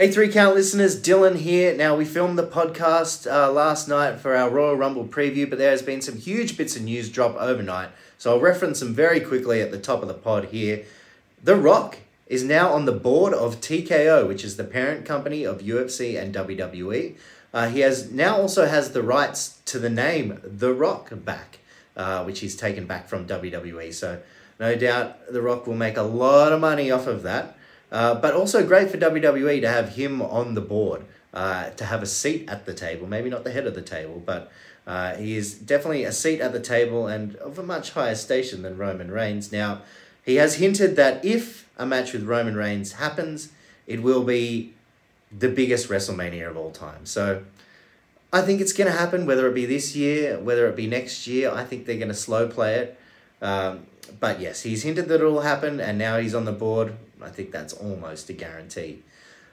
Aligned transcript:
Hey, 0.00 0.12
three 0.12 0.28
count 0.28 0.54
listeners, 0.54 1.02
Dylan 1.02 1.34
here. 1.38 1.76
Now, 1.76 1.96
we 1.96 2.04
filmed 2.04 2.38
the 2.38 2.46
podcast 2.46 3.28
uh, 3.28 3.50
last 3.50 3.88
night 3.88 4.20
for 4.20 4.36
our 4.36 4.48
Royal 4.48 4.76
Rumble 4.76 5.04
preview, 5.04 5.50
but 5.50 5.58
there 5.58 5.72
has 5.72 5.82
been 5.82 6.00
some 6.00 6.16
huge 6.16 6.56
bits 6.56 6.76
of 6.76 6.82
news 6.82 7.10
drop 7.10 7.34
overnight. 7.34 7.88
So 8.16 8.30
I'll 8.30 8.40
reference 8.40 8.78
them 8.78 8.94
very 8.94 9.18
quickly 9.18 9.60
at 9.60 9.72
the 9.72 9.78
top 9.80 10.00
of 10.02 10.06
the 10.06 10.14
pod 10.14 10.50
here. 10.50 10.84
The 11.42 11.56
Rock 11.56 11.98
is 12.28 12.44
now 12.44 12.72
on 12.72 12.84
the 12.84 12.92
board 12.92 13.34
of 13.34 13.60
TKO, 13.60 14.28
which 14.28 14.44
is 14.44 14.56
the 14.56 14.62
parent 14.62 15.04
company 15.04 15.42
of 15.42 15.62
UFC 15.62 16.16
and 16.16 16.32
WWE. 16.32 17.16
Uh, 17.52 17.68
he 17.68 17.80
has 17.80 18.12
now 18.12 18.36
also 18.36 18.66
has 18.66 18.92
the 18.92 19.02
rights 19.02 19.60
to 19.64 19.80
the 19.80 19.90
name 19.90 20.38
The 20.44 20.72
Rock 20.72 21.10
back, 21.24 21.58
uh, 21.96 22.22
which 22.22 22.38
he's 22.38 22.54
taken 22.54 22.86
back 22.86 23.08
from 23.08 23.26
WWE. 23.26 23.92
So 23.92 24.20
no 24.60 24.76
doubt 24.76 25.32
The 25.32 25.42
Rock 25.42 25.66
will 25.66 25.74
make 25.74 25.96
a 25.96 26.02
lot 26.02 26.52
of 26.52 26.60
money 26.60 26.88
off 26.88 27.08
of 27.08 27.24
that. 27.24 27.57
Uh, 27.90 28.14
but 28.14 28.34
also 28.34 28.66
great 28.66 28.90
for 28.90 28.98
WWE 28.98 29.60
to 29.60 29.68
have 29.68 29.96
him 29.96 30.20
on 30.20 30.54
the 30.54 30.60
board, 30.60 31.04
uh, 31.32 31.70
to 31.70 31.84
have 31.84 32.02
a 32.02 32.06
seat 32.06 32.48
at 32.48 32.66
the 32.66 32.74
table. 32.74 33.06
Maybe 33.06 33.30
not 33.30 33.44
the 33.44 33.50
head 33.50 33.66
of 33.66 33.74
the 33.74 33.82
table, 33.82 34.22
but 34.24 34.50
uh, 34.86 35.16
he 35.16 35.36
is 35.36 35.54
definitely 35.54 36.04
a 36.04 36.12
seat 36.12 36.40
at 36.40 36.52
the 36.52 36.60
table 36.60 37.06
and 37.06 37.36
of 37.36 37.58
a 37.58 37.62
much 37.62 37.92
higher 37.92 38.14
station 38.14 38.62
than 38.62 38.76
Roman 38.76 39.10
Reigns. 39.10 39.52
Now, 39.52 39.82
he 40.24 40.36
has 40.36 40.56
hinted 40.56 40.96
that 40.96 41.24
if 41.24 41.68
a 41.78 41.86
match 41.86 42.12
with 42.12 42.24
Roman 42.24 42.56
Reigns 42.56 42.92
happens, 42.92 43.50
it 43.86 44.02
will 44.02 44.24
be 44.24 44.74
the 45.36 45.48
biggest 45.48 45.88
WrestleMania 45.88 46.48
of 46.48 46.56
all 46.56 46.70
time. 46.70 47.06
So 47.06 47.42
I 48.32 48.42
think 48.42 48.60
it's 48.60 48.72
going 48.72 48.90
to 48.90 48.96
happen, 48.96 49.26
whether 49.26 49.46
it 49.48 49.54
be 49.54 49.66
this 49.66 49.96
year, 49.96 50.38
whether 50.38 50.66
it 50.68 50.76
be 50.76 50.86
next 50.86 51.26
year. 51.26 51.50
I 51.50 51.64
think 51.64 51.86
they're 51.86 51.96
going 51.96 52.08
to 52.08 52.14
slow 52.14 52.48
play 52.48 52.74
it. 52.76 53.00
Um, 53.40 53.86
but 54.20 54.40
yes, 54.40 54.62
he's 54.62 54.82
hinted 54.82 55.08
that 55.08 55.20
it 55.20 55.24
will 55.24 55.40
happen, 55.40 55.80
and 55.80 55.98
now 55.98 56.18
he's 56.18 56.34
on 56.34 56.44
the 56.44 56.52
board. 56.52 56.94
I 57.22 57.30
think 57.30 57.50
that's 57.50 57.72
almost 57.72 58.28
a 58.30 58.32
guarantee. 58.32 59.02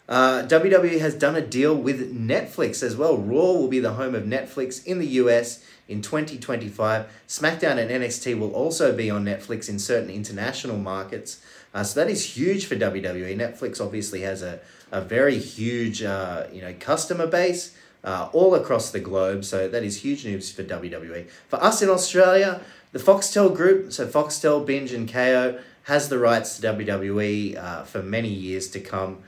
Uh, 0.07 0.43
WWE 0.43 0.99
has 0.99 1.15
done 1.15 1.35
a 1.35 1.41
deal 1.41 1.75
with 1.75 2.15
Netflix 2.15 2.83
as 2.83 2.95
well. 2.95 3.17
Raw 3.17 3.53
will 3.53 3.67
be 3.67 3.79
the 3.79 3.93
home 3.93 4.13
of 4.13 4.23
Netflix 4.23 4.85
in 4.85 4.99
the 4.99 5.07
US 5.07 5.65
in 5.87 6.01
2025. 6.01 7.07
SmackDown 7.27 7.77
and 7.77 7.89
NXT 7.89 8.37
will 8.37 8.53
also 8.53 8.95
be 8.95 9.09
on 9.09 9.25
Netflix 9.25 9.67
in 9.67 9.79
certain 9.79 10.11
international 10.11 10.77
markets. 10.77 11.43
Uh, 11.73 11.83
so 11.83 11.99
that 11.99 12.09
is 12.09 12.37
huge 12.37 12.67
for 12.67 12.75
WWE. 12.75 13.35
Netflix 13.35 13.83
obviously 13.83 14.21
has 14.21 14.43
a, 14.43 14.59
a 14.91 15.01
very 15.01 15.39
huge 15.39 16.03
uh, 16.03 16.45
you 16.53 16.61
know 16.61 16.73
customer 16.79 17.25
base 17.25 17.75
uh, 18.03 18.29
all 18.31 18.53
across 18.53 18.91
the 18.91 18.99
globe. 18.99 19.43
So 19.43 19.67
that 19.67 19.83
is 19.83 20.03
huge 20.03 20.23
news 20.23 20.51
for 20.51 20.63
WWE. 20.63 21.27
For 21.47 21.61
us 21.61 21.81
in 21.81 21.89
Australia, 21.89 22.61
the 22.91 22.99
Foxtel 22.99 23.53
group, 23.53 23.91
so 23.91 24.07
Foxtel, 24.07 24.65
Binge, 24.65 24.93
and 24.93 25.09
Kayo, 25.09 25.59
has 25.85 26.09
the 26.09 26.17
rights 26.17 26.57
to 26.57 26.67
WWE 26.73 27.57
uh, 27.57 27.83
for 27.83 28.01
many 28.01 28.29
years 28.29 28.67
to 28.69 28.79
come. 28.79 29.19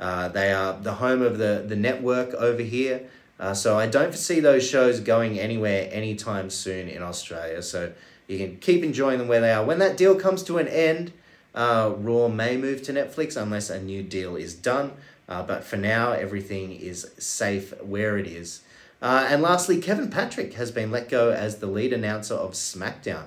Uh, 0.00 0.28
they 0.28 0.52
are 0.52 0.78
the 0.78 0.94
home 0.94 1.22
of 1.22 1.38
the, 1.38 1.64
the 1.66 1.76
network 1.76 2.34
over 2.34 2.62
here. 2.62 3.08
Uh, 3.38 3.52
so 3.52 3.78
I 3.78 3.86
don't 3.86 4.08
foresee 4.08 4.40
those 4.40 4.66
shows 4.66 5.00
going 5.00 5.38
anywhere 5.38 5.88
anytime 5.92 6.48
soon 6.48 6.88
in 6.88 7.02
Australia. 7.02 7.62
So 7.62 7.92
you 8.26 8.38
can 8.38 8.56
keep 8.56 8.82
enjoying 8.82 9.18
them 9.18 9.28
where 9.28 9.40
they 9.42 9.52
are. 9.52 9.64
When 9.64 9.78
that 9.78 9.96
deal 9.96 10.14
comes 10.14 10.42
to 10.44 10.56
an 10.58 10.68
end, 10.68 11.12
uh, 11.54 11.92
Raw 11.96 12.28
may 12.28 12.56
move 12.56 12.82
to 12.84 12.92
Netflix 12.92 13.40
unless 13.40 13.68
a 13.68 13.82
new 13.82 14.02
deal 14.02 14.36
is 14.36 14.54
done. 14.54 14.92
Uh, 15.28 15.42
but 15.42 15.64
for 15.64 15.76
now, 15.76 16.12
everything 16.12 16.72
is 16.72 17.10
safe 17.18 17.78
where 17.82 18.16
it 18.16 18.26
is. 18.26 18.62
Uh, 19.02 19.26
and 19.28 19.42
lastly, 19.42 19.80
Kevin 19.80 20.10
Patrick 20.10 20.54
has 20.54 20.70
been 20.70 20.90
let 20.90 21.10
go 21.10 21.30
as 21.30 21.56
the 21.56 21.66
lead 21.66 21.92
announcer 21.92 22.34
of 22.34 22.52
SmackDown. 22.52 23.26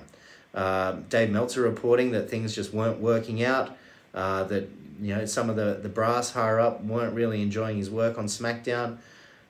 Uh, 0.54 0.92
Dave 1.08 1.30
Meltzer 1.30 1.62
reporting 1.62 2.10
that 2.12 2.28
things 2.28 2.54
just 2.54 2.72
weren't 2.72 3.00
working 3.00 3.42
out, 3.42 3.76
uh, 4.14 4.44
that 4.44 4.68
you 5.00 5.14
know 5.14 5.24
some 5.24 5.48
of 5.48 5.56
the, 5.56 5.78
the 5.82 5.88
brass 5.88 6.32
higher 6.32 6.58
up 6.58 6.82
weren't 6.82 7.14
really 7.14 7.42
enjoying 7.42 7.76
his 7.76 7.90
work 7.90 8.18
on 8.18 8.26
SmackDown. 8.26 8.98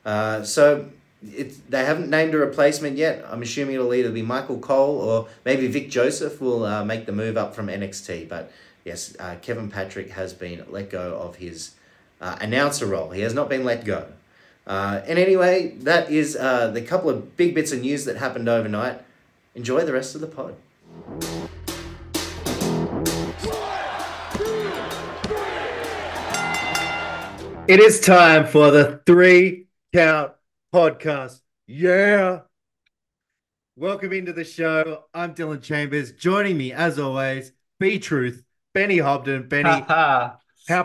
Uh, 0.04 0.42
so 0.42 0.90
it, 1.22 1.70
they 1.70 1.84
haven't 1.84 2.08
named 2.08 2.34
a 2.34 2.38
replacement 2.38 2.96
yet. 2.96 3.24
I'm 3.28 3.42
assuming 3.42 3.74
it'll 3.74 3.94
either 3.94 4.10
be 4.10 4.22
Michael 4.22 4.58
Cole 4.58 4.98
or 4.98 5.28
maybe 5.44 5.66
Vic 5.66 5.90
Joseph 5.90 6.40
will 6.40 6.64
uh, 6.64 6.84
make 6.84 7.06
the 7.06 7.12
move 7.12 7.36
up 7.36 7.54
from 7.54 7.66
NXT. 7.66 8.28
But 8.28 8.52
yes, 8.84 9.14
uh, 9.18 9.36
Kevin 9.42 9.70
Patrick 9.70 10.10
has 10.10 10.32
been 10.32 10.64
let 10.68 10.90
go 10.90 11.16
of 11.16 11.36
his 11.36 11.74
uh, 12.20 12.36
announcer 12.40 12.86
role. 12.86 13.10
He 13.10 13.22
has 13.22 13.34
not 13.34 13.48
been 13.48 13.64
let 13.64 13.84
go. 13.84 14.06
Uh, 14.66 15.00
and 15.06 15.18
anyway, 15.18 15.74
that 15.78 16.10
is 16.10 16.36
uh, 16.36 16.70
the 16.70 16.82
couple 16.82 17.10
of 17.10 17.36
big 17.36 17.54
bits 17.54 17.72
of 17.72 17.80
news 17.80 18.04
that 18.04 18.16
happened 18.16 18.48
overnight. 18.48 19.00
Enjoy 19.54 19.84
the 19.84 19.92
rest 19.92 20.14
of 20.14 20.20
the 20.20 20.26
pod. 20.26 20.54
It 27.70 27.78
is 27.78 28.00
time 28.00 28.48
for 28.48 28.72
the 28.72 29.00
three 29.06 29.68
count 29.94 30.32
podcast. 30.74 31.40
Yeah. 31.68 32.40
Welcome 33.76 34.12
into 34.12 34.32
the 34.32 34.42
show. 34.42 35.04
I'm 35.14 35.36
Dylan 35.36 35.62
Chambers. 35.62 36.10
Joining 36.10 36.58
me, 36.58 36.72
as 36.72 36.98
always, 36.98 37.52
B 37.78 38.00
Truth, 38.00 38.42
Benny 38.74 38.96
Hobden. 38.96 39.48
Benny, 39.48 39.84
how 39.86 40.40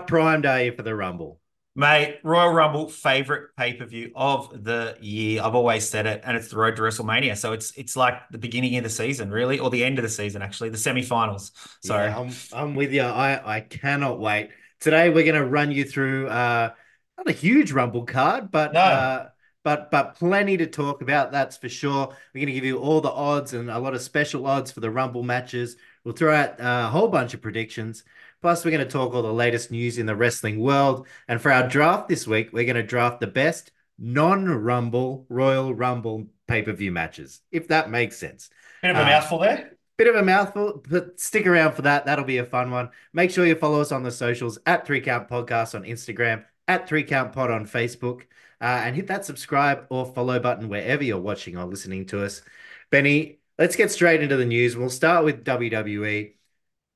primed 0.05 0.45
are 0.45 0.61
you 0.61 0.73
for 0.73 0.83
the 0.83 0.93
Rumble? 0.93 1.39
Mate, 1.75 2.19
Royal 2.23 2.53
Rumble 2.53 2.87
favorite 2.87 3.55
pay 3.57 3.73
per 3.73 3.85
view 3.85 4.11
of 4.15 4.63
the 4.63 4.95
year. 5.01 5.41
I've 5.41 5.55
always 5.55 5.89
said 5.89 6.05
it, 6.05 6.21
and 6.23 6.37
it's 6.37 6.49
the 6.49 6.57
road 6.57 6.75
to 6.75 6.83
WrestleMania. 6.83 7.35
So 7.35 7.53
it's 7.53 7.71
it's 7.75 7.95
like 7.95 8.29
the 8.29 8.37
beginning 8.37 8.77
of 8.77 8.83
the 8.83 8.91
season, 8.91 9.31
really, 9.31 9.57
or 9.57 9.71
the 9.71 9.83
end 9.83 9.97
of 9.97 10.03
the 10.03 10.09
season, 10.09 10.43
actually, 10.43 10.69
the 10.69 10.77
semifinals. 10.77 11.49
So 11.81 11.95
yeah, 11.95 12.15
I'm 12.15 12.29
I'm 12.53 12.75
with 12.75 12.93
you. 12.93 13.01
I 13.01 13.55
I 13.55 13.61
cannot 13.61 14.19
wait. 14.19 14.51
Today 14.79 15.09
we're 15.09 15.23
going 15.23 15.41
to 15.41 15.45
run 15.45 15.71
you 15.71 15.83
through 15.83 16.27
uh 16.27 16.71
not 17.17 17.29
a 17.29 17.31
huge 17.31 17.71
Rumble 17.71 18.05
card, 18.05 18.51
but 18.51 18.73
no. 18.73 18.79
uh 18.79 19.29
but 19.63 19.89
but 19.89 20.15
plenty 20.15 20.57
to 20.57 20.67
talk 20.67 21.01
about. 21.01 21.31
That's 21.31 21.57
for 21.57 21.67
sure. 21.67 22.07
We're 22.33 22.39
going 22.39 22.47
to 22.47 22.53
give 22.53 22.65
you 22.65 22.77
all 22.77 23.01
the 23.01 23.11
odds 23.11 23.53
and 23.53 23.69
a 23.69 23.79
lot 23.79 23.95
of 23.95 24.01
special 24.01 24.45
odds 24.45 24.71
for 24.71 24.79
the 24.79 24.91
Rumble 24.91 25.23
matches. 25.23 25.75
We'll 26.03 26.13
throw 26.13 26.33
out 26.33 26.55
a 26.59 26.87
whole 26.87 27.07
bunch 27.07 27.33
of 27.33 27.41
predictions. 27.41 28.03
Plus, 28.41 28.63
we're 28.63 28.69
going 28.69 28.85
to 28.85 28.91
talk 28.91 29.15
all 29.15 29.23
the 29.23 29.33
latest 29.33 29.71
news 29.71 29.97
in 29.97 30.05
the 30.05 30.15
wrestling 30.15 30.59
world. 30.59 31.07
And 31.27 31.41
for 31.41 31.51
our 31.51 31.67
draft 31.67 32.07
this 32.07 32.27
week, 32.27 32.53
we're 32.53 32.65
going 32.65 32.75
to 32.75 32.83
draft 32.83 33.19
the 33.19 33.27
best 33.27 33.71
non 33.97 34.45
Rumble 34.45 35.25
Royal 35.29 35.73
Rumble 35.73 36.27
pay 36.47 36.61
per 36.61 36.73
view 36.73 36.91
matches, 36.91 37.41
if 37.51 37.67
that 37.69 37.89
makes 37.89 38.17
sense. 38.17 38.51
Bit 38.83 38.91
of 38.91 38.97
a 38.97 39.01
uh, 39.01 39.05
mouthful 39.05 39.39
there. 39.39 39.74
Bit 39.97 40.07
of 40.07 40.15
a 40.15 40.23
mouthful, 40.23 40.83
but 40.89 41.19
stick 41.19 41.47
around 41.47 41.73
for 41.73 41.83
that. 41.83 42.05
That'll 42.05 42.25
be 42.25 42.39
a 42.39 42.45
fun 42.45 42.69
one. 42.69 42.89
Make 43.13 43.31
sure 43.31 43.45
you 43.45 43.55
follow 43.55 43.79
us 43.79 43.93
on 43.93 44.03
the 44.03 44.11
socials 44.11 44.59
at 44.65 44.85
Three 44.85 44.99
Count 44.99 45.29
Podcast 45.29 45.73
on 45.73 45.83
Instagram, 45.83 46.43
at 46.67 46.87
Three 46.87 47.03
Count 47.03 47.31
Pod 47.31 47.49
on 47.49 47.65
Facebook, 47.65 48.23
uh, 48.59 48.81
and 48.83 48.95
hit 48.95 49.07
that 49.07 49.23
subscribe 49.23 49.85
or 49.89 50.05
follow 50.05 50.37
button 50.39 50.67
wherever 50.67 51.03
you're 51.03 51.19
watching 51.19 51.57
or 51.57 51.65
listening 51.65 52.05
to 52.07 52.25
us. 52.25 52.41
Benny, 52.89 53.39
let's 53.57 53.77
get 53.77 53.89
straight 53.91 54.21
into 54.21 54.35
the 54.35 54.45
news. 54.45 54.75
We'll 54.75 54.89
start 54.89 55.23
with 55.23 55.45
WWE. 55.45 56.33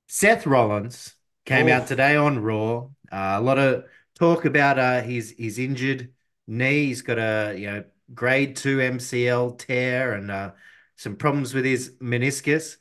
Seth 0.07 0.45
Rollins 0.45 1.15
came 1.45 1.67
Oof. 1.67 1.73
out 1.73 1.87
today 1.87 2.15
on 2.15 2.39
Raw. 2.39 2.89
Uh, 3.11 3.35
a 3.37 3.41
lot 3.41 3.59
of 3.59 3.85
talk 4.15 4.45
about 4.45 4.77
uh, 4.77 5.01
his 5.01 5.33
his 5.37 5.57
injured 5.57 6.13
knee. 6.47 6.87
He's 6.87 7.01
got 7.01 7.17
a 7.17 7.55
you 7.57 7.67
know 7.67 7.83
grade 8.13 8.55
two 8.55 8.77
MCL 8.79 9.57
tear 9.57 10.13
and 10.13 10.29
uh, 10.29 10.51
some 10.95 11.15
problems 11.15 11.53
with 11.53 11.65
his 11.65 11.91
meniscus. 12.01 12.77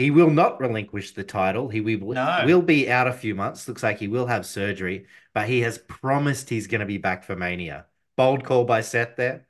He 0.00 0.10
will 0.10 0.30
not 0.30 0.58
relinquish 0.60 1.12
the 1.12 1.24
title. 1.24 1.68
He 1.68 1.82
will, 1.82 2.14
no. 2.14 2.42
will 2.46 2.62
be 2.62 2.90
out 2.90 3.06
a 3.06 3.12
few 3.12 3.34
months. 3.34 3.68
Looks 3.68 3.82
like 3.82 3.98
he 3.98 4.08
will 4.08 4.26
have 4.26 4.46
surgery, 4.46 5.04
but 5.34 5.46
he 5.46 5.60
has 5.60 5.76
promised 5.76 6.48
he's 6.48 6.66
going 6.66 6.80
to 6.80 6.86
be 6.86 6.96
back 6.96 7.22
for 7.22 7.36
Mania. 7.36 7.84
Bold 8.16 8.42
call 8.42 8.64
by 8.64 8.80
Seth 8.80 9.16
there. 9.16 9.46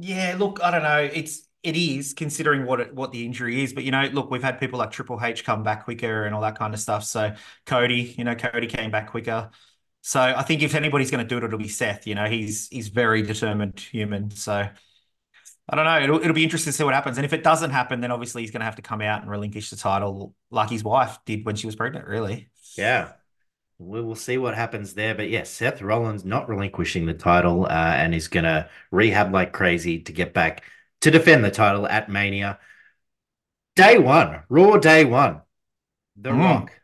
Yeah, 0.00 0.34
look, 0.36 0.60
I 0.60 0.72
don't 0.72 0.82
know. 0.82 1.08
It's 1.12 1.46
it 1.62 1.76
is 1.76 2.14
considering 2.14 2.66
what 2.66 2.80
it, 2.80 2.92
what 2.92 3.12
the 3.12 3.24
injury 3.24 3.62
is. 3.62 3.72
But 3.72 3.84
you 3.84 3.92
know, 3.92 4.02
look, 4.12 4.28
we've 4.28 4.42
had 4.42 4.58
people 4.58 4.80
like 4.80 4.90
Triple 4.90 5.20
H 5.22 5.44
come 5.44 5.62
back 5.62 5.84
quicker 5.84 6.24
and 6.24 6.34
all 6.34 6.40
that 6.40 6.58
kind 6.58 6.74
of 6.74 6.80
stuff. 6.80 7.04
So 7.04 7.34
Cody, 7.66 8.14
you 8.18 8.24
know, 8.24 8.34
Cody 8.34 8.66
came 8.66 8.90
back 8.90 9.10
quicker. 9.10 9.50
So 10.00 10.20
I 10.20 10.42
think 10.42 10.62
if 10.62 10.74
anybody's 10.74 11.12
going 11.12 11.24
to 11.24 11.28
do 11.28 11.38
it, 11.38 11.44
it'll 11.44 11.60
be 11.60 11.68
Seth. 11.68 12.08
You 12.08 12.16
know, 12.16 12.24
he's 12.24 12.66
he's 12.68 12.88
very 12.88 13.22
determined 13.22 13.78
human. 13.78 14.32
So 14.32 14.68
I 15.68 15.76
don't 15.76 15.84
know. 15.84 16.02
It'll 16.02 16.20
it'll 16.20 16.34
be 16.34 16.42
interesting 16.42 16.72
to 16.72 16.76
see 16.76 16.84
what 16.84 16.94
happens. 16.94 17.18
And 17.18 17.24
if 17.24 17.32
it 17.32 17.44
doesn't 17.44 17.70
happen, 17.70 18.00
then 18.00 18.10
obviously 18.10 18.42
he's 18.42 18.50
going 18.50 18.60
to 18.60 18.66
have 18.66 18.76
to 18.76 18.82
come 18.82 19.00
out 19.00 19.22
and 19.22 19.30
relinquish 19.30 19.70
the 19.70 19.76
title 19.76 20.34
like 20.50 20.70
his 20.70 20.82
wife 20.82 21.18
did 21.24 21.44
when 21.46 21.56
she 21.56 21.66
was 21.66 21.76
pregnant. 21.76 22.06
Really. 22.06 22.48
Yeah. 22.76 23.12
We 23.78 24.00
will 24.00 24.14
see 24.14 24.38
what 24.38 24.54
happens 24.54 24.94
there. 24.94 25.14
But 25.14 25.28
yes, 25.28 25.60
yeah, 25.60 25.70
Seth 25.70 25.82
Rollins 25.82 26.24
not 26.24 26.48
relinquishing 26.48 27.06
the 27.06 27.14
title 27.14 27.66
uh, 27.66 27.94
and 27.96 28.14
is 28.14 28.28
going 28.28 28.44
to 28.44 28.68
rehab 28.90 29.32
like 29.32 29.52
crazy 29.52 30.00
to 30.00 30.12
get 30.12 30.34
back 30.34 30.62
to 31.00 31.10
defend 31.10 31.44
the 31.44 31.50
title 31.50 31.86
at 31.86 32.08
Mania. 32.08 32.58
Day 33.74 33.98
one, 33.98 34.42
Raw 34.48 34.76
day 34.76 35.04
one. 35.04 35.40
The 36.16 36.30
mm. 36.30 36.38
Rock 36.38 36.80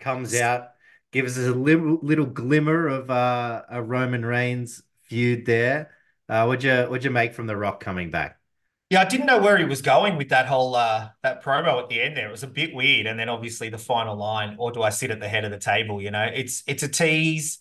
comes 0.00 0.34
out, 0.34 0.68
gives 1.12 1.36
us 1.38 1.46
a 1.46 1.54
little, 1.54 1.98
little 2.02 2.26
glimmer 2.26 2.86
of 2.86 3.10
uh, 3.10 3.62
a 3.68 3.82
Roman 3.82 4.24
Reigns 4.24 4.82
feud 5.02 5.44
there. 5.44 5.90
Uh, 6.28 6.44
what'd 6.44 6.62
you 6.62 6.90
what'd 6.90 7.04
you 7.04 7.10
make 7.10 7.34
from 7.34 7.46
The 7.46 7.56
Rock 7.56 7.80
coming 7.80 8.10
back? 8.10 8.38
Yeah, 8.90 9.00
I 9.00 9.04
didn't 9.04 9.26
know 9.26 9.40
where 9.40 9.58
he 9.58 9.64
was 9.64 9.82
going 9.82 10.16
with 10.16 10.30
that 10.30 10.46
whole 10.46 10.74
uh, 10.74 11.10
that 11.22 11.42
promo 11.42 11.82
at 11.82 11.88
the 11.88 12.00
end. 12.00 12.16
There 12.16 12.28
it 12.28 12.30
was 12.30 12.42
a 12.42 12.48
bit 12.48 12.74
weird, 12.74 13.06
and 13.06 13.18
then 13.18 13.28
obviously 13.28 13.68
the 13.68 13.78
final 13.78 14.16
line, 14.16 14.56
"Or 14.58 14.72
do 14.72 14.82
I 14.82 14.90
sit 14.90 15.10
at 15.10 15.20
the 15.20 15.28
head 15.28 15.44
of 15.44 15.50
the 15.50 15.58
table?" 15.58 16.00
You 16.00 16.10
know, 16.10 16.28
it's 16.32 16.62
it's 16.66 16.82
a 16.82 16.88
tease 16.88 17.58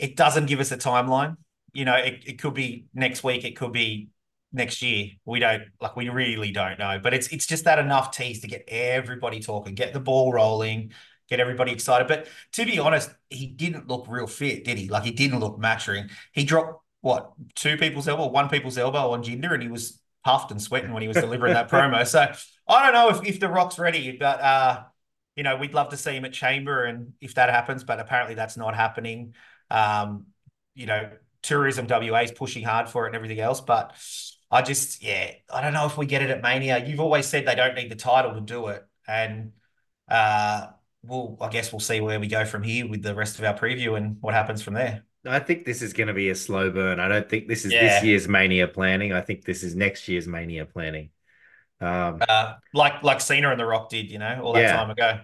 it 0.00 0.16
doesn't 0.16 0.46
give 0.46 0.60
us 0.60 0.72
a 0.72 0.76
timeline. 0.76 1.36
You 1.72 1.84
know, 1.84 1.94
it, 1.94 2.22
it 2.26 2.40
could 2.40 2.54
be 2.54 2.86
next 2.94 3.22
week, 3.22 3.44
it 3.44 3.56
could 3.56 3.72
be 3.72 4.08
next 4.52 4.82
year. 4.82 5.10
We 5.24 5.38
don't 5.38 5.62
like 5.80 5.94
we 5.94 6.08
really 6.08 6.50
don't 6.50 6.78
know. 6.78 6.98
But 7.00 7.14
it's 7.14 7.28
it's 7.28 7.46
just 7.46 7.64
that 7.64 7.78
enough 7.78 8.10
tease 8.10 8.40
to 8.40 8.48
get 8.48 8.64
everybody 8.66 9.40
talking, 9.40 9.74
get 9.74 9.92
the 9.92 10.00
ball 10.00 10.32
rolling, 10.32 10.92
get 11.28 11.38
everybody 11.38 11.70
excited. 11.70 12.08
But 12.08 12.26
to 12.52 12.64
be 12.64 12.78
honest, 12.78 13.10
he 13.28 13.46
didn't 13.46 13.88
look 13.88 14.06
real 14.08 14.26
fit, 14.26 14.64
did 14.64 14.78
he? 14.78 14.88
Like 14.88 15.04
he 15.04 15.12
didn't 15.12 15.38
look 15.38 15.58
matching. 15.58 16.08
He 16.32 16.44
dropped 16.44 16.82
what 17.00 17.32
two 17.54 17.76
people's 17.76 18.08
elbow, 18.08 18.26
one 18.26 18.48
people's 18.48 18.78
elbow 18.78 19.10
on 19.12 19.22
Jinder, 19.22 19.52
and 19.52 19.62
he 19.62 19.68
was 19.68 20.00
puffed 20.24 20.50
and 20.50 20.60
sweating 20.60 20.92
when 20.92 21.02
he 21.02 21.08
was 21.08 21.16
delivering 21.16 21.54
that 21.54 21.70
promo. 21.70 22.06
So 22.06 22.30
I 22.68 22.84
don't 22.84 22.94
know 22.94 23.08
if, 23.18 23.26
if 23.26 23.40
the 23.40 23.48
Rock's 23.48 23.78
ready, 23.78 24.16
but 24.18 24.40
uh, 24.40 24.82
you 25.36 25.42
know, 25.42 25.56
we'd 25.56 25.74
love 25.74 25.90
to 25.90 25.96
see 25.96 26.12
him 26.12 26.24
at 26.24 26.32
Chamber, 26.32 26.84
and 26.84 27.12
if 27.20 27.34
that 27.34 27.50
happens, 27.50 27.84
but 27.84 28.00
apparently 28.00 28.34
that's 28.34 28.56
not 28.56 28.74
happening. 28.74 29.34
Um, 29.70 30.26
you 30.74 30.86
know, 30.86 31.10
Tourism 31.42 31.86
WA 31.88 32.20
is 32.20 32.32
pushing 32.32 32.64
hard 32.64 32.88
for 32.88 33.04
it 33.04 33.08
and 33.08 33.16
everything 33.16 33.40
else, 33.40 33.60
but 33.60 33.94
I 34.50 34.62
just, 34.62 35.02
yeah, 35.02 35.30
I 35.52 35.60
don't 35.62 35.72
know 35.72 35.86
if 35.86 35.96
we 35.96 36.06
get 36.06 36.22
it 36.22 36.30
at 36.30 36.42
Mania. 36.42 36.84
You've 36.84 37.00
always 37.00 37.26
said 37.26 37.46
they 37.46 37.54
don't 37.54 37.74
need 37.74 37.90
the 37.90 37.96
title 37.96 38.34
to 38.34 38.40
do 38.40 38.68
it, 38.68 38.84
and 39.06 39.52
uh, 40.08 40.66
we'll, 41.02 41.38
I 41.40 41.48
guess 41.48 41.72
we'll 41.72 41.80
see 41.80 42.00
where 42.00 42.20
we 42.20 42.26
go 42.26 42.44
from 42.44 42.62
here 42.62 42.86
with 42.88 43.02
the 43.02 43.14
rest 43.14 43.38
of 43.38 43.44
our 43.44 43.56
preview 43.56 43.96
and 43.96 44.18
what 44.20 44.34
happens 44.34 44.62
from 44.62 44.74
there. 44.74 45.04
I 45.26 45.38
think 45.38 45.64
this 45.64 45.82
is 45.82 45.92
going 45.92 46.08
to 46.08 46.14
be 46.14 46.30
a 46.30 46.34
slow 46.34 46.70
burn. 46.70 46.98
I 46.98 47.08
don't 47.08 47.28
think 47.28 47.46
this 47.46 47.64
is 47.64 47.72
yeah. 47.72 47.82
this 47.82 48.04
year's 48.04 48.28
Mania 48.28 48.66
planning. 48.68 49.12
I 49.12 49.20
think 49.20 49.44
this 49.44 49.62
is 49.62 49.74
next 49.74 50.08
year's 50.08 50.26
Mania 50.26 50.64
planning. 50.64 51.10
Um, 51.80 52.22
uh, 52.26 52.54
like 52.74 53.02
like 53.02 53.20
Cena 53.20 53.50
and 53.50 53.60
The 53.60 53.66
Rock 53.66 53.90
did, 53.90 54.10
you 54.10 54.18
know, 54.18 54.40
all 54.42 54.52
that 54.54 54.60
yeah. 54.60 54.76
time 54.76 54.90
ago. 54.90 55.20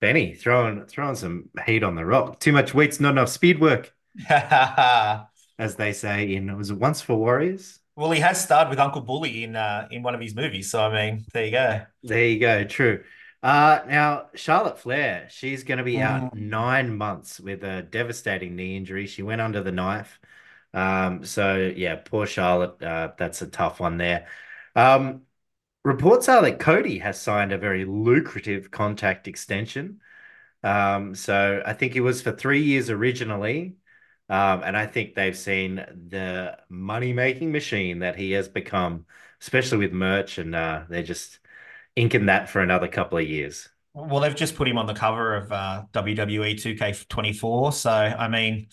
Benny 0.00 0.34
throwing 0.34 0.86
throwing 0.86 1.16
some 1.16 1.50
heat 1.66 1.82
on 1.82 1.94
The 1.94 2.04
Rock. 2.04 2.40
Too 2.40 2.52
much 2.52 2.74
weights, 2.74 3.00
not 3.00 3.10
enough 3.10 3.28
speed 3.28 3.60
work, 3.60 3.92
as 4.28 5.76
they 5.76 5.92
say 5.92 6.34
in 6.34 6.56
was 6.56 6.70
it 6.70 6.78
Once 6.78 7.08
Were 7.08 7.16
Warriors. 7.16 7.80
Well, 7.96 8.12
he 8.12 8.20
has 8.20 8.40
starred 8.40 8.68
with 8.68 8.78
Uncle 8.78 9.00
Bully 9.00 9.42
in 9.42 9.56
uh, 9.56 9.88
in 9.90 10.02
one 10.02 10.14
of 10.14 10.20
his 10.20 10.34
movies, 10.34 10.70
so 10.70 10.80
I 10.82 11.10
mean, 11.10 11.24
there 11.32 11.44
you 11.44 11.50
go. 11.50 11.80
There 12.04 12.26
you 12.26 12.38
go. 12.38 12.64
True. 12.64 13.02
Uh, 13.42 13.80
now, 13.88 14.26
Charlotte 14.34 14.78
Flair, 14.80 15.28
she's 15.30 15.62
going 15.62 15.78
to 15.78 15.84
be 15.84 16.00
out 16.00 16.34
mm. 16.34 16.40
nine 16.40 16.96
months 16.96 17.38
with 17.38 17.62
a 17.62 17.82
devastating 17.82 18.56
knee 18.56 18.76
injury. 18.76 19.06
She 19.06 19.22
went 19.22 19.40
under 19.40 19.62
the 19.62 19.72
knife. 19.72 20.18
Um, 20.74 21.24
so, 21.24 21.72
yeah, 21.74 21.96
poor 21.96 22.26
Charlotte. 22.26 22.82
Uh, 22.82 23.12
that's 23.16 23.42
a 23.42 23.46
tough 23.46 23.80
one 23.80 23.96
there. 23.96 24.26
Um, 24.74 25.22
reports 25.84 26.28
are 26.28 26.42
that 26.42 26.58
Cody 26.58 26.98
has 26.98 27.20
signed 27.20 27.52
a 27.52 27.58
very 27.58 27.84
lucrative 27.84 28.70
contact 28.70 29.28
extension. 29.28 30.00
Um, 30.62 31.14
so 31.14 31.62
I 31.64 31.72
think 31.72 31.94
it 31.96 32.00
was 32.00 32.22
for 32.22 32.32
three 32.32 32.62
years 32.62 32.90
originally. 32.90 33.76
Um, 34.28 34.62
and 34.62 34.76
I 34.76 34.86
think 34.86 35.14
they've 35.14 35.36
seen 35.36 35.76
the 35.76 36.58
money 36.68 37.12
making 37.12 37.52
machine 37.52 38.00
that 38.00 38.16
he 38.16 38.32
has 38.32 38.48
become, 38.48 39.06
especially 39.40 39.78
with 39.78 39.92
merch, 39.92 40.38
and 40.38 40.54
uh, 40.54 40.84
they're 40.88 41.02
just 41.02 41.38
inking 41.96 42.26
that 42.26 42.48
for 42.48 42.60
another 42.60 42.88
couple 42.88 43.18
of 43.18 43.28
years. 43.28 43.68
Well, 43.94 44.20
they've 44.20 44.34
just 44.34 44.54
put 44.54 44.68
him 44.68 44.78
on 44.78 44.86
the 44.86 44.94
cover 44.94 45.34
of 45.34 45.50
uh, 45.50 45.82
WWE 45.92 46.54
2K24. 46.54 47.72
So, 47.72 47.90
I 47.90 48.28
mean, 48.28 48.68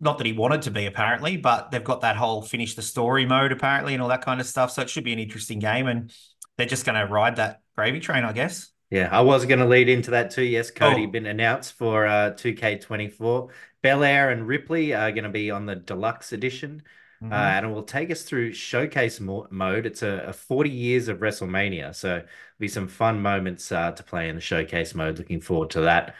not 0.00 0.18
that 0.18 0.26
he 0.26 0.32
wanted 0.32 0.62
to 0.62 0.70
be 0.70 0.86
apparently, 0.86 1.36
but 1.36 1.70
they've 1.70 1.82
got 1.82 2.02
that 2.02 2.16
whole 2.16 2.42
finish 2.42 2.74
the 2.74 2.82
story 2.82 3.24
mode 3.24 3.52
apparently 3.52 3.94
and 3.94 4.02
all 4.02 4.10
that 4.10 4.24
kind 4.24 4.40
of 4.40 4.46
stuff. 4.46 4.70
So 4.72 4.82
it 4.82 4.90
should 4.90 5.04
be 5.04 5.12
an 5.12 5.18
interesting 5.18 5.58
game, 5.58 5.86
and 5.86 6.12
they're 6.56 6.66
just 6.66 6.84
going 6.84 7.00
to 7.00 7.10
ride 7.10 7.36
that 7.36 7.62
gravy 7.76 8.00
train, 8.00 8.24
I 8.24 8.32
guess. 8.32 8.70
Yeah, 8.90 9.08
I 9.10 9.22
was 9.22 9.46
going 9.46 9.58
to 9.58 9.66
lead 9.66 9.88
into 9.88 10.12
that 10.12 10.30
too. 10.30 10.44
Yes, 10.44 10.70
Cody 10.70 11.04
oh. 11.06 11.10
been 11.10 11.26
announced 11.26 11.72
for 11.72 12.06
uh, 12.06 12.32
2K24. 12.32 13.50
Belair 13.82 14.30
and 14.30 14.46
Ripley 14.46 14.94
are 14.94 15.10
going 15.12 15.24
to 15.24 15.30
be 15.30 15.50
on 15.50 15.66
the 15.66 15.76
deluxe 15.76 16.32
edition. 16.32 16.82
Mm-hmm. 17.22 17.32
Uh, 17.32 17.36
and 17.36 17.66
it 17.66 17.68
will 17.70 17.82
take 17.82 18.10
us 18.10 18.22
through 18.22 18.52
showcase 18.52 19.20
mo- 19.20 19.46
mode. 19.50 19.86
It's 19.86 20.02
a, 20.02 20.26
a, 20.28 20.32
40 20.34 20.68
years 20.68 21.08
of 21.08 21.18
WrestleMania. 21.18 21.94
So 21.94 22.22
be 22.58 22.68
some 22.68 22.88
fun 22.88 23.22
moments 23.22 23.72
uh, 23.72 23.92
to 23.92 24.02
play 24.02 24.28
in 24.28 24.34
the 24.34 24.40
showcase 24.40 24.94
mode. 24.94 25.18
Looking 25.18 25.40
forward 25.40 25.70
to 25.70 25.82
that. 25.82 26.14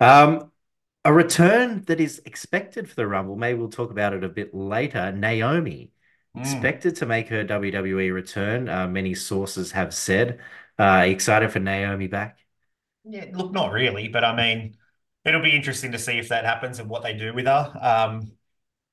Um, 0.00 0.50
a 1.04 1.12
return 1.12 1.84
that 1.84 2.00
is 2.00 2.22
expected 2.24 2.88
for 2.88 2.94
the 2.94 3.06
Rumble. 3.06 3.36
Maybe 3.36 3.58
we'll 3.58 3.68
talk 3.68 3.90
about 3.90 4.14
it 4.14 4.24
a 4.24 4.28
bit 4.28 4.54
later. 4.54 5.12
Naomi 5.12 5.92
mm. 6.36 6.40
expected 6.40 6.96
to 6.96 7.06
make 7.06 7.28
her 7.28 7.44
WWE 7.44 8.12
return. 8.12 8.68
Uh, 8.68 8.88
many 8.88 9.14
sources 9.14 9.72
have 9.72 9.92
said. 9.92 10.40
Uh, 10.78 11.04
excited 11.06 11.52
for 11.52 11.58
Naomi 11.58 12.06
back? 12.06 12.38
Yeah, 13.04 13.26
look, 13.32 13.52
not 13.52 13.72
really, 13.72 14.08
but 14.08 14.24
I 14.24 14.34
mean, 14.34 14.76
it'll 15.24 15.42
be 15.42 15.54
interesting 15.54 15.92
to 15.92 15.98
see 15.98 16.18
if 16.18 16.28
that 16.28 16.44
happens 16.44 16.78
and 16.78 16.88
what 16.88 17.02
they 17.02 17.14
do 17.14 17.34
with 17.34 17.46
her. 17.46 17.72
Um, 17.80 18.32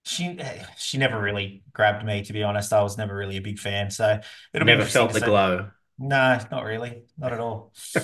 she 0.08 0.40
she 0.78 0.98
never 0.98 1.20
really 1.20 1.64
grabbed 1.74 2.06
me 2.06 2.24
to 2.24 2.34
be 2.34 2.44
honest. 2.44 2.74
I 2.74 2.82
was 2.82 2.98
never 2.98 3.16
really 3.16 3.38
a 3.38 3.42
big 3.42 3.60
fan, 3.60 3.92
so 3.92 4.20
it'll 4.54 4.66
never 4.66 4.86
felt 4.86 5.14
the 5.14 5.22
glow. 5.22 5.70
No, 6.00 6.40
not 6.52 6.64
really, 6.64 7.04
not 7.18 7.34
at 7.34 7.40
all. 7.40 7.74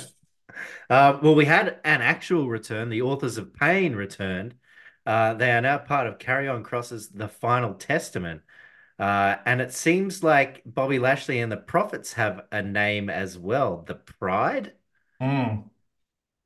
uh, 0.90 1.20
well, 1.22 1.36
we 1.36 1.46
had 1.46 1.80
an 1.84 2.02
actual 2.02 2.50
return. 2.50 2.90
The 2.90 3.04
authors 3.04 3.38
of 3.38 3.54
Pain 3.54 3.96
returned. 3.96 4.56
Uh, 5.06 5.34
they 5.34 5.52
are 5.52 5.62
now 5.62 5.78
part 5.78 6.08
of 6.08 6.18
Karrion 6.18 6.64
Kross's 6.64 7.10
The 7.10 7.28
Final 7.28 7.74
Testament. 7.74 8.42
Uh, 8.98 9.36
and 9.46 9.62
it 9.62 9.74
seems 9.74 10.24
like 10.24 10.62
Bobby 10.66 11.00
Lashley 11.00 11.40
and 11.40 11.52
the 11.52 11.58
Profits 11.58 12.14
have 12.14 12.46
a 12.52 12.62
name 12.62 13.10
as 13.10 13.38
well, 13.38 13.84
the 13.86 13.96
Pride. 13.96 14.74
Mm. 15.22 15.70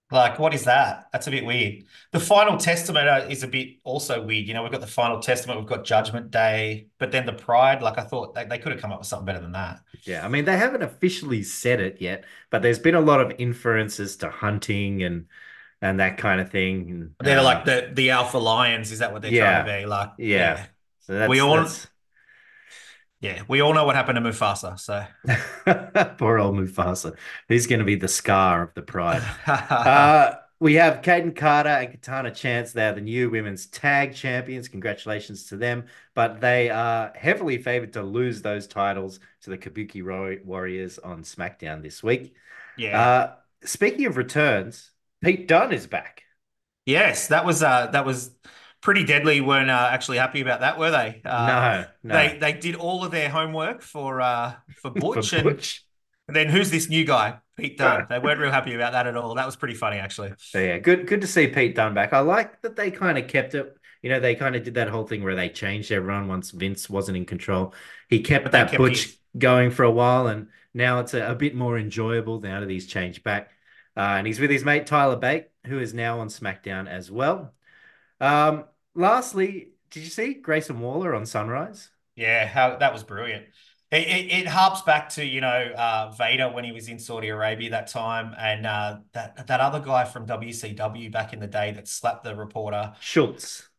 Like, 0.09 0.39
what 0.39 0.53
is 0.53 0.63
that? 0.63 1.09
That's 1.11 1.27
a 1.27 1.31
bit 1.31 1.45
weird. 1.45 1.83
The 2.11 2.19
Final 2.19 2.57
Testament 2.57 3.09
uh, 3.09 3.25
is 3.29 3.43
a 3.43 3.47
bit 3.47 3.77
also 3.83 4.23
weird. 4.23 4.47
You 4.47 4.53
know, 4.53 4.63
we've 4.63 4.71
got 4.71 4.79
the 4.79 4.87
Final 4.87 5.19
Testament, 5.19 5.59
we've 5.59 5.67
got 5.67 5.83
Judgment 5.83 6.31
Day, 6.31 6.87
but 6.97 7.11
then 7.11 7.25
the 7.25 7.33
Pride. 7.33 7.81
Like, 7.81 7.97
I 7.97 8.03
thought 8.03 8.33
they, 8.33 8.45
they 8.45 8.57
could 8.57 8.71
have 8.71 8.79
come 8.79 8.93
up 8.93 8.99
with 8.99 9.07
something 9.07 9.25
better 9.25 9.41
than 9.41 9.51
that. 9.51 9.81
Yeah, 10.03 10.23
I 10.23 10.29
mean, 10.29 10.45
they 10.45 10.55
haven't 10.55 10.81
officially 10.81 11.43
said 11.43 11.81
it 11.81 11.97
yet, 11.99 12.23
but 12.49 12.61
there's 12.61 12.79
been 12.79 12.95
a 12.95 13.01
lot 13.01 13.19
of 13.19 13.33
inferences 13.37 14.15
to 14.17 14.29
hunting 14.29 15.03
and 15.03 15.25
and 15.81 15.99
that 15.99 16.17
kind 16.17 16.41
of 16.41 16.49
thing. 16.49 17.13
They're 17.19 17.41
like 17.43 17.65
the 17.65 17.91
the 17.93 18.11
alpha 18.11 18.37
lions. 18.37 18.91
Is 18.91 18.99
that 18.99 19.11
what 19.11 19.21
they're 19.21 19.31
yeah, 19.31 19.63
trying 19.63 19.65
to 19.65 19.81
be? 19.81 19.85
Like, 19.85 20.11
yeah. 20.17 20.37
yeah. 20.37 20.65
So 21.01 21.19
that's, 21.19 21.29
we 21.29 21.39
all. 21.39 21.57
That's... 21.57 21.87
Yeah, 23.19 23.41
we 23.47 23.61
all 23.61 23.73
know 23.73 23.85
what 23.85 23.95
happened 23.95 24.23
to 24.23 24.29
Mufasa. 24.29 24.79
So 24.79 25.05
poor 26.17 26.37
old 26.37 26.55
Mufasa. 26.55 27.15
He's 27.47 27.65
going 27.65 27.79
to 27.79 27.85
be 27.85 27.95
the 27.95 28.07
scar 28.07 28.61
of 28.61 28.73
the 28.75 28.83
pride. 28.83 29.23
uh, 29.47 30.35
we 30.59 30.75
have 30.75 31.01
Kayden 31.01 31.35
Carter 31.35 31.69
and 31.69 31.91
Katana 31.91 32.31
Chance. 32.31 32.73
They 32.73 32.87
are 32.87 32.93
the 32.93 33.01
new 33.01 33.29
women's 33.29 33.65
tag 33.67 34.13
champions. 34.13 34.67
Congratulations 34.67 35.45
to 35.47 35.57
them. 35.57 35.85
But 36.13 36.41
they 36.41 36.69
are 36.69 37.11
heavily 37.15 37.57
favored 37.57 37.93
to 37.93 38.03
lose 38.03 38.41
those 38.41 38.67
titles 38.67 39.19
to 39.41 39.49
the 39.49 39.57
Kabuki 39.57 40.03
Warriors 40.43 40.99
on 40.99 41.23
SmackDown 41.23 41.81
this 41.81 42.03
week. 42.03 42.35
Yeah. 42.77 43.01
Uh, 43.01 43.35
speaking 43.63 44.05
of 44.05 44.17
returns, 44.17 44.91
Pete 45.21 45.47
Dunne 45.47 45.73
is 45.73 45.87
back. 45.87 46.23
Yes, 46.85 47.27
that 47.27 47.45
was 47.45 47.61
uh, 47.61 47.87
that 47.87 48.05
was 48.05 48.31
pretty 48.81 49.03
deadly 49.03 49.41
weren't 49.41 49.69
uh, 49.69 49.89
actually 49.91 50.17
happy 50.17 50.41
about 50.41 50.61
that, 50.61 50.77
were 50.77 50.91
they? 50.91 51.21
Uh, 51.25 51.85
no, 52.03 52.09
no. 52.09 52.15
They 52.15 52.37
they 52.37 52.53
did 52.53 52.75
all 52.75 53.03
of 53.03 53.11
their 53.11 53.29
homework 53.29 53.81
for 53.81 54.21
uh, 54.21 54.53
for 54.81 54.91
Butch, 54.91 55.29
for 55.35 55.43
Butch. 55.43 55.85
and 56.27 56.35
then 56.35 56.49
who's 56.49 56.71
this 56.71 56.89
new 56.89 57.05
guy, 57.05 57.39
Pete 57.57 57.77
Dunne? 57.77 58.07
they 58.09 58.19
weren't 58.19 58.39
real 58.39 58.51
happy 58.51 58.73
about 58.73 58.93
that 58.93 59.07
at 59.07 59.15
all. 59.15 59.35
That 59.35 59.45
was 59.45 59.55
pretty 59.55 59.75
funny, 59.75 59.97
actually. 59.97 60.33
So 60.37 60.59
yeah, 60.59 60.77
good 60.79 61.07
good 61.07 61.21
to 61.21 61.27
see 61.27 61.47
Pete 61.47 61.75
Dunne 61.75 61.93
back. 61.93 62.13
I 62.13 62.19
like 62.19 62.61
that 62.61 62.75
they 62.75 62.91
kind 62.91 63.17
of 63.17 63.27
kept 63.27 63.55
it. 63.55 63.73
You 64.03 64.11
know, 64.11 64.19
they 64.19 64.35
kind 64.35 64.55
of 64.55 64.63
did 64.63 64.75
that 64.75 64.89
whole 64.89 65.05
thing 65.05 65.23
where 65.23 65.35
they 65.35 65.49
changed 65.49 65.91
everyone 65.91 66.27
once 66.27 66.51
Vince 66.51 66.89
wasn't 66.89 67.17
in 67.17 67.25
control. 67.25 67.73
He 68.09 68.21
kept 68.21 68.51
that 68.51 68.69
kept 68.69 68.77
Butch 68.77 69.05
his... 69.05 69.17
going 69.37 69.71
for 69.71 69.83
a 69.83 69.91
while, 69.91 70.27
and 70.27 70.47
now 70.73 70.99
it's 70.99 71.13
a, 71.15 71.31
a, 71.31 71.35
bit 71.35 71.55
more 71.55 71.77
enjoyable 71.77 72.39
now 72.39 72.59
that 72.59 72.69
he's 72.69 72.85
changed 72.85 73.23
back. 73.23 73.49
Uh, 73.97 74.15
and 74.17 74.27
he's 74.27 74.39
with 74.39 74.51
his 74.51 74.63
mate 74.63 74.85
Tyler 74.85 75.15
Bate, 75.15 75.47
who 75.65 75.79
is 75.79 75.95
now 75.95 76.19
on 76.19 76.27
SmackDown 76.27 76.87
as 76.87 77.09
well. 77.09 77.55
Um, 78.19 78.65
lastly, 78.95 79.69
did 79.91 80.03
you 80.03 80.09
see 80.09 80.33
Grayson 80.33 80.79
Waller 80.79 81.15
on 81.15 81.25
Sunrise? 81.25 81.89
Yeah, 82.15 82.47
how 82.47 82.77
that 82.77 82.93
was 82.93 83.03
brilliant. 83.03 83.45
It, 83.89 84.07
it, 84.07 84.39
it, 84.39 84.47
harps 84.47 84.81
back 84.81 85.07
to 85.09 85.25
you 85.25 85.39
know 85.39 85.71
uh, 85.77 86.11
Vader 86.17 86.49
when 86.49 86.65
he 86.65 86.73
was 86.73 86.89
in 86.89 86.99
Saudi 86.99 87.29
Arabia 87.29 87.69
that 87.69 87.87
time, 87.87 88.35
and 88.37 88.65
uh, 88.65 88.97
that 89.13 89.47
that 89.47 89.59
other 89.61 89.79
guy 89.79 90.03
from 90.03 90.25
WCW 90.27 91.09
back 91.11 91.31
in 91.31 91.39
the 91.39 91.47
day 91.47 91.71
that 91.71 91.87
slapped 91.87 92.25
the 92.25 92.35
reporter 92.35 92.93
Schultz. 92.99 93.69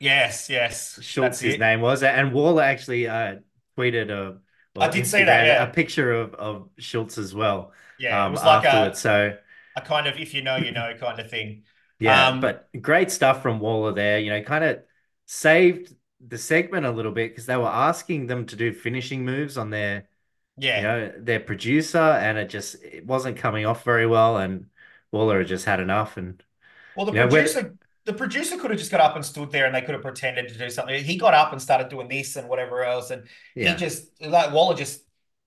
Yes, 0.00 0.50
yes, 0.50 0.98
Schultz. 1.00 1.40
His 1.40 1.54
it. 1.54 1.60
name 1.60 1.80
was, 1.80 2.02
and 2.02 2.34
Waller 2.34 2.62
actually 2.62 3.08
uh, 3.08 3.36
tweeted 3.78 4.10
a. 4.10 4.38
I 4.78 4.88
did 4.88 5.06
see 5.06 5.22
that. 5.22 5.46
Yeah. 5.46 5.62
a 5.62 5.72
picture 5.72 6.12
of, 6.12 6.34
of 6.34 6.68
Schultz 6.78 7.16
as 7.16 7.34
well. 7.34 7.72
Yeah, 7.98 8.22
um, 8.22 8.32
it 8.32 8.34
was 8.34 8.44
like 8.44 8.64
a, 8.64 8.94
so 8.94 9.34
a 9.76 9.80
kind 9.80 10.06
of 10.06 10.18
if 10.18 10.34
you 10.34 10.42
know 10.42 10.56
you 10.56 10.72
know 10.72 10.92
kind 11.00 11.18
of 11.18 11.30
thing. 11.30 11.62
Yeah, 11.98 12.28
um, 12.28 12.40
but 12.40 12.68
great 12.80 13.10
stuff 13.10 13.42
from 13.42 13.60
Waller 13.60 13.92
there. 13.92 14.18
You 14.18 14.30
know, 14.30 14.42
kind 14.42 14.64
of 14.64 14.82
saved 15.26 15.94
the 16.26 16.38
segment 16.38 16.86
a 16.86 16.90
little 16.90 17.12
bit 17.12 17.30
because 17.30 17.46
they 17.46 17.56
were 17.56 17.66
asking 17.66 18.26
them 18.26 18.46
to 18.46 18.56
do 18.56 18.72
finishing 18.72 19.24
moves 19.24 19.56
on 19.56 19.70
their, 19.70 20.08
yeah, 20.56 20.76
you 20.76 20.82
know, 20.82 21.12
their 21.18 21.40
producer, 21.40 21.98
and 21.98 22.38
it 22.38 22.48
just 22.48 22.82
it 22.82 23.06
wasn't 23.06 23.36
coming 23.36 23.66
off 23.66 23.84
very 23.84 24.06
well, 24.06 24.38
and 24.38 24.66
Waller 25.12 25.44
just 25.44 25.64
had 25.64 25.80
enough. 25.80 26.16
And 26.16 26.42
well, 26.96 27.06
the 27.06 27.12
producer, 27.12 27.62
know, 27.62 27.72
the 28.04 28.12
producer 28.12 28.58
could 28.58 28.70
have 28.70 28.78
just 28.78 28.90
got 28.90 29.00
up 29.00 29.16
and 29.16 29.24
stood 29.24 29.50
there 29.50 29.66
and 29.66 29.74
they 29.74 29.80
could 29.80 29.94
have 29.94 30.02
pretended 30.02 30.48
to 30.48 30.58
do 30.58 30.68
something. 30.68 31.02
He 31.02 31.16
got 31.16 31.34
up 31.34 31.52
and 31.52 31.62
started 31.62 31.88
doing 31.88 32.08
this 32.08 32.36
and 32.36 32.48
whatever 32.48 32.84
else. 32.84 33.10
And 33.10 33.26
yeah. 33.54 33.72
he 33.72 33.78
just, 33.78 34.08
like, 34.20 34.52
Waller 34.52 34.76
just, 34.76 35.02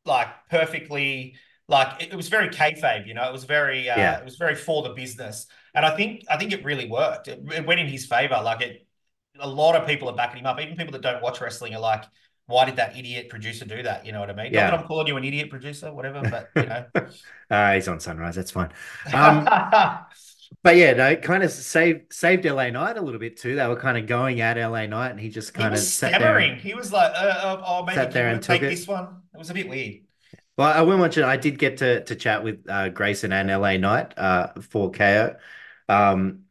like, 0.06 0.28
perfectly, 0.50 1.36
like, 1.68 2.02
it, 2.02 2.14
it 2.14 2.16
was 2.16 2.30
very 2.30 2.50
kayfabe, 2.50 3.06
you 3.08 3.14
know, 3.14 3.28
it 3.28 3.32
was 3.32 3.44
very, 3.44 3.90
uh, 3.90 3.98
yeah. 3.98 4.18
it 4.18 4.26
was 4.26 4.38
very 4.38 4.56
for 4.56 4.82
the 4.84 4.90
business. 4.90 5.48
And 5.78 5.86
I 5.86 5.96
think, 5.96 6.24
I 6.28 6.38
think 6.38 6.54
it 6.54 6.66
really 6.66 6.90
worked. 6.90 7.28
It, 7.28 7.40
it 7.54 7.68
went 7.68 7.80
in 7.80 7.88
his 7.88 8.08
favor. 8.08 8.42
Like, 8.44 8.62
it, 8.62 8.88
a 9.40 9.48
lot 9.48 9.76
of 9.76 9.88
people 9.88 10.10
are 10.10 10.16
backing 10.16 10.40
him 10.40 10.48
up. 10.48 10.60
Even 10.60 10.76
people 10.76 10.92
that 10.94 11.04
don't 11.04 11.22
watch 11.22 11.40
wrestling 11.40 11.76
are 11.76 11.80
like, 11.80 12.04
why 12.48 12.66
did 12.66 12.78
that 12.78 12.98
idiot 12.98 13.30
producer 13.30 13.64
do 13.64 13.84
that? 13.84 14.04
You 14.04 14.12
know 14.12 14.20
what 14.20 14.32
I 14.32 14.34
mean? 14.34 14.52
Yeah. 14.52 14.64
Not 14.64 14.72
that 14.72 14.80
I'm 14.80 14.88
calling 14.88 15.06
you 15.06 15.18
an 15.18 15.24
idiot 15.24 15.52
producer, 15.52 15.94
whatever, 15.94 16.24
but, 16.28 16.50
you 16.56 16.68
know. 16.68 16.86
uh, 17.52 17.74
he's 17.74 17.88
on 17.88 18.00
Sunrise. 18.00 18.34
That's 18.34 18.50
fine. 18.50 18.72
Um, 19.14 19.44
but 20.64 20.78
yeah, 20.78 20.94
no, 20.94 21.16
kind 21.16 21.44
of 21.44 21.52
saved 21.52 22.12
saved 22.12 22.46
LA 22.46 22.72
Knight 22.72 22.98
a 22.98 23.02
little 23.02 23.20
bit 23.20 23.38
too. 23.38 23.56
They 23.56 23.68
were 23.68 23.76
kind 23.76 24.00
of 24.00 24.08
going 24.08 24.42
at 24.42 24.58
LA 24.58 24.88
Knight, 24.88 25.12
and 25.12 25.20
he 25.20 25.30
just 25.30 25.54
kind 25.54 25.76
he 25.76 25.80
of 25.80 25.86
sat 25.86 26.20
there. 26.20 26.40
And, 26.40 26.60
he 26.60 26.74
was 26.74 26.92
like, 26.92 27.12
uh, 27.14 27.18
uh, 27.18 27.64
"Oh, 27.64 27.84
maybe 27.86 27.98
sat 27.98 28.12
there 28.14 28.30
and 28.30 28.42
take 28.42 28.64
it. 28.64 28.70
this 28.70 28.88
one." 28.88 29.22
It 29.34 29.38
was 29.38 29.52
a 29.52 29.54
bit 29.54 29.70
weird. 29.70 30.00
Well, 30.58 30.74
I 30.74 30.82
will 30.82 30.98
mention 30.98 31.24
I 31.24 31.38
did 31.38 31.60
get 31.60 31.78
to 31.78 32.04
to 32.06 32.16
chat 32.16 32.44
with 32.44 32.68
uh, 32.68 32.90
Grayson 32.90 33.32
and 33.32 33.50
LA 33.50 33.78
Knight 33.78 34.18
uh, 34.18 34.54
for 34.62 34.90
KO. 34.90 35.36
Um, 35.90 36.44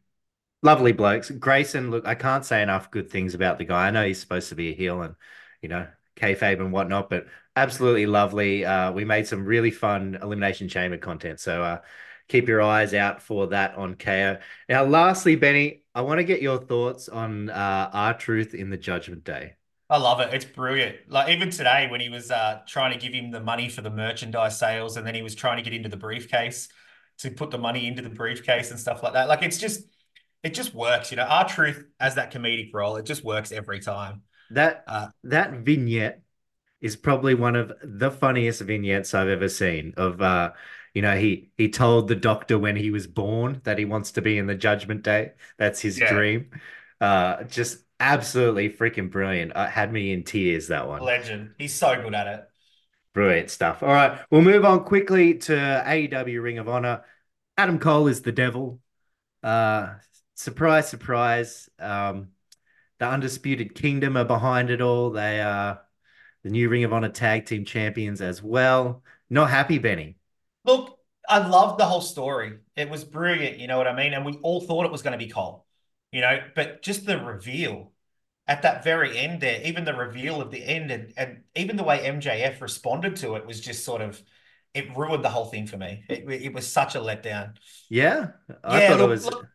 lovely 0.63 0.91
blokes. 0.91 1.29
Grayson, 1.29 1.91
look, 1.91 2.05
I 2.05 2.15
can't 2.15 2.45
say 2.45 2.61
enough 2.61 2.91
good 2.91 3.09
things 3.09 3.33
about 3.33 3.57
the 3.57 3.65
guy. 3.65 3.87
I 3.87 3.91
know 3.91 4.05
he's 4.05 4.19
supposed 4.19 4.49
to 4.49 4.55
be 4.55 4.71
a 4.71 4.75
heel 4.75 5.01
and 5.01 5.15
you 5.61 5.69
know 5.69 5.87
kayfabe 6.15 6.59
and 6.59 6.71
whatnot, 6.71 7.09
but 7.09 7.27
absolutely 7.55 8.05
lovely. 8.05 8.65
Uh, 8.65 8.91
we 8.91 9.05
made 9.05 9.27
some 9.27 9.45
really 9.45 9.71
fun 9.71 10.17
elimination 10.21 10.67
chamber 10.67 10.97
content, 10.97 11.39
so 11.39 11.63
uh, 11.63 11.81
keep 12.27 12.47
your 12.47 12.61
eyes 12.61 12.93
out 12.93 13.21
for 13.21 13.47
that 13.47 13.75
on 13.75 13.95
KO. 13.95 14.37
Now, 14.67 14.83
lastly, 14.83 15.35
Benny, 15.35 15.83
I 15.93 16.01
want 16.01 16.19
to 16.19 16.23
get 16.23 16.41
your 16.41 16.57
thoughts 16.57 17.09
on 17.09 17.49
uh, 17.49 17.89
R-Truth 17.93 18.53
in 18.53 18.69
the 18.69 18.77
Judgment 18.77 19.23
Day. 19.23 19.53
I 19.89 19.97
love 19.97 20.19
it. 20.19 20.33
It's 20.33 20.43
brilliant. 20.43 20.97
Like 21.07 21.29
even 21.29 21.49
today, 21.49 21.87
when 21.89 22.01
he 22.01 22.09
was 22.09 22.29
uh, 22.29 22.59
trying 22.67 22.91
to 22.91 22.99
give 22.99 23.13
him 23.13 23.31
the 23.31 23.39
money 23.39 23.69
for 23.69 23.81
the 23.81 23.89
merchandise 23.89 24.59
sales, 24.59 24.97
and 24.97 25.07
then 25.07 25.15
he 25.15 25.21
was 25.21 25.33
trying 25.33 25.57
to 25.57 25.63
get 25.63 25.73
into 25.73 25.87
the 25.87 25.97
briefcase 25.97 26.67
to 27.19 27.31
put 27.31 27.51
the 27.51 27.57
money 27.57 27.87
into 27.87 28.01
the 28.01 28.09
briefcase 28.09 28.71
and 28.71 28.79
stuff 28.79 29.03
like 29.03 29.13
that. 29.13 29.27
Like 29.27 29.43
it's 29.43 29.57
just, 29.57 29.81
it 30.43 30.53
just 30.53 30.73
works. 30.73 31.11
You 31.11 31.17
know, 31.17 31.23
R-Truth 31.23 31.85
as 31.99 32.15
that 32.15 32.31
comedic 32.31 32.73
role, 32.73 32.97
it 32.97 33.05
just 33.05 33.23
works 33.23 33.51
every 33.51 33.79
time. 33.79 34.21
That 34.51 34.83
uh, 34.87 35.07
that 35.25 35.51
vignette 35.59 36.21
is 36.79 36.95
probably 36.95 37.33
one 37.33 37.55
of 37.55 37.73
the 37.83 38.11
funniest 38.11 38.61
vignettes 38.61 39.13
I've 39.13 39.27
ever 39.27 39.49
seen. 39.49 39.93
Of 39.97 40.21
uh, 40.21 40.51
you 40.93 41.01
know, 41.01 41.17
he 41.17 41.51
he 41.57 41.69
told 41.69 42.07
the 42.07 42.15
doctor 42.15 42.57
when 42.57 42.75
he 42.75 42.91
was 42.91 43.07
born 43.07 43.61
that 43.65 43.77
he 43.77 43.85
wants 43.85 44.11
to 44.13 44.21
be 44.21 44.37
in 44.37 44.47
the 44.47 44.55
Judgment 44.55 45.03
Day. 45.03 45.33
That's 45.57 45.81
his 45.81 45.99
yeah. 45.99 46.13
dream. 46.13 46.51
Uh, 47.01 47.43
just 47.43 47.83
absolutely 47.99 48.69
freaking 48.69 49.11
brilliant. 49.11 49.55
Uh, 49.55 49.67
had 49.67 49.91
me 49.91 50.13
in 50.13 50.23
tears 50.23 50.67
that 50.67 50.87
one. 50.87 51.01
Legend. 51.01 51.55
He's 51.57 51.73
so 51.73 52.01
good 52.01 52.15
at 52.15 52.27
it. 52.27 52.47
Brilliant 53.17 53.49
stuff. 53.49 53.81
All 53.81 53.89
right, 53.89 54.19
we'll 54.29 54.43
move 54.43 54.63
on 54.63 54.83
quickly 54.83 55.33
to 55.39 55.51
AEW 55.51 56.39
Ring 56.39 56.59
of 56.59 56.69
Honor. 56.69 57.01
Adam 57.57 57.79
Cole 57.79 58.05
is 58.05 58.21
the 58.21 58.31
devil. 58.31 58.79
Uh, 59.41 59.95
surprise, 60.35 60.87
surprise. 60.87 61.67
Um, 61.79 62.27
the 62.99 63.07
Undisputed 63.07 63.73
Kingdom 63.73 64.17
are 64.17 64.23
behind 64.23 64.69
it 64.69 64.81
all. 64.81 65.09
They 65.09 65.41
are 65.41 65.81
the 66.43 66.51
new 66.51 66.69
Ring 66.69 66.83
of 66.83 66.93
Honor 66.93 67.09
Tag 67.09 67.47
Team 67.47 67.65
Champions 67.65 68.21
as 68.21 68.43
well. 68.43 69.01
Not 69.31 69.49
happy, 69.49 69.79
Benny. 69.79 70.17
Look, 70.63 70.99
I 71.27 71.39
loved 71.39 71.79
the 71.79 71.85
whole 71.85 72.01
story. 72.01 72.59
It 72.75 72.87
was 72.87 73.03
brilliant, 73.03 73.57
you 73.57 73.65
know 73.65 73.79
what 73.79 73.87
I 73.87 73.95
mean? 73.95 74.13
And 74.13 74.27
we 74.27 74.33
all 74.43 74.61
thought 74.61 74.85
it 74.85 74.91
was 74.91 75.01
going 75.01 75.17
to 75.17 75.25
be 75.25 75.31
Cole, 75.31 75.65
you 76.11 76.21
know, 76.21 76.39
but 76.53 76.83
just 76.83 77.07
the 77.07 77.17
reveal 77.17 77.93
at 78.47 78.61
that 78.61 78.83
very 78.83 79.17
end 79.17 79.41
there, 79.41 79.61
even 79.63 79.85
the 79.85 79.93
reveal 79.93 80.41
of 80.41 80.51
the 80.51 80.63
end 80.63 80.91
and, 80.91 81.13
and 81.17 81.41
even 81.55 81.75
the 81.75 81.83
way 81.83 81.99
MJF 81.99 82.61
responded 82.61 83.15
to 83.17 83.35
it 83.35 83.45
was 83.45 83.59
just 83.59 83.83
sort 83.83 84.01
of 84.01 84.21
it 84.73 84.95
ruined 84.95 85.23
the 85.23 85.29
whole 85.29 85.45
thing 85.45 85.65
for 85.67 85.77
me. 85.77 86.03
It, 86.07 86.29
it 86.29 86.53
was 86.53 86.67
such 86.67 86.95
a 86.95 86.99
letdown. 86.99 87.55
Yeah. 87.89 88.27
I 88.63 88.83
yeah, 88.83 88.95
look, 88.95 89.09
was... 89.09 89.25
look, 89.25 89.47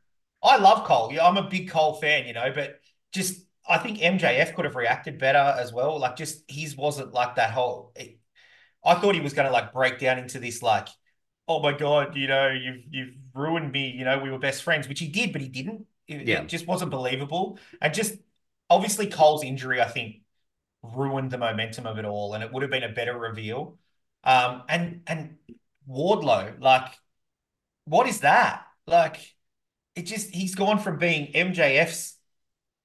I 0.42 0.56
love 0.56 0.84
Cole. 0.84 1.12
Yeah, 1.12 1.26
I'm 1.26 1.36
a 1.36 1.48
big 1.48 1.70
Cole 1.70 1.94
fan, 1.94 2.26
you 2.26 2.32
know, 2.32 2.52
but 2.54 2.80
just 3.12 3.46
I 3.68 3.78
think 3.78 3.98
MJF 3.98 4.54
could 4.54 4.64
have 4.64 4.74
reacted 4.74 5.18
better 5.18 5.56
as 5.58 5.72
well. 5.72 5.98
Like 5.98 6.16
just 6.16 6.42
his 6.48 6.76
wasn't 6.76 7.14
like 7.14 7.36
that 7.36 7.50
whole 7.50 7.92
it, 7.96 8.18
I 8.84 8.94
thought 8.94 9.14
he 9.14 9.20
was 9.20 9.32
going 9.32 9.46
to 9.46 9.52
like 9.52 9.72
break 9.72 9.98
down 9.98 10.18
into 10.18 10.38
this 10.38 10.62
like 10.62 10.88
oh 11.48 11.60
my 11.60 11.72
god, 11.72 12.16
you 12.16 12.26
know, 12.26 12.48
you've 12.48 12.82
you've 12.90 13.14
ruined 13.34 13.72
me. 13.72 13.90
You 13.90 14.04
know, 14.04 14.18
we 14.18 14.30
were 14.30 14.38
best 14.38 14.62
friends, 14.62 14.88
which 14.88 15.00
he 15.00 15.08
did, 15.08 15.32
but 15.32 15.40
he 15.40 15.48
didn't. 15.48 15.86
It, 16.08 16.26
yeah. 16.26 16.42
it 16.42 16.48
just 16.48 16.66
wasn't 16.66 16.90
believable. 16.90 17.58
And 17.80 17.92
just 17.92 18.14
obviously 18.72 19.06
Cole's 19.06 19.44
injury, 19.44 19.80
I 19.80 19.88
think, 19.88 20.16
ruined 20.82 21.30
the 21.30 21.38
momentum 21.38 21.86
of 21.86 21.98
it 21.98 22.04
all, 22.04 22.34
and 22.34 22.42
it 22.42 22.52
would 22.52 22.62
have 22.62 22.70
been 22.70 22.82
a 22.82 22.88
better 22.88 23.16
reveal. 23.16 23.78
Um, 24.24 24.62
and 24.68 25.02
and 25.06 25.36
Wardlow, 25.88 26.60
like, 26.60 26.86
what 27.84 28.08
is 28.08 28.20
that? 28.20 28.64
Like, 28.86 29.34
it 29.94 30.02
just 30.02 30.30
he's 30.30 30.54
gone 30.54 30.78
from 30.78 30.98
being 30.98 31.32
MJF's 31.32 32.16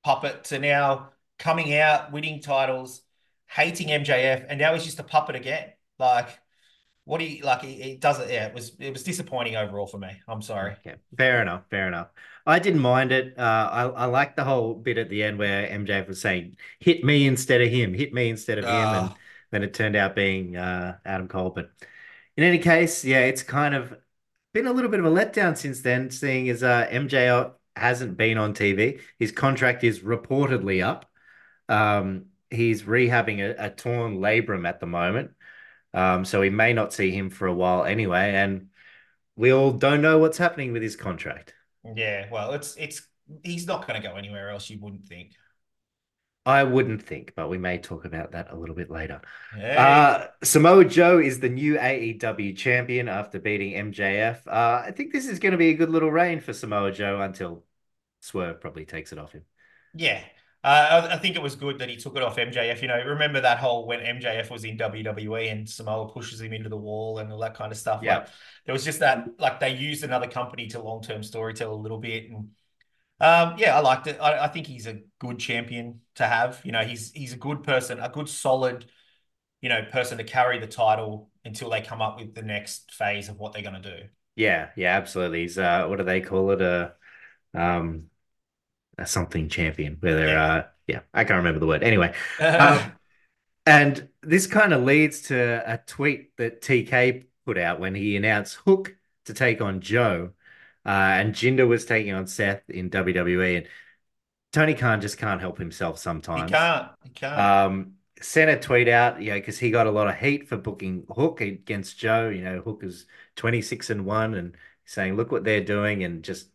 puppet 0.04 0.46
to 0.46 0.60
now 0.60 1.10
coming 1.40 1.74
out, 1.74 2.12
winning 2.12 2.42
titles, 2.42 3.02
hating 3.48 3.88
MJF, 3.90 4.46
and 4.50 4.60
now 4.60 4.74
he's 4.74 4.86
just 4.86 5.00
a 5.00 5.04
puppet 5.04 5.36
again. 5.36 5.70
Like, 6.00 6.30
what 7.08 7.20
do 7.20 7.26
you 7.26 7.42
like? 7.44 7.64
It, 7.64 7.80
it 7.80 8.00
does 8.02 8.20
it. 8.20 8.30
Yeah, 8.30 8.48
it 8.48 8.54
was 8.54 8.74
it 8.80 8.92
was 8.92 9.02
disappointing 9.02 9.56
overall 9.56 9.88
for 9.88 9.98
me. 9.98 10.10
I'm 10.28 10.42
sorry. 10.42 10.74
Okay, 10.86 10.98
fair 11.18 11.42
enough. 11.42 11.64
Fair 11.70 11.88
enough. 11.88 12.10
I 12.46 12.60
didn't 12.60 12.82
mind 12.82 13.14
it. 13.14 13.40
Uh, 13.40 13.70
I 13.72 13.84
I 13.84 14.06
like 14.06 14.36
the 14.36 14.44
whole 14.44 14.74
bit 14.74 14.98
at 14.98 15.10
the 15.10 15.24
end 15.24 15.40
where 15.40 15.68
MJF 15.70 16.10
was 16.10 16.20
saying, 16.20 16.58
"Hit 16.80 17.06
me 17.06 17.26
instead 17.26 17.62
of 17.62 17.70
him. 17.70 17.94
Hit 17.94 18.14
me 18.14 18.30
instead 18.30 18.58
of 18.58 18.66
him," 18.66 18.74
and 18.74 19.10
ah. 19.10 19.18
then 19.52 19.64
it 19.64 19.74
turned 19.74 19.96
out 19.96 20.16
being 20.16 20.58
uh, 20.58 20.98
Adam 21.06 21.30
Cole. 21.30 21.52
But 21.52 21.72
in 22.36 22.44
any 22.44 22.60
case, 22.60 23.06
yeah, 23.06 23.22
it's 23.22 23.42
kind 23.42 23.74
of 23.74 23.96
been 24.54 24.68
a 24.68 24.74
little 24.74 24.92
bit 24.92 25.00
of 25.00 25.06
a 25.06 25.10
letdown 25.10 25.56
since 25.56 25.80
then, 25.80 26.10
seeing 26.10 26.50
as 26.50 26.62
uh, 26.62 26.88
MJF 26.92 27.54
hasn't 27.78 28.18
been 28.18 28.38
on 28.38 28.54
TV. 28.54 29.00
His 29.18 29.32
contract 29.32 29.86
is 29.86 30.02
reportedly 30.02 30.84
up. 30.84 31.10
Um, 31.70 32.26
he's 32.50 32.84
rehabbing 32.84 33.40
a, 33.40 33.68
a 33.68 33.70
torn 33.70 34.18
labrum 34.18 34.68
at 34.68 34.82
the 34.82 34.88
moment. 34.88 35.32
Um, 35.98 36.26
so 36.26 36.42
we 36.42 36.52
may 36.52 36.74
not 36.74 36.94
see 36.94 37.10
him 37.10 37.32
for 37.32 37.48
a 37.48 37.54
while 37.54 37.84
anyway, 37.84 38.36
and 38.36 38.68
we 39.36 39.52
all 39.52 39.72
don't 39.72 40.04
know 40.04 40.20
what's 40.20 40.38
happening 40.38 40.72
with 40.72 40.84
his 40.84 40.96
contract. 40.96 41.56
Yeah, 41.96 42.28
well, 42.32 42.54
it's 42.54 42.76
it's 42.76 43.02
he's 43.44 43.66
not 43.66 43.88
going 43.88 44.00
to 44.00 44.08
go 44.08 44.16
anywhere 44.16 44.52
else. 44.52 44.70
You 44.70 44.78
wouldn't 44.80 45.08
think. 45.08 45.32
I 46.46 46.64
wouldn't 46.64 47.02
think, 47.02 47.34
but 47.36 47.50
we 47.50 47.58
may 47.58 47.80
talk 47.80 48.06
about 48.06 48.34
that 48.34 48.52
a 48.52 48.56
little 48.56 48.76
bit 48.76 48.92
later. 48.92 49.22
Hey. 49.56 49.76
Uh, 49.76 50.28
Samoa 50.44 50.86
Joe 50.86 51.18
is 51.18 51.40
the 51.40 51.50
new 51.50 51.78
AEW 51.78 52.56
champion 52.56 53.10
after 53.10 53.40
beating 53.40 53.74
MJF. 53.92 54.48
Uh, 54.48 54.84
I 54.86 54.94
think 54.96 55.12
this 55.12 55.28
is 55.28 55.40
going 55.40 55.54
to 55.54 55.58
be 55.58 55.72
a 55.72 55.74
good 55.74 55.90
little 55.90 56.12
reign 56.12 56.42
for 56.42 56.54
Samoa 56.54 56.92
Joe 56.92 57.20
until 57.20 57.66
Swerve 58.22 58.62
probably 58.62 58.86
takes 58.86 59.12
it 59.12 59.18
off 59.20 59.34
him. 59.34 59.44
Yeah, 59.96 60.22
uh, 60.68 61.08
I, 61.12 61.18
think 61.18 61.38
it 61.38 61.42
was 61.42 61.56
good 61.56 61.80
that 61.80 61.90
he 61.90 61.96
took 61.96 62.18
it 62.18 62.24
off 62.24 62.36
MJF. 62.36 62.82
You 62.82 62.90
know, 62.90 63.02
remember 63.02 63.40
that 63.40 63.58
whole 63.58 63.88
when 63.88 64.02
MJF 64.02 64.50
was 64.50 64.66
in 64.66 64.78
WWE 64.78 65.50
and 65.50 65.70
Samoa 65.70 66.10
pushes 66.10 66.42
him 66.42 66.52
into 66.52 66.68
the 66.68 66.76
wall 66.76 67.20
and 67.20 67.32
all 67.32 67.40
that 67.40 67.56
kind 67.56 67.72
of 67.72 67.78
stuff. 67.78 68.02
Yeah, 68.04 68.18
like, 68.18 68.28
there 68.66 68.74
was 68.74 68.84
just 68.84 69.00
that 69.00 69.30
like 69.40 69.62
they 69.62 69.74
used 69.74 70.04
another 70.04 70.28
company 70.28 70.68
to 70.68 70.82
long 70.82 71.02
term 71.02 71.22
storytell 71.22 71.72
a 71.72 71.74
little 71.74 72.00
bit, 72.00 72.30
and 72.30 72.50
um, 73.22 73.56
yeah, 73.58 73.78
I 73.78 73.80
liked 73.80 74.08
it. 74.08 74.18
I, 74.20 74.44
I, 74.44 74.48
think 74.50 74.68
he's 74.68 74.88
a 74.88 75.00
good 75.20 75.40
champion 75.40 76.02
to 76.16 76.28
have. 76.28 76.60
You 76.66 76.74
know, 76.74 76.84
he's 76.84 77.12
he's 77.14 77.32
a 77.32 77.38
good 77.38 77.64
person, 77.64 78.00
a 78.02 78.10
good 78.10 78.28
solid, 78.28 78.86
you 79.62 79.70
know, 79.70 79.86
person 79.90 80.18
to 80.18 80.26
carry 80.26 80.60
the 80.60 80.68
title 80.68 81.30
until 81.46 81.70
they 81.70 81.80
come 81.80 82.02
up 82.02 82.20
with 82.20 82.36
the 82.36 82.44
next 82.44 82.94
phase 82.94 83.30
of 83.30 83.38
what 83.38 83.54
they're 83.54 83.64
going 83.64 83.82
to 83.82 83.98
do. 84.00 84.08
Yeah, 84.36 84.70
yeah, 84.76 84.98
absolutely. 84.98 85.44
He's 85.44 85.58
uh, 85.58 85.86
what 85.88 85.98
do 85.98 86.04
they 86.04 86.20
call 86.20 86.52
it? 86.52 86.62
A 86.62 86.94
um 87.54 88.10
a 88.17 88.17
something 89.06 89.50
champion 89.50 89.98
where 90.00 90.16
they're 90.16 90.28
yeah. 90.30 90.54
uh 90.54 90.64
yeah 90.88 91.00
i 91.14 91.24
can't 91.24 91.38
remember 91.38 91.60
the 91.60 91.68
word 91.68 91.84
anyway 91.84 92.14
um, 92.40 92.80
and 93.66 94.08
this 94.22 94.48
kind 94.48 94.74
of 94.74 94.84
leads 94.84 95.22
to 95.22 95.64
a 95.66 95.78
tweet 95.78 96.36
that 96.38 96.62
tk 96.62 97.26
put 97.46 97.58
out 97.58 97.80
when 97.80 97.96
he 97.96 98.16
announced 98.16 98.56
hook 98.66 98.96
to 99.26 99.34
take 99.34 99.62
on 99.62 99.82
joe 99.82 100.32
uh, 100.86 100.90
and 100.90 101.34
jinder 101.34 101.68
was 101.68 101.86
taking 101.86 102.14
on 102.14 102.28
seth 102.28 102.70
in 102.70 102.90
wwe 102.90 103.58
and 103.58 103.68
tony 104.52 104.74
khan 104.74 105.02
just 105.02 105.18
can't 105.18 105.42
help 105.42 105.58
himself 105.58 105.98
sometimes 106.00 106.50
he 106.50 106.56
can't 106.56 106.90
he 107.04 107.10
can't 107.10 107.40
um 107.40 107.94
sent 108.22 108.50
a 108.50 108.58
tweet 108.58 108.88
out, 108.88 109.22
you 109.22 109.30
know, 109.30 109.38
because 109.38 109.60
he 109.60 109.72
got 109.72 109.88
a 109.88 109.92
lot 109.92 110.08
of 110.08 110.16
heat 110.16 110.48
for 110.48 110.58
booking 110.58 111.06
Hook 111.10 111.42
against 111.42 111.98
Joe. 111.98 112.30
You 112.30 112.42
know, 112.42 112.62
Hook 112.62 112.84
is 112.84 113.06
26 113.36 113.90
and 113.90 114.06
1 114.06 114.34
and 114.34 114.56
saying, 114.86 115.16
look 115.16 115.32
what 115.32 115.44
they're 115.44 115.64
doing, 115.64 116.04
and 116.04 116.24
just 116.24 116.50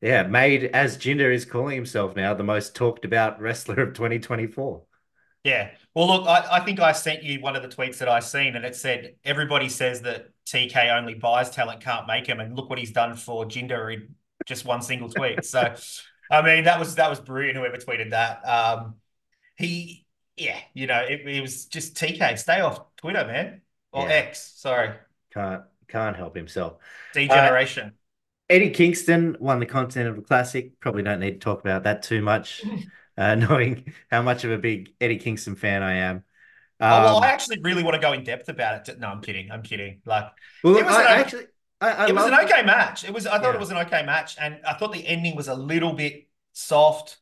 yeah, 0.00 0.22
made 0.24 0.64
as 0.64 0.96
Jinder 0.98 1.32
is 1.34 1.44
calling 1.44 1.74
himself 1.76 2.14
now 2.16 2.34
the 2.34 2.44
most 2.44 2.74
talked 2.74 3.04
about 3.04 3.40
wrestler 3.40 3.80
of 3.82 3.94
2024. 3.94 4.82
Yeah. 5.44 5.70
Well, 5.94 6.08
look, 6.08 6.26
I, 6.26 6.56
I 6.58 6.60
think 6.60 6.80
I 6.80 6.92
sent 6.92 7.22
you 7.22 7.40
one 7.40 7.56
of 7.56 7.62
the 7.62 7.68
tweets 7.68 7.98
that 7.98 8.08
I 8.08 8.20
seen, 8.20 8.56
and 8.56 8.64
it 8.64 8.76
said 8.76 9.16
everybody 9.24 9.68
says 9.68 10.02
that 10.02 10.28
TK 10.44 10.90
only 10.90 11.14
buys 11.14 11.50
talent, 11.50 11.80
can't 11.80 12.06
make 12.06 12.26
him, 12.26 12.40
and 12.40 12.56
look 12.56 12.68
what 12.68 12.78
he's 12.78 12.92
done 12.92 13.16
for 13.16 13.44
Jinder 13.46 13.92
in 13.94 14.14
just 14.46 14.64
one 14.64 14.82
single 14.82 15.08
tweet. 15.08 15.44
So, 15.44 15.74
I 16.30 16.42
mean, 16.42 16.64
that 16.64 16.78
was 16.78 16.96
that 16.96 17.08
was 17.08 17.20
brilliant. 17.20 17.56
Whoever 17.58 17.76
tweeted 17.76 18.10
that, 18.10 18.46
um, 18.46 18.96
he, 19.56 20.06
yeah, 20.36 20.58
you 20.74 20.86
know, 20.86 21.00
it, 21.00 21.26
it 21.26 21.42
was 21.42 21.66
just 21.66 21.96
TK. 21.96 22.36
Stay 22.36 22.60
off 22.60 22.94
Twitter, 22.96 23.26
man, 23.26 23.62
or 23.92 24.08
Yeah. 24.08 24.14
X. 24.14 24.54
Sorry, 24.56 24.94
Can't 25.32 25.64
can't 25.88 26.16
help 26.16 26.36
himself. 26.36 26.78
degeneration. 27.12 27.97
Eddie 28.50 28.70
Kingston 28.70 29.36
won 29.40 29.60
the 29.60 29.66
Continental 29.66 30.22
Classic. 30.22 30.78
Probably 30.80 31.02
don't 31.02 31.20
need 31.20 31.32
to 31.32 31.38
talk 31.38 31.60
about 31.60 31.84
that 31.84 32.02
too 32.02 32.22
much, 32.22 32.70
uh, 33.18 33.34
knowing 33.34 33.92
how 34.10 34.22
much 34.22 34.44
of 34.44 34.50
a 34.50 34.58
big 34.58 34.94
Eddie 35.00 35.18
Kingston 35.18 35.54
fan 35.56 35.82
I 35.82 35.94
am. 35.96 36.24
oh 36.86 37.02
well, 37.02 37.16
Um, 37.16 37.22
I 37.22 37.28
actually 37.28 37.58
really 37.60 37.82
want 37.82 37.94
to 37.94 38.00
go 38.00 38.12
in 38.12 38.24
depth 38.24 38.48
about 38.48 38.88
it. 38.88 38.98
No, 38.98 39.08
I'm 39.08 39.20
kidding. 39.20 39.50
I'm 39.50 39.62
kidding. 39.62 40.00
Like 40.04 40.26
well, 40.62 40.76
it 40.76 40.84
was 40.84 40.96
I, 40.96 41.02
an 41.04 41.06
actually, 41.20 41.46
I, 41.80 41.90
I 41.90 42.06
it 42.06 42.14
was 42.14 42.26
an 42.26 42.34
okay 42.34 42.62
match. 42.62 43.04
It 43.04 43.12
was. 43.14 43.26
I 43.26 43.38
thought 43.40 43.54
Yeah. 43.54 43.56
it 43.56 43.60
was 43.60 43.70
an 43.70 43.76
okay 43.78 44.04
match, 44.04 44.36
and 44.40 44.60
I 44.66 44.74
thought 44.74 44.92
the 44.92 45.06
ending 45.06 45.36
was 45.36 45.48
a 45.48 45.54
little 45.54 45.92
bit 45.92 46.28
soft, 46.52 47.18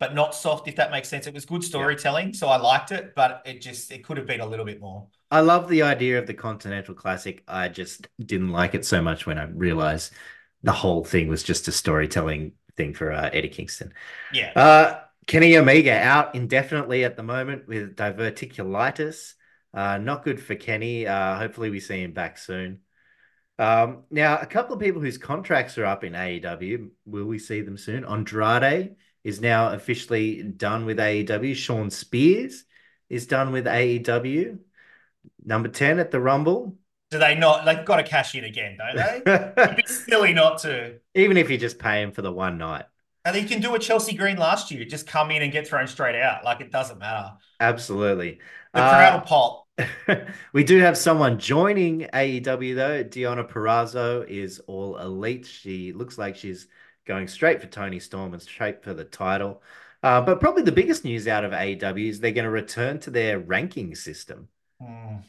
but 0.00 0.14
not 0.14 0.34
soft. 0.34 0.68
If 0.68 0.76
that 0.76 0.90
makes 0.92 1.08
sense, 1.08 1.26
it 1.26 1.34
was 1.34 1.46
good 1.46 1.64
storytelling, 1.64 2.34
so 2.34 2.48
I 2.48 2.58
liked 2.58 2.92
it. 2.92 3.14
But 3.16 3.42
it 3.46 3.62
just 3.62 3.92
it 3.92 4.04
could 4.04 4.18
have 4.18 4.26
been 4.26 4.40
a 4.40 4.46
little 4.46 4.66
bit 4.66 4.80
more. 4.80 5.08
I 5.30 5.40
love 5.40 5.68
the 5.68 5.82
idea 5.82 6.18
of 6.18 6.26
the 6.26 6.34
Continental 6.34 6.94
Classic. 6.94 7.42
I 7.46 7.68
just 7.68 8.08
didn't 8.24 8.50
like 8.50 8.74
it 8.74 8.84
so 8.84 9.00
much 9.02 9.26
when 9.26 9.38
I 9.38 9.44
realized 9.44 10.12
the 10.62 10.72
whole 10.72 11.04
thing 11.04 11.28
was 11.28 11.42
just 11.42 11.68
a 11.68 11.72
storytelling 11.72 12.52
thing 12.76 12.94
for 12.94 13.12
uh, 13.12 13.30
Eddie 13.32 13.48
Kingston. 13.48 13.92
Yeah. 14.32 14.52
Uh, 14.54 15.00
Kenny 15.26 15.56
Omega 15.56 15.92
out 15.92 16.34
indefinitely 16.34 17.04
at 17.04 17.16
the 17.16 17.22
moment 17.22 17.68
with 17.68 17.96
diverticulitis. 17.96 19.34
Uh, 19.72 19.98
not 19.98 20.24
good 20.24 20.42
for 20.42 20.54
Kenny. 20.54 21.06
Uh, 21.06 21.36
hopefully, 21.36 21.70
we 21.70 21.80
see 21.80 22.02
him 22.02 22.12
back 22.12 22.38
soon. 22.38 22.80
Um, 23.58 24.04
now, 24.10 24.38
a 24.38 24.46
couple 24.46 24.74
of 24.74 24.80
people 24.80 25.02
whose 25.02 25.18
contracts 25.18 25.76
are 25.78 25.84
up 25.84 26.02
in 26.02 26.14
AEW, 26.14 26.90
will 27.04 27.26
we 27.26 27.38
see 27.38 27.60
them 27.60 27.76
soon? 27.76 28.04
Andrade 28.04 28.96
is 29.22 29.40
now 29.40 29.72
officially 29.72 30.42
done 30.42 30.86
with 30.86 30.98
AEW. 30.98 31.54
Shawn 31.54 31.90
Spears 31.90 32.64
is 33.08 33.26
done 33.26 33.52
with 33.52 33.66
AEW. 33.66 34.58
Number 35.44 35.68
10 35.68 35.98
at 35.98 36.10
the 36.10 36.20
Rumble. 36.20 36.76
Do 37.10 37.18
they 37.18 37.34
not? 37.34 37.64
They've 37.64 37.84
got 37.84 37.96
to 37.96 38.02
cash 38.04 38.34
in 38.34 38.44
again, 38.44 38.76
don't 38.78 38.96
they? 38.96 39.22
It'd 39.64 39.76
be 39.76 39.82
silly 39.86 40.32
not 40.32 40.58
to. 40.58 40.96
Even 41.14 41.36
if 41.36 41.50
you 41.50 41.58
just 41.58 41.78
pay 41.78 42.02
him 42.02 42.12
for 42.12 42.22
the 42.22 42.32
one 42.32 42.58
night. 42.58 42.84
And 43.24 43.36
you 43.36 43.46
can 43.46 43.60
do 43.60 43.74
a 43.74 43.78
Chelsea 43.78 44.14
Green 44.16 44.36
last 44.38 44.70
year. 44.70 44.84
Just 44.84 45.06
come 45.06 45.30
in 45.30 45.42
and 45.42 45.52
get 45.52 45.66
thrown 45.66 45.86
straight 45.86 46.14
out. 46.20 46.44
Like 46.44 46.60
it 46.60 46.70
doesn't 46.70 46.98
matter. 46.98 47.32
Absolutely. 47.58 48.40
The 48.72 48.80
Uh, 48.80 48.90
crowd 48.90 49.14
will 49.14 49.26
pop. 49.26 49.66
we 50.52 50.64
do 50.64 50.78
have 50.78 50.96
someone 50.96 51.38
joining 51.38 52.06
AEW 52.12 52.74
though. 52.74 53.04
Deonna 53.04 53.48
Purrazzo 53.48 54.26
is 54.26 54.60
all 54.66 54.98
elite. 54.98 55.46
She 55.46 55.92
looks 55.92 56.16
like 56.18 56.36
she's 56.36 56.68
going 57.06 57.28
straight 57.28 57.60
for 57.60 57.66
Toni 57.66 57.98
Storm 57.98 58.32
and 58.32 58.42
straight 58.42 58.82
for 58.82 58.94
the 58.94 59.04
title. 59.04 59.62
Uh, 60.02 60.20
but 60.20 60.40
probably 60.40 60.62
the 60.62 60.72
biggest 60.72 61.04
news 61.04 61.28
out 61.28 61.44
of 61.44 61.52
AEW 61.52 62.08
is 62.08 62.20
they're 62.20 62.32
going 62.32 62.44
to 62.44 62.50
return 62.50 62.98
to 63.00 63.10
their 63.10 63.38
ranking 63.38 63.94
system. 63.94 64.48
Hmm. 64.80 65.20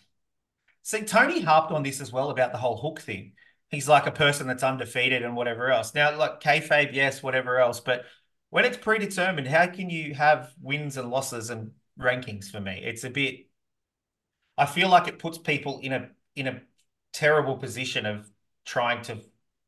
See, 0.83 1.03
Tony 1.03 1.41
harped 1.41 1.71
on 1.71 1.83
this 1.83 2.01
as 2.01 2.11
well 2.11 2.29
about 2.29 2.51
the 2.51 2.57
whole 2.57 2.77
hook 2.77 3.01
thing. 3.01 3.33
He's 3.69 3.87
like 3.87 4.07
a 4.07 4.11
person 4.11 4.47
that's 4.47 4.63
undefeated 4.63 5.23
and 5.23 5.35
whatever 5.35 5.71
else. 5.71 5.93
Now, 5.93 6.17
like 6.17 6.41
kayfabe, 6.41 6.93
yes, 6.93 7.23
whatever 7.23 7.59
else, 7.59 7.79
but 7.79 8.05
when 8.49 8.65
it's 8.65 8.77
predetermined, 8.77 9.47
how 9.47 9.67
can 9.67 9.89
you 9.89 10.13
have 10.13 10.53
wins 10.61 10.97
and 10.97 11.09
losses 11.09 11.49
and 11.49 11.71
rankings 11.97 12.51
for 12.51 12.59
me? 12.59 12.81
It's 12.83 13.03
a 13.05 13.09
bit. 13.09 13.47
I 14.57 14.65
feel 14.65 14.89
like 14.89 15.07
it 15.07 15.19
puts 15.19 15.37
people 15.37 15.79
in 15.79 15.93
a 15.93 16.09
in 16.35 16.47
a 16.47 16.61
terrible 17.13 17.57
position 17.57 18.05
of 18.05 18.29
trying 18.65 19.01
to 19.03 19.17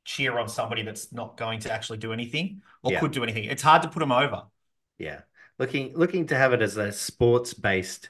cheer 0.05 0.37
on 0.37 0.49
somebody 0.49 0.83
that's 0.83 1.11
not 1.13 1.37
going 1.37 1.59
to 1.61 1.71
actually 1.71 1.97
do 1.97 2.11
anything 2.11 2.61
or 2.83 2.91
Yeah. 2.91 2.99
could 2.99 3.11
do 3.11 3.23
anything. 3.23 3.45
It's 3.45 3.63
hard 3.63 3.81
to 3.83 3.89
put 3.89 3.99
them 3.99 4.11
over. 4.11 4.43
Yeah, 4.97 5.21
looking 5.57 5.95
looking 5.95 6.27
to 6.27 6.35
have 6.35 6.53
it 6.53 6.61
as 6.61 6.77
a 6.77 6.91
sports 6.91 7.53
based 7.53 8.09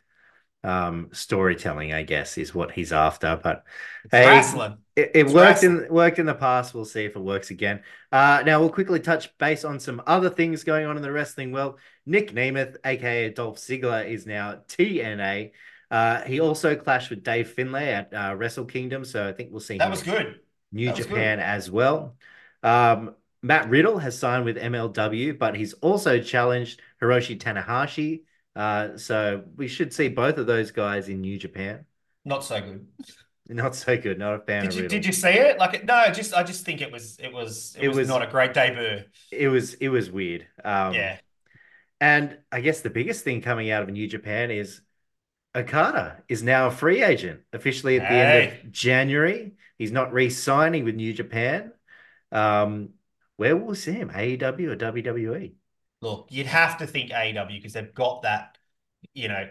um, 0.63 1.09
storytelling, 1.11 1.93
I 1.93 2.03
guess, 2.03 2.37
is 2.37 2.55
what 2.55 2.71
he's 2.71 2.93
after. 2.93 3.39
But 3.41 3.65
hey, 4.11 4.27
wrestling. 4.27 4.77
It, 4.95 5.11
it 5.13 5.27
worked 5.27 5.63
in 5.63 5.87
worked 5.89 6.19
in 6.19 6.25
the 6.25 6.33
past. 6.33 6.73
We'll 6.73 6.85
see 6.85 7.05
if 7.05 7.15
it 7.15 7.19
works 7.19 7.51
again. 7.51 7.81
Uh, 8.11 8.43
now 8.45 8.59
we'll 8.59 8.69
quickly 8.69 8.99
touch 8.99 9.35
base 9.37 9.65
on 9.65 9.79
some 9.79 10.01
other 10.07 10.29
things 10.29 10.63
going 10.63 10.85
on 10.85 10.97
in 10.97 11.03
the 11.03 11.11
wrestling 11.11 11.51
world. 11.51 11.79
Nick 12.05 12.33
Nemeth, 12.33 12.77
aka 12.85 13.29
Dolph 13.29 13.57
Ziggler, 13.57 14.07
is 14.07 14.25
now 14.25 14.61
TNA. 14.67 15.51
Uh, 15.91 16.21
he 16.21 16.39
also 16.39 16.75
clashed 16.75 17.09
with 17.09 17.23
Dave 17.23 17.49
Finlay 17.49 17.89
at 17.89 18.13
uh, 18.13 18.33
Wrestle 18.35 18.65
Kingdom, 18.65 19.05
so 19.05 19.27
I 19.27 19.31
think 19.31 19.51
we'll 19.51 19.59
see 19.59 19.77
That 19.77 19.85
him 19.85 19.91
was 19.91 20.03
good. 20.03 20.39
New 20.71 20.89
was 20.89 20.97
Japan 20.97 21.39
as 21.39 21.69
well. 21.69 22.15
Um, 22.63 23.15
Matt 23.43 23.69
Riddle 23.69 23.99
has 23.99 24.17
signed 24.17 24.45
with 24.45 24.57
MLW, 24.57 25.37
but 25.37 25.55
he's 25.55 25.73
also 25.73 26.19
challenged 26.19 26.81
Hiroshi 27.01 27.37
Tanahashi. 27.37 28.21
Uh, 28.55 28.97
so 28.97 29.43
we 29.55 29.67
should 29.67 29.93
see 29.93 30.09
both 30.09 30.37
of 30.37 30.47
those 30.47 30.71
guys 30.71 31.09
in 31.09 31.21
New 31.21 31.37
Japan. 31.37 31.85
Not 32.25 32.43
so 32.43 32.61
good. 32.61 32.87
Not 33.49 33.75
so 33.75 33.97
good. 33.97 34.17
Not 34.19 34.35
a 34.35 34.39
fan 34.39 34.63
Did 34.63 34.73
you 34.73 34.87
did 34.87 35.05
you 35.05 35.11
see 35.11 35.27
it? 35.27 35.59
Like 35.59 35.83
no, 35.83 36.09
just 36.13 36.33
I 36.33 36.43
just 36.43 36.65
think 36.65 36.81
it 36.81 36.89
was 36.91 37.17
it 37.19 37.33
was 37.33 37.75
it, 37.77 37.85
It 37.85 37.87
was, 37.89 37.97
was- 37.97 38.07
not 38.07 38.23
a 38.23 38.27
great 38.27 38.53
debut. 38.53 39.03
It 39.31 39.49
was 39.49 39.73
it 39.75 39.89
was 39.89 40.09
weird. 40.09 40.47
Um, 40.63 40.93
yeah. 40.93 41.17
And 41.99 42.37
I 42.51 42.61
guess 42.61 42.81
the 42.81 42.89
biggest 42.89 43.23
thing 43.23 43.41
coming 43.41 43.69
out 43.69 43.83
of 43.83 43.89
New 43.89 44.07
Japan 44.07 44.49
is 44.49 44.81
Okada 45.55 46.23
is 46.27 46.41
now 46.41 46.67
a 46.67 46.71
free 46.71 47.03
agent 47.03 47.41
officially 47.51 47.99
at 47.99 48.09
the 48.09 48.15
end 48.15 48.51
of 48.65 48.71
January. 48.71 49.53
He's 49.77 49.91
not 49.91 50.13
re-signing 50.13 50.83
with 50.83 50.95
New 50.95 51.13
Japan. 51.13 51.71
Um, 52.31 52.89
where 53.37 53.55
will 53.55 53.67
we 53.67 53.75
see 53.75 53.91
him? 53.91 54.09
AEW 54.09 54.71
or? 54.71 54.75
WWE? 54.75 55.53
Look, 56.03 56.27
you'd 56.29 56.47
have 56.47 56.77
to 56.79 56.85
think 56.85 57.11
AEW 57.11 57.47
because 57.47 57.71
they've 57.71 57.93
got 57.93 58.23
that, 58.23 58.57
you 59.13 59.29
know, 59.29 59.47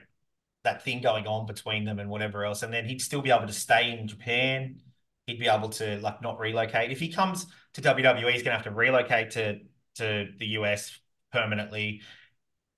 that 0.65 0.85
thing 0.85 1.01
going 1.01 1.27
on 1.27 1.47
between 1.47 1.87
them 1.87 1.99
and 1.99 2.11
whatever 2.11 2.45
else. 2.45 2.63
And 2.63 2.71
then 2.71 2.85
he'd 2.85 3.01
still 3.01 3.23
be 3.23 3.31
able 3.31 3.47
to 3.47 3.55
stay 3.55 3.99
in 3.99 4.07
Japan. 4.07 4.83
He'd 5.27 5.41
be 5.41 5.49
able 5.49 5.71
to 5.71 5.99
like 6.01 6.21
not 6.21 6.39
relocate. 6.39 6.91
If 6.91 7.01
he 7.01 7.11
comes 7.11 7.47
to 7.73 7.81
WWE, 7.81 8.31
he's 8.31 8.43
gonna 8.43 8.57
have 8.57 8.65
to 8.65 8.71
relocate 8.71 9.31
to 9.31 9.61
to 9.95 10.29
the 10.39 10.47
US 10.59 11.01
permanently. 11.33 12.03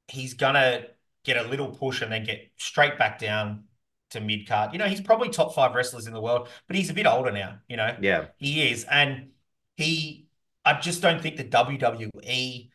He's 0.07 0.35
gonna 0.35 0.85
get 1.25 1.37
a 1.37 1.49
little 1.49 1.69
push 1.69 2.01
and 2.01 2.13
then 2.13 2.23
get 2.23 2.53
straight 2.57 2.97
back 2.97 3.19
down 3.19 3.65
to 4.11 4.21
mid 4.21 4.47
card. 4.47 4.73
You 4.73 4.79
know, 4.79 4.87
he's 4.87 5.01
probably 5.01 5.31
top 5.31 5.53
five 5.53 5.75
wrestlers 5.75 6.07
in 6.07 6.13
the 6.13 6.21
world, 6.21 6.49
but 6.69 6.77
he's 6.77 6.91
a 6.91 6.95
bit 6.95 7.07
older 7.07 7.33
now, 7.33 7.59
you 7.67 7.77
know. 7.77 7.97
Yeah, 8.01 8.27
He 8.37 8.71
is, 8.71 8.85
and 8.85 9.31
he. 9.77 10.29
I 10.65 10.81
just 10.81 11.03
don't 11.03 11.21
think 11.21 11.37
the 11.37 11.45
WWE 11.45 12.71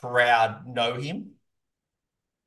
crowd 0.00 0.66
know 0.66 0.94
him. 0.94 1.32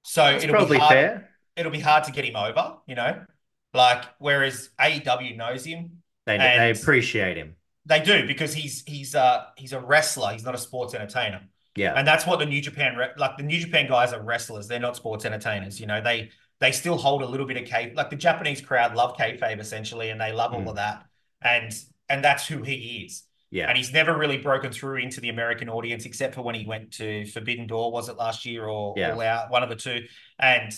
So 0.04 0.26
it's 0.26 0.44
it'll 0.44 0.56
probably 0.56 0.78
be 0.78 0.82
hard. 0.82 0.94
fair. 0.94 1.30
It'll 1.56 1.72
be 1.72 1.80
hard 1.80 2.04
to 2.06 2.12
get 2.12 2.26
him 2.26 2.36
over, 2.36 2.78
you 2.88 2.96
know. 2.96 3.26
Like 3.74 4.06
whereas 4.20 4.70
AEW 4.80 5.36
knows 5.36 5.66
him, 5.66 6.02
They 6.26 6.38
they 6.38 6.72
appreciate 6.72 7.38
him. 7.38 7.56
they 7.86 8.00
do 8.02 8.26
because 8.28 8.54
he's 8.54 8.84
he's 8.86 9.16
uh 9.16 9.46
he's 9.58 9.74
a 9.74 9.80
wrestler. 9.80 10.32
He's 10.32 10.44
not 10.46 10.56
a 10.56 10.58
sports 10.58 10.94
entertainer, 10.94 11.42
Yeah, 11.76 11.94
and 11.96 12.08
that's 12.08 12.26
what 12.26 12.40
the 12.40 12.46
New 12.46 12.62
Japan 12.62 12.98
like 13.18 13.38
the 13.38 13.44
New 13.44 13.60
Japan 13.60 13.88
guys 13.88 14.14
are 14.14 14.22
wrestlers. 14.22 14.68
They're 14.68 14.80
not 14.80 14.96
sports 14.96 15.26
entertainers. 15.26 15.80
You 15.80 15.88
know, 15.88 16.02
they 16.02 16.30
they 16.60 16.72
still 16.72 16.98
hold 16.98 17.22
a 17.22 17.26
little 17.28 17.46
bit 17.46 17.58
of 17.58 17.66
K. 17.68 17.92
Like 17.96 18.10
the 18.10 18.16
Japanese 18.16 18.62
crowd 18.62 18.96
love 18.96 19.18
kayfabe 19.18 19.60
essentially, 19.60 20.10
and 20.10 20.20
they 20.22 20.32
love 20.32 20.54
all 20.54 20.62
Mm. 20.62 20.70
of 20.70 20.76
that, 20.78 21.06
and 21.42 21.72
and 22.10 22.24
that's 22.24 22.48
who 22.48 22.64
he 22.64 23.06
is. 23.06 23.24
Yeah, 23.52 23.68
And 23.68 23.78
he's 23.78 23.94
never 23.94 24.18
really 24.18 24.38
broken 24.38 24.72
through 24.72 24.98
into 24.98 25.22
the 25.22 25.30
American 25.30 25.70
audience 25.70 26.06
except 26.06 26.36
for 26.36 26.42
when 26.42 26.56
he 26.56 26.66
went 26.66 26.92
to 26.94 27.26
Forbidden 27.28 27.68
Door, 27.68 27.92
was 27.92 28.10
it 28.10 28.18
last 28.18 28.46
year 28.46 28.66
or 28.66 28.94
Yeah. 28.98 29.14
All 29.14 29.22
Out, 29.22 29.50
one 29.52 29.64
of 29.64 29.70
the 29.70 29.76
two. 29.76 30.06
And 30.40 30.74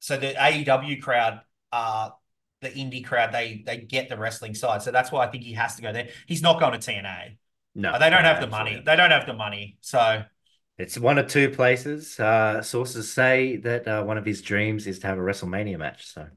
so 0.00 0.16
the 0.16 0.34
AEW 0.38 1.00
crowd, 1.00 1.40
uh, 1.72 2.10
the 2.60 2.68
indie 2.70 3.04
crowd, 3.04 3.32
they 3.32 3.62
they 3.66 3.78
get 3.78 4.08
the 4.08 4.16
wrestling 4.16 4.54
side. 4.54 4.82
So 4.82 4.92
that's 4.92 5.10
why 5.10 5.26
I 5.26 5.30
think 5.30 5.42
he 5.42 5.54
has 5.54 5.74
to 5.76 5.82
go 5.82 5.92
there. 5.92 6.08
He's 6.26 6.42
not 6.42 6.60
going 6.60 6.78
to 6.78 6.78
TNA. 6.78 7.36
no, 7.74 7.98
they 7.98 8.08
don't 8.10 8.22
no, 8.22 8.28
have 8.28 8.40
the 8.40 8.46
money. 8.46 8.80
They 8.84 8.94
don't 8.96 9.10
have 9.10 9.26
the 9.26 9.32
money. 9.34 9.78
So 9.80 10.22
It's 10.78 10.96
one 10.98 11.18
of 11.18 11.26
two 11.26 11.50
places. 11.50 12.18
Uh, 12.20 12.62
sources 12.62 13.12
say 13.12 13.56
that 13.56 13.88
uh, 13.88 14.04
one 14.04 14.16
of 14.18 14.24
his 14.24 14.42
dreams 14.42 14.86
is 14.86 15.00
to 15.00 15.06
have 15.08 15.18
a 15.18 15.20
WrestleMania 15.20 15.78
match. 15.78 16.06
So, 16.06 16.28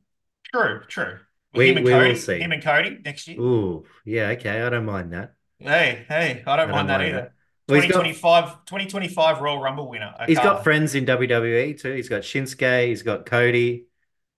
true, 0.52 0.82
true. 0.88 1.20
We- 1.54 1.70
him 1.70 1.78
and 1.78 1.86
we 1.86 1.94
will 1.94 2.00
Cody, 2.02 2.16
see. 2.16 2.40
him 2.40 2.52
and 2.52 2.64
Cody 2.64 3.00
next 3.06 3.28
year. 3.28 3.40
ooh, 3.40 3.86
yeah, 4.04 4.30
okay, 4.32 4.62
I 4.62 4.70
don't 4.70 4.86
mind 4.86 5.14
that. 5.14 5.35
Hey, 5.60 6.06
hey, 6.08 6.44
I 6.46 6.56
don't 6.58 6.70
mind 6.72 6.90
that 6.90 7.02
either. 7.02 7.34
Well, 7.68 7.76
he's 7.78 7.88
got 7.88 7.98
2025, 7.98 8.66
2025 8.66 9.42
Royal 9.42 9.60
Rumble 9.62 9.90
winner. 9.90 10.14
He's 10.28 10.38
got 10.40 10.64
friends 10.64 10.96
in 10.96 11.06
WWE 11.06 11.74
too. 11.74 11.94
He's 11.94 12.10
got 12.10 12.22
Shinsuke. 12.22 12.88
He's 12.88 13.04
got 13.04 13.26
Cody. 13.26 13.88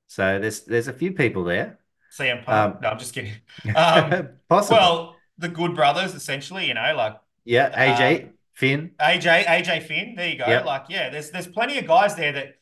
So 0.08 0.40
there's 0.40 0.64
there's 0.66 0.88
a 0.88 0.94
few 0.94 1.12
people 1.12 1.44
there. 1.44 1.80
CM 2.12 2.44
Punk. 2.44 2.76
Um, 2.76 2.82
no, 2.82 2.90
I'm 2.90 3.00
just 3.00 3.14
kidding. 3.14 3.34
Um, 3.76 4.30
Possible. 4.50 4.78
Well, 4.78 5.16
the 5.38 5.50
Good 5.50 5.76
Brothers, 5.76 6.14
essentially, 6.16 6.68
you 6.68 6.74
know, 6.74 6.94
like 6.96 7.20
yeah, 7.46 7.70
AJ, 7.76 8.24
um, 8.24 8.34
Finn. 8.54 8.92
AJ, 9.00 9.46
AJ 9.46 9.80
Finn. 9.82 10.16
There 10.16 10.30
you 10.30 10.38
go. 10.38 10.46
Yep. 10.48 10.66
Like, 10.66 10.86
yeah, 10.90 11.10
there's 11.10 11.32
there's 11.32 11.48
plenty 11.48 11.78
of 11.78 11.88
guys 11.88 12.16
there 12.16 12.32
that 12.34 12.56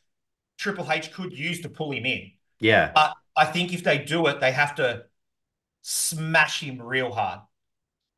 Triple 0.58 0.90
H 0.90 1.12
could 1.12 1.32
use 1.36 1.60
to 1.62 1.68
pull 1.68 1.92
him 1.92 2.06
in. 2.06 2.32
Yeah, 2.60 2.92
But 2.94 3.14
I 3.36 3.46
think 3.46 3.72
if 3.72 3.84
they 3.84 3.98
do 3.98 4.26
it, 4.28 4.40
they 4.40 4.52
have 4.52 4.76
to 4.76 5.06
smash 5.82 6.62
him 6.62 6.82
real 6.82 7.12
hard, 7.12 7.40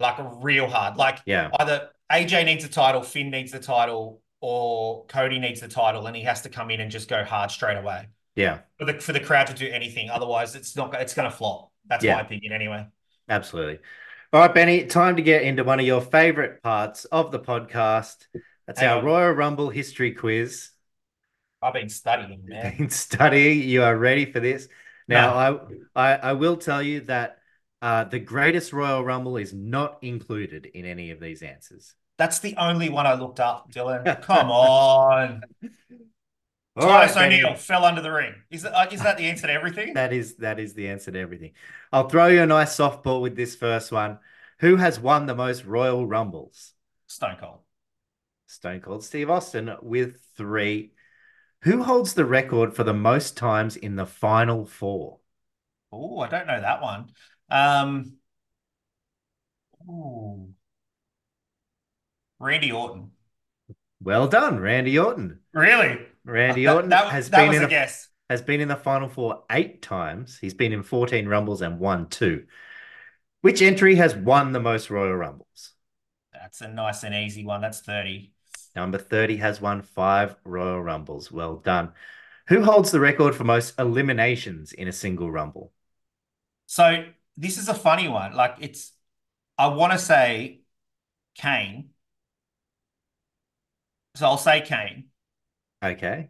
like 0.00 0.16
real 0.42 0.68
hard. 0.68 0.96
Like 0.96 1.20
yeah, 1.24 1.50
either 1.58 1.90
AJ 2.10 2.44
needs 2.44 2.64
a 2.64 2.68
title, 2.68 3.02
Finn 3.02 3.30
needs 3.30 3.52
the 3.52 3.60
title, 3.60 4.22
or 4.40 5.06
Cody 5.06 5.38
needs 5.38 5.60
the 5.60 5.68
title 5.68 6.06
and 6.06 6.16
he 6.16 6.22
has 6.22 6.42
to 6.42 6.48
come 6.48 6.70
in 6.70 6.80
and 6.80 6.90
just 6.90 7.08
go 7.08 7.24
hard 7.24 7.50
straight 7.50 7.76
away 7.76 8.08
Yeah, 8.36 8.60
for 8.78 8.84
the 8.86 8.94
for 9.00 9.12
the 9.12 9.20
crowd 9.20 9.48
to 9.48 9.54
do 9.54 9.68
anything. 9.68 10.10
Otherwise, 10.10 10.54
it's 10.54 10.76
not 10.76 10.94
it's 10.94 11.14
going 11.14 11.30
to 11.30 11.36
flop. 11.36 11.72
That's 11.88 12.04
Yeah. 12.04 12.14
my 12.16 12.22
opinion 12.22 12.52
anyway. 12.52 12.86
absolutely. 13.28 13.78
All 14.32 14.40
right, 14.40 14.54
Benny, 14.54 14.84
time 14.86 15.16
to 15.16 15.22
get 15.22 15.42
into 15.42 15.64
one 15.64 15.80
of 15.80 15.86
your 15.86 16.00
favorite 16.02 16.62
parts 16.62 17.04
of 17.06 17.30
the 17.32 17.38
podcast. 17.40 18.26
That's 18.66 18.80
Hang 18.80 18.88
our 18.90 18.98
on. 18.98 19.04
Royal 19.04 19.32
Rumble 19.32 19.70
history 19.70 20.12
quiz. 20.12 20.70
I've 21.62 21.74
been 21.74 21.88
studying, 21.88 22.44
man. 22.46 22.74
Been 22.78 22.90
studying. 22.90 23.68
You 23.68 23.82
are 23.82 23.96
ready 23.96 24.30
for 24.30 24.40
this. 24.40 24.68
Now, 25.08 25.34
I, 25.94 26.12
I 26.12 26.16
I 26.16 26.32
will 26.34 26.56
tell 26.56 26.82
you 26.82 27.00
that 27.02 27.38
uh, 27.80 28.04
the 28.04 28.18
greatest 28.18 28.72
Royal 28.72 29.04
Rumble 29.04 29.36
is 29.36 29.52
not 29.52 29.98
included 30.02 30.66
in 30.66 30.84
any 30.84 31.10
of 31.10 31.20
these 31.20 31.42
answers. 31.42 31.94
That's 32.16 32.40
the 32.40 32.56
only 32.56 32.88
one 32.88 33.06
I 33.06 33.14
looked 33.14 33.38
up, 33.38 33.70
Dylan. 33.72 34.20
Come 34.22 34.50
on. 34.50 35.42
All 36.76 36.86
right, 36.86 37.10
Titus 37.10 37.14
Benny. 37.14 37.42
O'Neil 37.42 37.54
fell 37.56 37.84
under 37.84 38.00
the 38.00 38.10
ring. 38.10 38.34
Is 38.50 38.62
that, 38.62 38.72
uh, 38.72 38.86
is 38.90 39.02
that 39.02 39.16
the 39.16 39.26
answer 39.26 39.46
to 39.46 39.52
everything? 39.52 39.94
That 39.94 40.12
is 40.12 40.36
that 40.36 40.60
is 40.60 40.74
the 40.74 40.88
answer 40.88 41.10
to 41.10 41.18
everything. 41.18 41.52
I'll 41.92 42.08
throw 42.08 42.26
you 42.26 42.42
a 42.42 42.46
nice 42.46 42.76
softball 42.76 43.20
with 43.20 43.36
this 43.36 43.54
first 43.56 43.90
one. 43.90 44.18
Who 44.60 44.76
has 44.76 44.98
won 44.98 45.26
the 45.26 45.34
most 45.34 45.64
Royal 45.64 46.06
Rumbles? 46.06 46.74
Stone 47.06 47.36
Cold. 47.40 47.60
Stone 48.46 48.80
Cold 48.80 49.04
Steve 49.04 49.30
Austin 49.30 49.74
with 49.82 50.20
three. 50.36 50.92
Who 51.62 51.82
holds 51.82 52.14
the 52.14 52.24
record 52.24 52.74
for 52.74 52.84
the 52.84 52.94
most 52.94 53.36
times 53.36 53.76
in 53.76 53.96
the 53.96 54.06
final 54.06 54.64
four? 54.64 55.18
Oh, 55.90 56.20
I 56.20 56.28
don't 56.28 56.46
know 56.46 56.60
that 56.60 56.80
one. 56.80 57.10
Um, 57.50 58.14
ooh. 59.88 60.48
Randy 62.38 62.72
Orton. 62.72 63.10
Well 64.00 64.28
done, 64.28 64.60
Randy 64.60 64.98
Orton. 64.98 65.40
Really? 65.52 65.98
Randy 66.24 66.64
That- 66.66 66.74
Orton 66.74 66.90
that, 66.90 67.08
has 67.08 67.30
that 67.30 67.46
been 67.46 67.54
in 67.54 67.62
a 67.62 67.66
the 67.66 67.70
guess. 67.70 68.08
has 68.30 68.42
been 68.42 68.60
in 68.60 68.68
the 68.68 68.76
final 68.76 69.08
four 69.08 69.44
eight 69.50 69.82
times. 69.82 70.38
He's 70.38 70.54
been 70.54 70.72
in 70.72 70.82
14 70.82 71.26
Rumbles 71.28 71.62
and 71.62 71.80
won 71.80 72.08
two. 72.08 72.46
Which 73.40 73.62
entry 73.62 73.96
has 73.96 74.14
won 74.14 74.52
the 74.52 74.60
most 74.60 74.90
Royal 74.90 75.14
Rumbles? 75.14 75.72
That's 76.32 76.60
a 76.60 76.68
nice 76.68 77.02
and 77.04 77.14
easy 77.14 77.44
one. 77.44 77.60
That's 77.60 77.80
30. 77.80 78.32
Number 78.76 78.98
30 78.98 79.38
has 79.38 79.60
won 79.60 79.82
five 79.82 80.36
Royal 80.44 80.80
Rumbles. 80.82 81.32
Well 81.32 81.56
done. 81.56 81.92
Who 82.48 82.62
holds 82.62 82.90
the 82.90 83.00
record 83.00 83.34
for 83.34 83.44
most 83.44 83.78
eliminations 83.78 84.72
in 84.72 84.86
a 84.88 84.92
single 84.92 85.30
Rumble? 85.30 85.72
So 86.66 87.04
this 87.38 87.56
is 87.56 87.68
a 87.68 87.74
funny 87.74 88.08
one. 88.08 88.34
Like 88.34 88.56
it's, 88.60 88.92
I 89.56 89.68
want 89.68 89.92
to 89.92 89.98
say 89.98 90.60
Kane. 91.36 91.90
So 94.16 94.26
I'll 94.26 94.36
say 94.38 94.60
Kane. 94.60 95.04
Okay. 95.82 96.28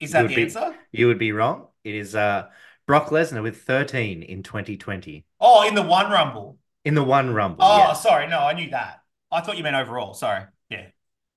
Is 0.00 0.12
that 0.12 0.28
the 0.28 0.34
be- 0.34 0.42
answer? 0.42 0.74
You 0.92 1.06
would 1.08 1.18
be 1.18 1.32
wrong. 1.32 1.68
It 1.84 1.94
is 1.94 2.14
uh, 2.14 2.48
Brock 2.86 3.08
Lesnar 3.10 3.42
with 3.42 3.62
13 3.62 4.22
in 4.22 4.42
2020 4.42 5.24
Oh, 5.40 5.66
in 5.68 5.74
the 5.74 5.82
one 5.82 6.10
Rumble. 6.10 6.58
in 6.84 6.94
the 6.94 7.04
one 7.04 7.32
Rumble. 7.34 7.58
Oh, 7.64 7.78
yes. 7.88 8.02
sorry. 8.02 8.26
No, 8.26 8.38
I 8.40 8.54
knew 8.54 8.70
that. 8.70 9.02
I 9.30 9.40
thought 9.42 9.56
you 9.56 9.62
meant 9.62 9.76
overall. 9.76 10.14
Sorry. 10.14 10.44
Yeah. 10.70 10.86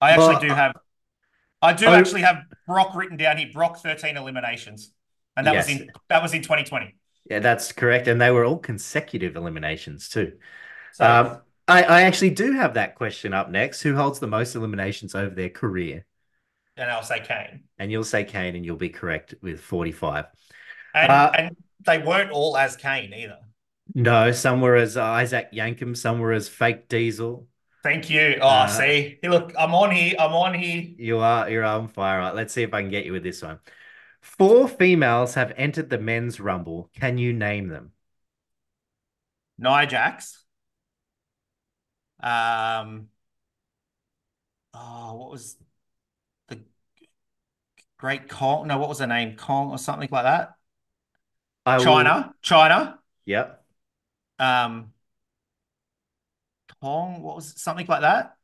I 0.02 0.12
actually 0.12 0.28
Well, 0.28 0.40
do 0.42 0.48
have 0.50 0.74
I 1.62 1.74
do 1.74 1.88
oh- 1.88 1.94
actually 1.94 2.22
have 2.22 2.38
Brock 2.66 2.96
written 2.96 3.18
down 3.18 3.38
here. 3.38 3.50
Brock 3.54 3.78
13 3.80 4.16
eliminations. 4.16 4.92
And 5.36 5.46
that 5.48 5.56
was 5.56 5.70
in 5.70 5.90
that 6.10 6.22
was 6.22 6.34
in 6.34 6.42
2020. 6.42 6.96
Yeah, 7.30 7.40
that's 7.40 7.72
correct. 7.72 8.08
And 8.08 8.20
they 8.20 8.32
were 8.32 8.46
all 8.46 8.58
consecutive 8.58 9.36
eliminations 9.36 10.10
too. 10.10 10.38
So 10.94 11.06
Um, 11.06 11.42
I, 11.68 11.84
I 11.84 12.02
actually 12.04 12.32
do 12.32 12.54
have 12.54 12.74
that 12.74 12.96
question 12.96 13.34
up 13.34 13.50
next. 13.50 13.82
Who 13.82 13.96
holds 13.96 14.20
the 14.20 14.28
most 14.28 14.56
eliminations 14.56 15.14
over 15.16 15.34
their 15.34 15.50
career? 15.50 16.06
and 16.78 16.90
I'll 16.90 17.04
say 17.04 17.20
Kane. 17.20 17.64
And 17.78 17.92
you'll 17.92 18.04
say 18.04 18.24
Kane, 18.24 18.56
and 18.56 18.66
you'll 18.66 18.78
be 18.78 18.90
correct 18.90 19.36
with 19.42 19.60
45. 19.60 20.26
And 20.94 21.12
Uh, 21.12 21.32
and 21.38 21.56
they 21.86 22.00
weren't 22.00 22.32
all 22.32 22.58
as 22.58 22.76
Kane 22.76 23.14
either. 23.14 23.40
No, 23.96 24.32
some 24.32 24.62
were 24.62 24.76
as 24.76 24.98
Isaac 24.98 25.52
Yankem, 25.52 25.98
some 25.98 26.20
were 26.20 26.32
as 26.32 26.48
fake 26.48 26.88
Diesel. 26.90 27.48
Thank 27.82 28.10
you. 28.10 28.38
Oh, 28.42 28.48
Uh, 28.50 28.68
see. 28.68 29.20
Hey, 29.22 29.30
look, 29.30 29.54
I'm 29.58 29.74
on 29.74 29.92
here. 29.92 30.16
I'm 30.20 30.34
on 30.34 30.54
here. 30.54 30.84
You 30.98 31.20
are 31.20 31.50
you're 31.50 31.64
on 31.64 31.88
fire. 31.88 32.20
Right, 32.20 32.36
let's 32.36 32.54
see 32.54 32.64
if 32.64 32.74
I 32.74 32.82
can 32.82 32.92
get 32.92 33.06
you 33.06 33.14
with 33.14 33.24
this 33.24 33.42
one. 33.42 33.60
Four 34.40 34.70
females 34.70 35.34
have 35.36 35.52
entered 35.58 35.90
the 35.90 36.00
men's 36.00 36.40
rumble. 36.40 36.90
Can 36.96 37.18
you 37.18 37.34
name 37.34 37.68
them? 37.68 37.92
Nia 39.58 39.86
Jax. 39.86 40.46
Um. 42.24 43.10
Oh, 44.74 45.16
what 45.16 45.32
was 45.32 45.58
the 46.48 46.62
Great 47.98 48.30
Kong? 48.30 48.68
No, 48.68 48.78
what 48.78 48.88
was 48.88 49.00
her 49.00 49.08
name? 49.08 49.36
Kong 49.36 49.72
or 49.72 49.78
something 49.78 50.08
like 50.10 50.24
that. 50.24 50.56
I 51.66 51.78
will- 51.78 51.86
Chyna. 51.86 52.34
Chyna. 52.42 52.98
Yep. 53.26 53.66
Um. 54.40 54.94
Kong. 56.82 57.22
What 57.22 57.36
was 57.36 57.52
it? 57.52 57.60
something 57.60 57.88
like 57.88 58.02
that? 58.02 58.38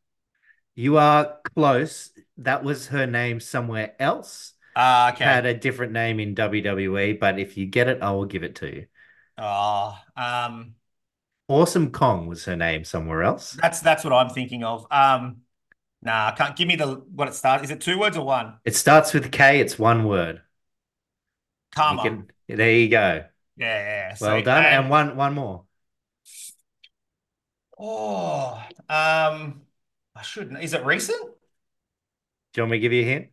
You 0.75 0.97
are 0.97 1.39
close. 1.55 2.11
That 2.39 2.65
was 2.65 2.87
her 2.87 3.07
name 3.07 3.39
somewhere 3.39 3.95
else. 3.97 4.54
Ah, 4.75 5.13
okay. 5.13 5.23
Had 5.23 5.45
a 5.45 5.53
different 5.53 5.93
name 5.93 6.19
in 6.19 6.35
WWE, 6.35 7.13
but 7.13 7.39
if 7.39 7.57
you 7.57 7.65
get 7.65 7.87
it, 7.87 8.01
I 8.01 8.11
will 8.11 8.25
give 8.25 8.43
it 8.43 8.55
to 8.55 8.67
you. 8.75 8.87
Oh, 9.37 9.97
um, 10.15 10.75
Awesome 11.47 11.91
Kong 11.91 12.27
was 12.27 12.45
her 12.45 12.55
name 12.55 12.83
somewhere 12.83 13.23
else. 13.23 13.51
that's 13.53 13.79
that's 13.79 14.03
what 14.03 14.13
I'm 14.13 14.29
thinking 14.29 14.63
of. 14.63 14.87
Um, 14.91 15.41
nah, 16.01 16.31
can't 16.31 16.55
give 16.55 16.67
me 16.67 16.75
the 16.75 16.87
what 17.13 17.27
it 17.27 17.33
starts. 17.35 17.63
Is 17.65 17.71
it 17.71 17.81
two 17.81 17.99
words 17.99 18.17
or 18.17 18.25
one? 18.25 18.55
It 18.65 18.75
starts 18.75 19.13
with 19.13 19.31
K, 19.31 19.59
it's 19.59 19.77
one 19.79 20.05
word. 20.05 20.35
You 20.37 20.41
Karma. 21.75 22.01
can- 22.03 22.27
there 22.47 22.71
you 22.71 22.89
go. 22.89 23.25
Yeah, 23.57 23.65
yeah. 24.11 24.15
Well 24.19 24.35
sweet. 24.37 24.45
done. 24.45 24.65
And- 24.65 24.75
And 24.75 24.89
one 24.89 25.15
one 25.15 25.33
more. 25.33 25.65
oh, 27.77 28.61
um, 28.89 29.61
I 30.15 30.21
shouldn't. 30.23 30.63
Is 30.63 30.73
it 30.73 30.83
recent? 30.85 31.21
Do 32.53 32.61
you 32.61 32.63
want 32.63 32.71
me 32.71 32.77
to 32.77 32.81
give 32.81 32.93
you 32.93 33.01
a 33.01 33.05
hint? 33.05 33.27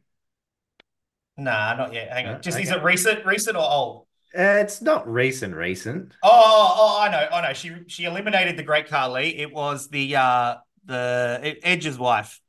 Nah, 1.36 1.74
not 1.76 1.92
yet. 1.92 2.10
Hang 2.10 2.26
No? 2.26 2.34
on. 2.34 2.42
Just 2.42 2.58
is 2.58 2.70
it 2.70 2.82
recent, 2.82 3.24
recent 3.24 3.56
or 3.56 3.62
old? 3.64 4.06
Uh, 4.36 4.60
it's 4.60 4.80
not 4.80 5.06
recent, 5.10 5.54
recent. 5.54 6.14
Oh, 6.22 6.30
oh, 6.32 6.74
oh, 6.78 7.00
I 7.02 7.10
know, 7.10 7.28
I 7.32 7.46
know. 7.48 7.52
She 7.54 7.70
she 7.86 8.04
eliminated 8.04 8.56
the 8.56 8.62
Great 8.62 8.88
Khali. 8.88 9.38
It 9.38 9.52
was 9.52 9.88
the 9.88 10.16
uh 10.16 10.56
the 10.84 11.58
Edge's 11.62 11.98
wife. 11.98 12.40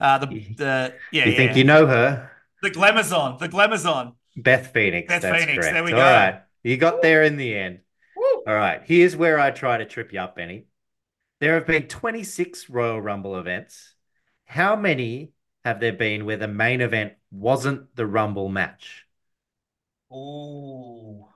Uh, 0.00 0.18
the 0.18 0.26
the 0.26 0.94
yeah, 1.12 1.24
you 1.24 1.32
yeah. 1.32 1.36
think 1.36 1.56
you 1.56 1.64
know 1.64 1.86
her? 1.86 2.30
the 2.62 2.70
Glamazon, 2.70 3.38
the 3.38 3.48
Glamazon. 3.48 4.14
Beth 4.36 4.72
Phoenix. 4.72 5.08
Beth 5.08 5.22
that's 5.22 5.38
Phoenix, 5.44 5.58
correct. 5.58 5.74
there 5.74 5.84
we 5.84 5.90
go. 5.90 5.96
right. 5.98 6.42
You 6.62 6.76
got 6.76 7.02
there 7.02 7.22
in 7.22 7.36
the 7.36 7.54
end. 7.56 7.80
Woo. 8.16 8.42
All 8.46 8.54
right. 8.54 8.82
Here's 8.84 9.16
where 9.16 9.38
I 9.38 9.50
try 9.50 9.78
to 9.78 9.84
trip 9.84 10.12
you 10.12 10.20
up, 10.20 10.36
Benny. 10.36 10.66
There 11.40 11.54
have 11.54 11.66
been 11.66 11.88
26 11.88 12.70
Royal 12.70 13.00
Rumble 13.00 13.36
events. 13.38 13.94
How 14.46 14.76
many 14.76 15.32
have 15.64 15.80
there 15.80 15.92
been 15.92 16.24
where 16.26 16.36
the 16.36 16.48
main 16.48 16.80
event 16.80 17.14
wasn't 17.34 17.94
the 17.96 18.06
Rumble 18.06 18.48
match? 18.48 19.06
Ooh. 20.10 21.28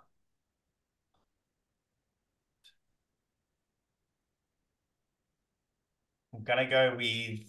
I'm 6.34 6.42
gonna 6.44 6.68
go 6.68 6.94
with 6.96 7.40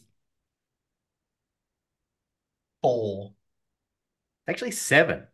four. 2.82 3.34
Actually, 4.48 4.72
seven. 4.72 5.28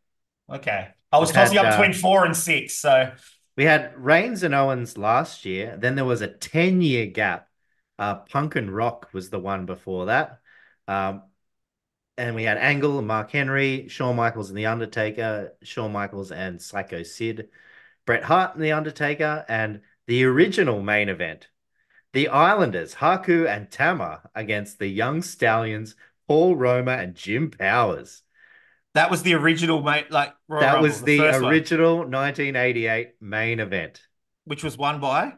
Okay. 0.49 0.89
I 1.12 1.19
was 1.19 1.30
We've 1.30 1.36
had, 1.36 1.43
tossing 1.45 1.58
up 1.60 1.65
uh, 1.67 1.71
between 1.71 1.93
four 1.93 2.25
and 2.25 2.36
six, 2.36 2.78
so 2.78 3.12
We 3.58 3.63
had 3.63 3.93
Reigns 3.97 4.43
and 4.43 4.54
Owens 4.54 4.97
last 4.97 5.45
year. 5.45 5.78
Then 5.80 5.95
there 5.95 6.06
was 6.06 6.21
a 6.21 6.28
10 6.28 6.82
year 6.82 7.08
gap. 7.08 7.47
Uh, 7.97 8.15
Punk 8.15 8.56
and 8.56 8.73
Rock 8.73 9.10
was 9.13 9.30
the 9.30 9.39
one 9.39 9.65
before 9.65 10.08
that. 10.08 10.39
Um, 10.88 11.23
and 12.17 12.36
we 12.36 12.43
had 12.43 12.58
Angle 12.58 12.97
and 12.99 13.08
Mark 13.08 13.32
Henry, 13.32 13.88
Shawn 13.89 14.15
Michaels 14.15 14.49
and 14.49 14.58
The 14.58 14.67
Undertaker, 14.67 15.54
Shawn 15.63 15.91
Michaels 15.91 16.32
and 16.32 16.62
Psycho 16.62 17.04
Sid, 17.04 17.49
Bret 18.06 18.23
Hart 18.23 18.56
and 18.56 18.63
The 18.63 18.71
Undertaker, 18.71 19.45
and 19.47 19.82
the 20.08 20.23
original 20.25 20.82
main 20.82 21.10
event, 21.10 21.49
the 22.13 22.30
Islanders, 22.30 22.95
Haku 22.95 23.47
and 23.47 23.69
Tama 23.71 24.21
against 24.36 24.80
the 24.80 24.88
Young 24.88 25.21
Stallions, 25.21 25.95
Paul 26.28 26.56
Roma 26.56 26.93
and 26.93 27.15
Jim 27.15 27.51
Powers. 27.51 28.23
that 28.93 29.12
was 29.12 29.23
the 29.23 29.34
original 29.34 29.82
mate 29.82 30.10
like 30.12 30.34
Royal 30.47 30.62
that 30.62 30.73
Rumble, 30.75 30.84
was 30.84 31.01
the 31.01 31.19
one, 31.19 31.43
original 31.45 31.97
1988 31.97 33.21
main 33.21 33.60
event. 33.60 34.01
which 34.45 34.63
was 34.63 34.78
won 34.78 34.99
by 34.99 35.34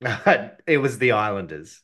it 0.66 0.78
was 0.78 0.98
the 0.98 1.12
Islanders. 1.12 1.82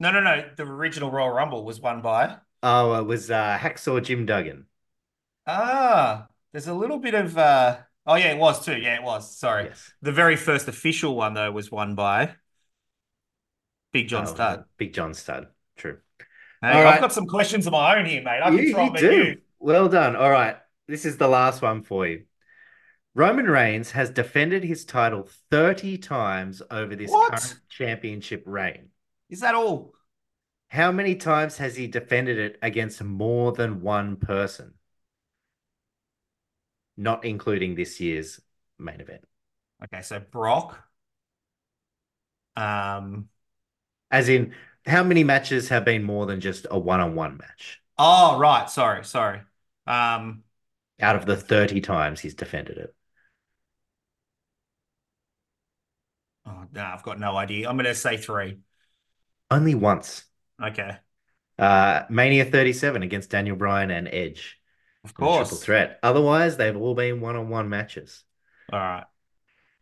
no 0.00 0.10
no 0.10 0.20
no 0.20 0.44
the 0.56 0.64
original 0.64 1.10
Royal 1.10 1.30
Rumble 1.30 1.64
was 1.64 1.80
won 1.80 2.02
by 2.02 2.36
Oh, 2.64 2.94
it 2.98 3.04
was 3.04 3.30
uh, 3.30 3.58
Hacksaw 3.60 4.02
Jim 4.02 4.26
Duggan. 4.26 4.66
ah 5.46 6.28
there's 6.52 6.66
a 6.68 6.74
little 6.74 6.98
bit 6.98 7.14
of 7.14 7.36
uh 7.36 7.76
oh 8.06 8.14
yeah 8.14 8.32
it 8.32 8.38
was 8.38 8.64
too 8.64 8.76
yeah 8.76 8.94
it 8.96 9.02
was 9.02 9.36
sorry 9.36 9.64
Yes. 9.66 9.92
the 10.02 10.12
very 10.12 10.36
first 10.36 10.68
official 10.68 11.14
one 11.16 11.34
though 11.34 11.50
was 11.52 11.70
won 11.70 11.94
by 11.94 12.34
Big 13.92 14.08
John 14.08 14.24
Oh, 14.24 14.34
Studd 14.34 14.64
Big 14.76 14.92
John 14.94 15.14
Studd. 15.14 15.48
True. 15.76 15.98
Hey, 16.62 16.68
I've 16.68 16.84
right. 16.84 17.00
got 17.00 17.12
some 17.12 17.26
questions 17.26 17.66
of 17.66 17.72
my 17.72 17.98
own 17.98 18.06
here, 18.06 18.22
mate. 18.22 18.40
I 18.40 18.50
You, 18.50 18.58
can 18.58 18.72
throw 18.72 18.84
you 18.84 18.90
them 18.90 18.96
at 18.96 19.00
do. 19.00 19.16
you. 19.16 19.40
Well 19.58 19.88
done. 19.88 20.16
All 20.16 20.30
right. 20.30 20.56
This 20.88 21.04
is 21.04 21.16
the 21.18 21.28
last 21.28 21.62
one 21.62 21.82
for 21.82 22.06
you. 22.06 22.24
Roman 23.14 23.46
Reigns 23.46 23.90
has 23.92 24.10
defended 24.10 24.64
his 24.64 24.84
title 24.84 25.28
30 25.50 25.98
times 25.98 26.62
over 26.70 26.96
this 26.96 27.10
What? 27.10 27.30
current 27.32 27.60
championship 27.68 28.42
reign. 28.46 28.88
Is 29.30 29.40
that 29.40 29.54
all? 29.54 29.92
How 30.74 30.90
many 30.90 31.14
times 31.14 31.58
has 31.58 31.76
he 31.76 31.86
defended 31.86 32.36
it 32.36 32.58
against 32.60 33.00
more 33.00 33.52
than 33.52 33.80
one 33.80 34.16
person? 34.16 34.74
Not 36.96 37.24
including 37.24 37.76
this 37.76 38.00
year's 38.00 38.40
main 38.76 39.00
event. 39.00 39.24
Okay, 39.84 40.02
so 40.02 40.18
Brock. 40.18 40.76
Um. 42.56 43.28
As 44.10 44.28
in, 44.28 44.52
how 44.84 45.04
many 45.04 45.22
matches 45.22 45.68
have 45.68 45.84
been 45.84 46.02
more 46.02 46.26
than 46.26 46.40
just 46.40 46.66
a 46.68 46.76
one-on-one 46.76 47.36
match? 47.36 47.80
Oh, 47.96 48.36
right. 48.40 48.68
Sorry, 48.68 49.04
sorry. 49.04 49.42
Um. 49.86 50.42
Out 51.00 51.14
of 51.14 51.24
the 51.24 51.36
30 51.36 51.82
times 51.82 52.18
he's 52.18 52.34
defended 52.34 52.78
it. 52.78 52.92
Oh, 56.44 56.64
no, 56.72 56.82
I've 56.82 57.04
got 57.04 57.20
no 57.20 57.36
idea. 57.36 57.68
I'm 57.68 57.76
going 57.76 57.84
to 57.84 57.94
say 57.94 58.16
three. 58.16 58.58
Only 59.52 59.76
once. 59.76 60.24
Okay, 60.62 60.96
Uh, 61.58 62.02
Mania 62.10 62.44
37 62.44 63.02
against 63.02 63.30
Daniel 63.30 63.56
Bryan 63.56 63.90
and 63.90 64.08
Edge. 64.08 64.58
of 65.04 65.10
a 65.10 65.12
Triple 65.12 65.26
course. 65.26 65.62
threat. 65.62 65.98
Otherwise, 66.02 66.56
they've 66.56 66.76
all 66.76 66.94
been 66.94 67.20
one-on-one 67.20 67.68
matches. 67.68 68.24
All 68.72 68.78
right. 68.78 69.04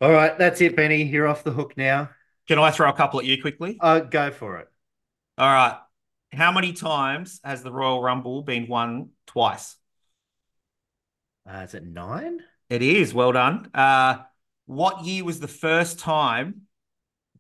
All 0.00 0.11
right, 0.11 0.37
that's 0.37 0.61
it, 0.61 0.74
Benny. 0.74 1.04
You're 1.04 1.28
off 1.28 1.44
the 1.44 1.52
hook 1.52 1.76
now. 1.76 2.11
Can 2.48 2.58
I 2.58 2.70
throw 2.72 2.88
a 2.90 2.92
couple 2.92 3.20
at 3.20 3.26
you 3.26 3.40
quickly? 3.40 3.78
Uh, 3.80 4.00
go 4.00 4.30
for 4.32 4.58
it. 4.58 4.68
All 5.38 5.48
right. 5.52 5.78
How 6.32 6.50
many 6.50 6.72
times 6.72 7.40
has 7.44 7.62
the 7.62 7.70
Royal 7.72 8.02
Rumble 8.02 8.42
been 8.42 8.66
won 8.66 9.11
twice? 9.26 9.76
Uh, 11.48 11.58
is 11.58 11.74
it 11.74 11.85
nine? 11.85 12.40
It 12.68 12.82
is. 12.82 13.14
Well 13.14 13.32
done. 13.32 13.70
Uh, 13.74 14.18
what 14.66 15.04
year 15.04 15.24
was 15.24 15.40
the 15.40 15.48
first 15.48 15.98
time 15.98 16.62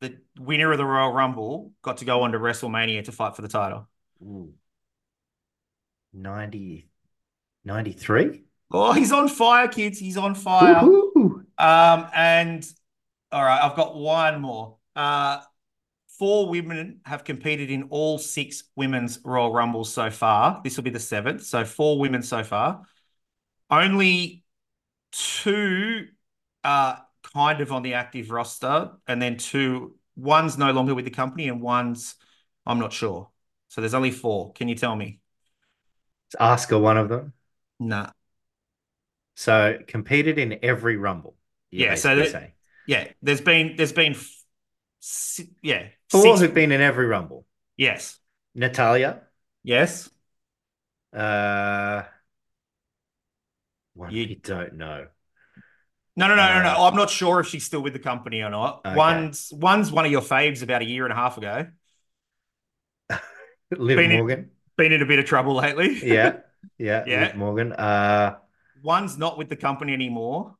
the 0.02 0.18
winner 0.38 0.72
of 0.72 0.78
the 0.78 0.84
Royal 0.84 1.12
Rumble 1.12 1.72
got 1.80 1.98
to 1.98 2.04
go 2.04 2.22
on 2.22 2.32
to 2.32 2.38
WrestleMania 2.38 3.04
to 3.04 3.12
fight 3.12 3.36
for 3.36 3.42
the 3.42 3.48
title? 3.48 3.88
Ooh. 4.22 4.52
90, 6.12 6.88
93? 7.64 8.42
Oh, 8.70 8.92
he's 8.92 9.12
on 9.12 9.28
fire, 9.28 9.68
kids. 9.68 9.98
He's 9.98 10.16
on 10.16 10.34
fire. 10.34 10.82
Woohoo! 10.82 11.44
Um, 11.56 12.08
and 12.14 12.66
all 13.30 13.42
right, 13.42 13.62
I've 13.62 13.76
got 13.76 13.96
one 13.96 14.40
more. 14.40 14.76
Uh, 14.96 15.40
four 16.18 16.48
women 16.48 17.00
have 17.04 17.24
competed 17.24 17.70
in 17.70 17.84
all 17.84 18.18
six 18.18 18.64
women's 18.76 19.20
Royal 19.24 19.52
Rumbles 19.52 19.92
so 19.92 20.10
far. 20.10 20.60
This 20.64 20.76
will 20.76 20.84
be 20.84 20.90
the 20.90 20.98
seventh. 20.98 21.44
So 21.44 21.64
four 21.64 21.98
women 21.98 22.22
so 22.22 22.42
far. 22.42 22.82
Only 23.70 24.44
two 25.12 26.08
are 26.64 27.06
kind 27.34 27.60
of 27.60 27.72
on 27.72 27.82
the 27.82 27.94
active 27.94 28.30
roster, 28.30 28.90
and 29.06 29.20
then 29.20 29.36
two, 29.36 29.96
one's 30.16 30.58
no 30.58 30.72
longer 30.72 30.94
with 30.94 31.04
the 31.04 31.10
company, 31.10 31.48
and 31.48 31.60
one's 31.60 32.14
I'm 32.66 32.78
not 32.78 32.92
sure. 32.92 33.28
So 33.68 33.80
there's 33.80 33.94
only 33.94 34.10
four. 34.10 34.52
Can 34.52 34.68
you 34.68 34.74
tell 34.74 34.94
me? 34.94 35.20
Is 36.30 36.36
Asuka 36.40 36.80
one 36.80 36.98
of 36.98 37.08
them? 37.08 37.32
Nah. 37.80 38.10
So 39.34 39.78
competed 39.86 40.38
in 40.38 40.58
every 40.62 40.96
Rumble. 40.96 41.36
Yeah, 41.70 41.94
so 41.94 42.22
saying. 42.24 42.52
Yeah, 42.86 43.08
there's 43.22 43.40
been 43.40 43.76
there's 43.76 43.92
been 43.92 44.14
yeah 45.62 45.88
Four 46.10 46.36
six. 46.36 46.40
who've 46.40 46.54
been 46.54 46.72
in 46.72 46.80
every 46.80 47.06
Rumble. 47.06 47.46
Yes. 47.76 48.18
Natalya. 48.54 49.22
Yes. 49.64 50.10
Uh, 51.14 52.02
one 53.94 54.10
You- 54.12 54.24
you 54.24 54.36
don't 54.36 54.74
know. 54.74 55.06
No, 56.14 56.28
no, 56.28 56.36
no, 56.36 56.46
no, 56.54 56.62
no. 56.62 56.68
Uh, 56.68 56.88
I'm 56.88 56.96
not 56.96 57.08
sure 57.08 57.40
if 57.40 57.46
she's 57.46 57.64
still 57.64 57.80
with 57.80 57.94
the 57.94 57.98
company 57.98 58.42
or 58.42 58.50
not. 58.50 58.82
Okay. 58.84 58.94
One's 58.94 59.50
one's 59.52 59.90
one 59.90 60.04
of 60.04 60.12
your 60.12 60.20
faves 60.20 60.62
about 60.62 60.82
a 60.82 60.84
year 60.84 61.04
and 61.04 61.12
a 61.12 61.16
half 61.16 61.38
ago. 61.38 61.68
Liv 63.70 63.96
Been 63.96 64.10
in- 64.10 64.18
Morgan. 64.18 64.50
Been 64.76 64.92
in 64.92 65.02
a 65.02 65.06
bit 65.06 65.18
of 65.18 65.24
trouble 65.24 65.54
lately. 65.54 65.98
Yeah, 66.06 66.38
yeah, 66.78 67.04
Yeah. 67.06 67.20
Liv 67.26 67.36
Morgan. 67.36 67.72
Uh, 67.72 68.36
One's 68.82 69.16
not 69.16 69.38
with 69.38 69.48
the 69.48 69.56
company 69.56 69.92
anymore, 69.92 70.56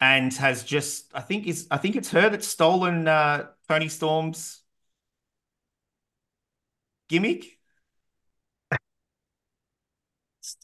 and 0.00 0.32
has 0.34 0.64
just 0.64 1.06
I 1.14 1.20
think 1.22 1.46
is 1.46 1.66
I 1.70 1.78
think 1.78 1.96
it's 1.96 2.10
her 2.10 2.28
that's 2.28 2.46
stolen 2.46 3.08
uh, 3.08 3.46
Toni 3.68 3.88
Storm's 3.88 4.62
gimmick. 7.08 7.55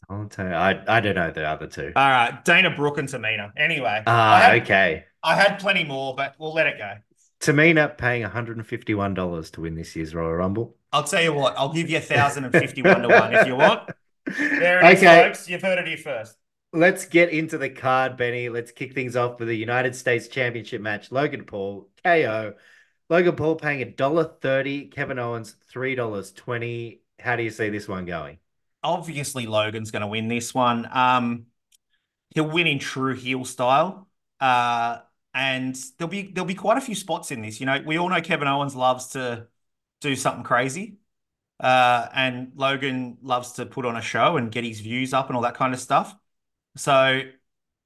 I 0.09 0.81
I 0.87 0.99
don't 0.99 1.15
know 1.15 1.31
the 1.31 1.45
other 1.47 1.67
two. 1.67 1.91
All 1.95 2.09
right, 2.09 2.43
Dana 2.45 2.69
Brooke 2.75 2.97
and 2.97 3.07
Tamina. 3.09 3.51
Anyway, 3.57 3.87
I 3.87 4.03
Ah, 4.05 4.39
had, 4.41 4.61
okay. 4.63 5.05
I 5.23 5.35
had 5.35 5.59
plenty 5.59 5.83
more, 5.83 6.15
but 6.15 6.35
we'll 6.39 6.53
let 6.53 6.67
it 6.67 6.77
go. 6.77 6.93
Tamina 7.39 7.97
paying 7.97 8.23
$151 8.23 9.51
to 9.51 9.61
win 9.61 9.75
this 9.75 9.95
year's 9.95 10.15
Royal 10.15 10.33
Rumble. 10.33 10.75
I'll 10.93 11.03
tell 11.03 11.21
you 11.21 11.33
what, 11.33 11.57
I'll 11.57 11.73
give 11.73 11.89
you 11.89 11.97
a 11.97 12.01
thousand 12.01 12.45
and 12.45 12.53
fifty-one 12.53 13.01
to 13.01 13.09
one 13.09 13.33
if 13.33 13.47
you 13.47 13.55
want. 13.55 13.89
There 14.25 14.79
it 14.85 14.93
is, 14.93 14.99
Okay, 14.99 15.23
folks. 15.27 15.49
You've 15.49 15.61
heard 15.61 15.79
it 15.79 15.87
here 15.87 15.97
first. 15.97 16.37
let's 16.71 17.05
get 17.05 17.29
into 17.29 17.57
the 17.57 17.69
card, 17.69 18.15
Benny. 18.15 18.47
Let's 18.49 18.71
kick 18.71 18.93
things 18.93 19.15
off 19.17 19.39
with 19.39 19.49
the 19.49 19.55
United 19.57 19.95
States 19.95 20.27
Championship 20.29 20.81
match. 20.81 21.11
Logan 21.11 21.43
Paul, 21.43 21.89
KO. 22.05 22.53
Logan 23.09 23.35
Paul 23.35 23.55
paying 23.57 23.85
$1.30, 23.93 24.91
Kevin 24.91 25.19
Owens 25.19 25.55
$3.20. 25.73 26.99
How 27.19 27.35
do 27.35 27.43
you 27.43 27.49
see 27.49 27.69
this 27.69 27.87
one 27.87 28.05
going? 28.05 28.37
Obviously 28.83 29.45
Logan's 29.45 29.91
going 29.91 30.01
to 30.01 30.07
win 30.07 30.27
this 30.27 30.53
one. 30.53 30.87
Um, 30.91 31.47
he'll 32.29 32.49
win 32.49 32.67
in 32.67 32.79
true 32.79 33.15
heel 33.15 33.45
style. 33.45 34.07
Uh, 34.39 34.99
and 35.33 35.75
there'll 35.97 36.11
be 36.11 36.31
there'll 36.31 36.47
be 36.47 36.53
quite 36.53 36.77
a 36.77 36.81
few 36.81 36.95
spots 36.95 37.31
in 37.31 37.41
this. 37.41 37.59
You 37.59 37.65
know, 37.65 37.81
we 37.85 37.97
all 37.97 38.09
know 38.09 38.21
Kevin 38.21 38.47
Owens 38.47 38.75
loves 38.75 39.07
to 39.09 39.47
do 40.01 40.15
something 40.15 40.43
crazy. 40.43 40.97
Uh, 41.59 42.09
and 42.13 42.51
Logan 42.55 43.17
loves 43.21 43.53
to 43.53 43.65
put 43.65 43.85
on 43.85 43.95
a 43.95 44.01
show 44.01 44.37
and 44.37 44.51
get 44.51 44.63
his 44.63 44.81
views 44.81 45.13
up 45.13 45.27
and 45.27 45.35
all 45.35 45.43
that 45.43 45.55
kind 45.55 45.73
of 45.73 45.79
stuff. 45.79 46.15
So 46.75 47.21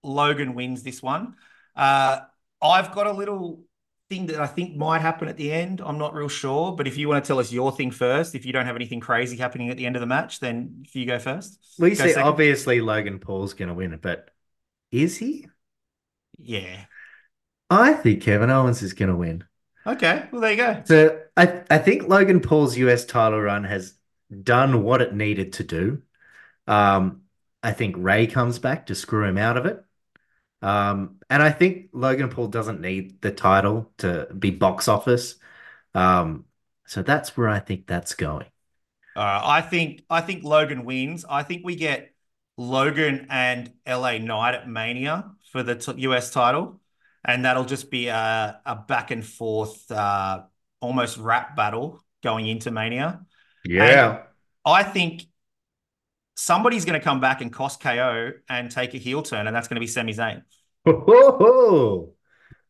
Logan 0.04 0.56
wins 0.56 0.84
this 0.84 1.02
one. 1.02 1.36
Uh, 1.76 2.22
I've 2.62 2.94
got 2.94 3.08
a 3.08 3.12
little 3.12 3.67
thing 4.10 4.28
that 4.28 4.40
I 4.40 4.48
think 4.48 4.76
might 4.76 5.02
happen 5.02 5.28
at 5.28 5.38
the 5.38 5.52
end. 5.52 5.82
I'm 5.84 5.98
not 5.98 6.14
real 6.14 6.30
sure, 6.30 6.72
but 6.74 6.88
if 6.88 6.98
you 6.98 7.10
want 7.10 7.24
to 7.24 7.28
tell 7.28 7.40
us 7.40 7.52
your 7.52 7.72
thing 7.72 7.92
first, 7.92 8.36
if 8.36 8.46
you 8.46 8.54
don't 8.54 8.66
have 8.66 8.76
anything 8.76 9.00
crazy 9.00 9.38
happening 9.38 9.70
at 9.70 9.78
the 9.78 9.86
end 9.86 9.96
of 9.96 10.00
the 10.02 10.06
match, 10.06 10.40
then 10.40 10.84
if 10.86 10.96
you 10.96 11.06
go 11.06 11.20
first. 11.20 11.60
Well, 11.78 11.90
you 11.90 11.96
Go 11.96 12.04
see, 12.04 12.14
second. 12.14 12.24
obviously 12.24 12.82
Logan 12.82 13.20
Paul's 13.20 13.54
going 13.54 13.70
to 13.70 13.74
win, 13.76 13.98
but 14.02 14.32
is 14.92 15.18
he? 15.18 15.48
Yeah. 16.40 16.86
I 17.70 17.94
think 17.94 18.22
Kevin 18.24 18.50
Owens 18.50 18.82
is 18.84 18.92
going 18.94 19.10
to 19.10 19.16
win. 19.16 19.46
Okay. 19.86 20.28
Well, 20.32 20.42
there 20.42 20.52
you 20.52 20.58
go. 20.58 20.84
So 20.84 21.22
I, 21.36 21.64
I 21.70 21.78
think 21.80 22.08
Logan 22.08 22.40
Paul's 22.42 22.78
US 22.78 23.06
title 23.06 23.42
run 23.42 23.64
has 23.66 23.94
done 24.44 24.84
what 24.84 25.02
it 25.02 25.14
needed 25.14 25.54
to 25.54 25.64
do. 25.64 26.02
Um, 26.68 27.24
I 27.64 27.74
think 27.74 27.96
Rey 28.00 28.28
comes 28.28 28.60
back 28.60 28.88
to 28.88 28.96
screw 28.96 29.26
him 29.26 29.40
out 29.40 29.58
of 29.58 29.68
it. 29.68 29.84
Um, 30.62 31.18
and 31.30 31.44
I 31.44 31.52
think 31.52 31.90
Logan 31.94 32.30
Paul 32.30 32.48
doesn't 32.48 32.82
need 32.82 33.22
the 33.22 33.32
title 33.32 33.92
to 34.00 34.28
be 34.38 34.52
box 34.52 34.88
office. 34.88 35.36
Um, 35.94 36.46
so 36.86 37.04
that's 37.04 37.38
where 37.38 37.50
I 37.50 37.60
think 37.60 37.88
that's 37.88 38.16
going. 38.16 38.48
Uh, 39.16 39.42
I 39.44 39.62
think 39.62 40.04
I 40.10 40.22
think 40.22 40.44
Logan 40.44 40.86
wins. 40.86 41.26
I 41.28 41.44
think 41.44 41.66
we 41.66 41.76
get 41.76 42.14
Logan 42.56 43.28
and 43.30 43.72
LA 43.86 44.20
Knight 44.20 44.56
at 44.56 44.70
Mania 44.70 45.32
for 45.52 45.64
the 45.64 45.76
t 45.76 45.92
US 45.98 46.32
title, 46.32 46.80
and 47.26 47.46
that'll 47.46 47.66
just 47.66 47.90
be 47.90 48.08
a, 48.08 48.62
a 48.66 48.76
back 48.76 49.12
and 49.12 49.26
forth, 49.26 49.90
uh, 49.92 50.44
almost 50.82 51.18
rap 51.18 51.56
battle 51.56 52.04
going 52.22 52.48
into 52.48 52.72
Mania. 52.72 53.26
Yeah. 53.66 54.24
I 54.66 54.84
think 54.84 55.24
somebody's 56.38 56.86
going 56.86 56.98
to 56.98 57.04
come 57.04 57.20
back 57.20 57.42
and 57.42 57.52
cost 57.52 57.82
KO 57.82 58.32
and 58.48 58.72
take 58.72 58.94
a 58.94 58.98
heel 58.98 59.24
turn, 59.24 59.48
and 59.48 59.56
that's 59.56 59.68
going 59.68 59.76
to 59.76 59.82
be 59.82 59.88
Sami 59.88 60.14
Zayn. 60.14 60.44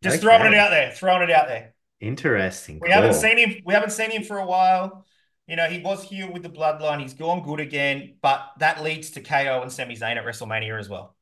Just 0.01 0.21
throwing 0.21 0.53
it 0.53 0.57
out 0.57 0.71
there, 0.71 0.91
throwing 0.91 1.21
it 1.21 1.31
out 1.31 1.47
there. 1.47 1.73
Interesting. 1.99 2.79
We 2.81 2.89
haven't 2.89 3.15
seen 3.15 3.37
him. 3.37 3.61
We 3.65 3.73
haven't 3.73 3.91
seen 3.91 4.09
him 4.09 4.23
for 4.23 4.37
a 4.37 4.45
while. 4.45 5.05
You 5.47 5.55
know, 5.55 5.65
he 5.65 5.79
was 5.79 6.03
here 6.03 6.29
with 6.29 6.43
the 6.43 6.49
bloodline. 6.49 7.01
He's 7.01 7.13
gone 7.13 7.41
good 7.43 7.59
again, 7.59 8.15
but 8.21 8.41
that 8.59 8.83
leads 8.83 9.11
to 9.11 9.21
KO 9.21 9.61
and 9.61 9.71
Sami 9.71 9.95
Zayn 9.95 10.17
at 10.17 10.25
WrestleMania 10.25 10.79
as 10.79 10.89
well. 10.89 11.15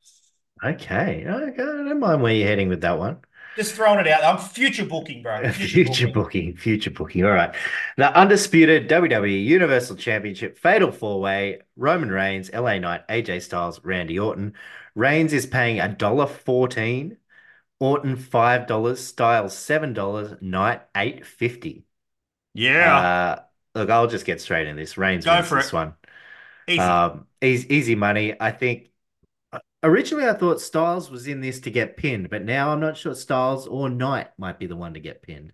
Okay. 0.62 1.24
Okay. 1.26 1.62
I 1.62 1.64
don't 1.64 2.00
mind 2.00 2.22
where 2.22 2.32
you're 2.32 2.48
heading 2.48 2.68
with 2.68 2.80
that 2.82 2.98
one. 2.98 3.18
Just 3.56 3.74
throwing 3.74 3.98
it 4.00 4.08
out. 4.08 4.22
I'm 4.22 4.38
future 4.38 4.84
booking, 4.84 5.22
bro. 5.22 5.48
Future 5.52 6.08
booking, 6.08 6.56
future 6.56 6.90
booking. 6.90 7.24
All 7.24 7.30
right. 7.30 7.54
The 7.96 8.14
undisputed 8.14 8.88
WWE 8.88 9.44
Universal 9.44 9.96
Championship 9.96 10.58
Fatal 10.58 10.92
Four 10.92 11.20
Way 11.20 11.60
Roman 11.76 12.10
Reigns, 12.10 12.52
LA 12.52 12.78
Knight, 12.78 13.08
AJ 13.08 13.42
Styles, 13.42 13.80
Randy 13.82 14.18
Orton. 14.18 14.52
Reigns 14.94 15.32
is 15.32 15.46
paying 15.46 15.80
a 15.80 15.88
dollar 15.88 16.26
fourteen. 16.26 17.16
Orton 17.80 18.16
five 18.16 18.66
dollars. 18.66 19.00
Styles 19.00 19.56
seven 19.56 19.94
dollars. 19.94 20.36
Knight 20.42 20.82
eight 20.94 21.26
fifty. 21.26 21.84
Yeah. 22.52 22.96
Uh, 22.98 23.42
look, 23.74 23.90
I'll 23.90 24.06
just 24.06 24.26
get 24.26 24.40
straight 24.40 24.66
in 24.66 24.76
this. 24.76 24.98
Reigns 24.98 25.24
Go 25.24 25.34
wins 25.34 25.50
this 25.50 25.72
one. 25.72 25.94
Easy. 26.68 26.80
Um, 26.80 27.26
easy, 27.42 27.74
easy 27.74 27.94
money. 27.94 28.34
I 28.38 28.50
think 28.50 28.90
originally 29.86 30.28
I 30.28 30.34
thought 30.34 30.60
Styles 30.60 31.10
was 31.10 31.26
in 31.26 31.40
this 31.40 31.60
to 31.60 31.70
get 31.70 31.96
pinned, 31.96 32.30
but 32.30 32.44
now 32.44 32.70
I'm 32.70 32.80
not 32.80 32.96
sure 32.96 33.14
Styles 33.14 33.66
or 33.66 33.88
Knight 33.88 34.28
might 34.38 34.58
be 34.58 34.66
the 34.66 34.76
one 34.76 34.94
to 34.94 35.00
get 35.00 35.22
pinned. 35.22 35.52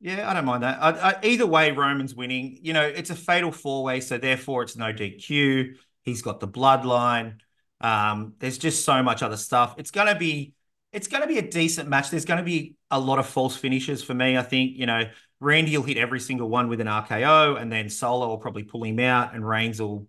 Yeah, 0.00 0.30
I 0.30 0.34
don't 0.34 0.44
mind 0.44 0.62
that. 0.62 0.80
I, 0.80 0.90
I, 0.90 1.14
either 1.24 1.46
way, 1.46 1.72
Roman's 1.72 2.14
winning. 2.14 2.58
You 2.62 2.72
know, 2.72 2.82
it's 2.82 3.10
a 3.10 3.16
fatal 3.16 3.50
four 3.50 3.82
way, 3.82 4.00
so 4.00 4.16
therefore 4.16 4.62
it's 4.62 4.76
no 4.76 4.92
DQ. 4.92 5.74
He's 6.02 6.22
got 6.22 6.38
the 6.38 6.46
bloodline. 6.46 7.38
Um, 7.80 8.34
there's 8.38 8.58
just 8.58 8.84
so 8.84 9.02
much 9.02 9.22
other 9.22 9.36
stuff. 9.36 9.74
It's 9.76 9.90
gonna 9.90 10.16
be, 10.16 10.54
it's 10.92 11.08
gonna 11.08 11.26
be 11.26 11.38
a 11.38 11.42
decent 11.42 11.88
match. 11.88 12.10
There's 12.10 12.24
gonna 12.24 12.44
be 12.44 12.76
a 12.90 13.00
lot 13.00 13.18
of 13.18 13.26
false 13.26 13.56
finishes 13.56 14.02
for 14.02 14.14
me. 14.14 14.36
I 14.36 14.42
think 14.42 14.76
you 14.76 14.86
know 14.86 15.10
Randy 15.40 15.76
will 15.76 15.84
hit 15.84 15.96
every 15.96 16.20
single 16.20 16.48
one 16.48 16.68
with 16.68 16.80
an 16.80 16.86
RKO, 16.86 17.60
and 17.60 17.70
then 17.70 17.90
Solo 17.90 18.28
will 18.28 18.38
probably 18.38 18.62
pull 18.62 18.84
him 18.84 19.00
out, 19.00 19.34
and 19.34 19.46
Reigns 19.46 19.80
will 19.80 20.06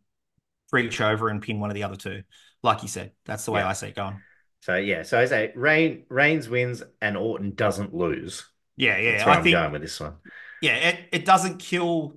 reach 0.71 1.01
over 1.01 1.29
and 1.29 1.41
pin 1.41 1.59
one 1.59 1.71
of 1.71 1.75
the 1.75 1.83
other 1.83 1.95
two. 1.95 2.21
Like 2.63 2.81
you 2.83 2.89
said, 2.89 3.13
that's 3.25 3.45
the 3.45 3.51
way 3.51 3.61
Yeah. 3.61 3.67
I 3.69 3.73
see 3.73 3.87
it 3.87 3.95
going. 3.95 4.21
So 4.61 4.75
yeah, 4.75 5.03
so 5.03 5.17
I 5.19 5.25
say 5.25 5.53
Reign, 5.55 6.03
Reigns 6.09 6.49
wins 6.49 6.83
and 7.01 7.15
Orton 7.15 7.55
doesn't 7.55 7.93
lose. 7.93 8.45
Yeah, 8.75 8.97
yeah. 8.97 9.11
That's 9.13 9.25
where 9.25 9.35
I 9.35 9.37
I'm 9.37 9.43
think 9.43 9.53
going 9.53 9.71
with 9.71 9.81
this 9.81 9.99
one. 9.99 10.15
yeah, 10.61 10.75
it, 10.75 10.99
it 11.11 11.25
doesn't 11.25 11.59
kill 11.59 12.15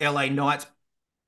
LA 0.00 0.26
Knight's 0.28 0.66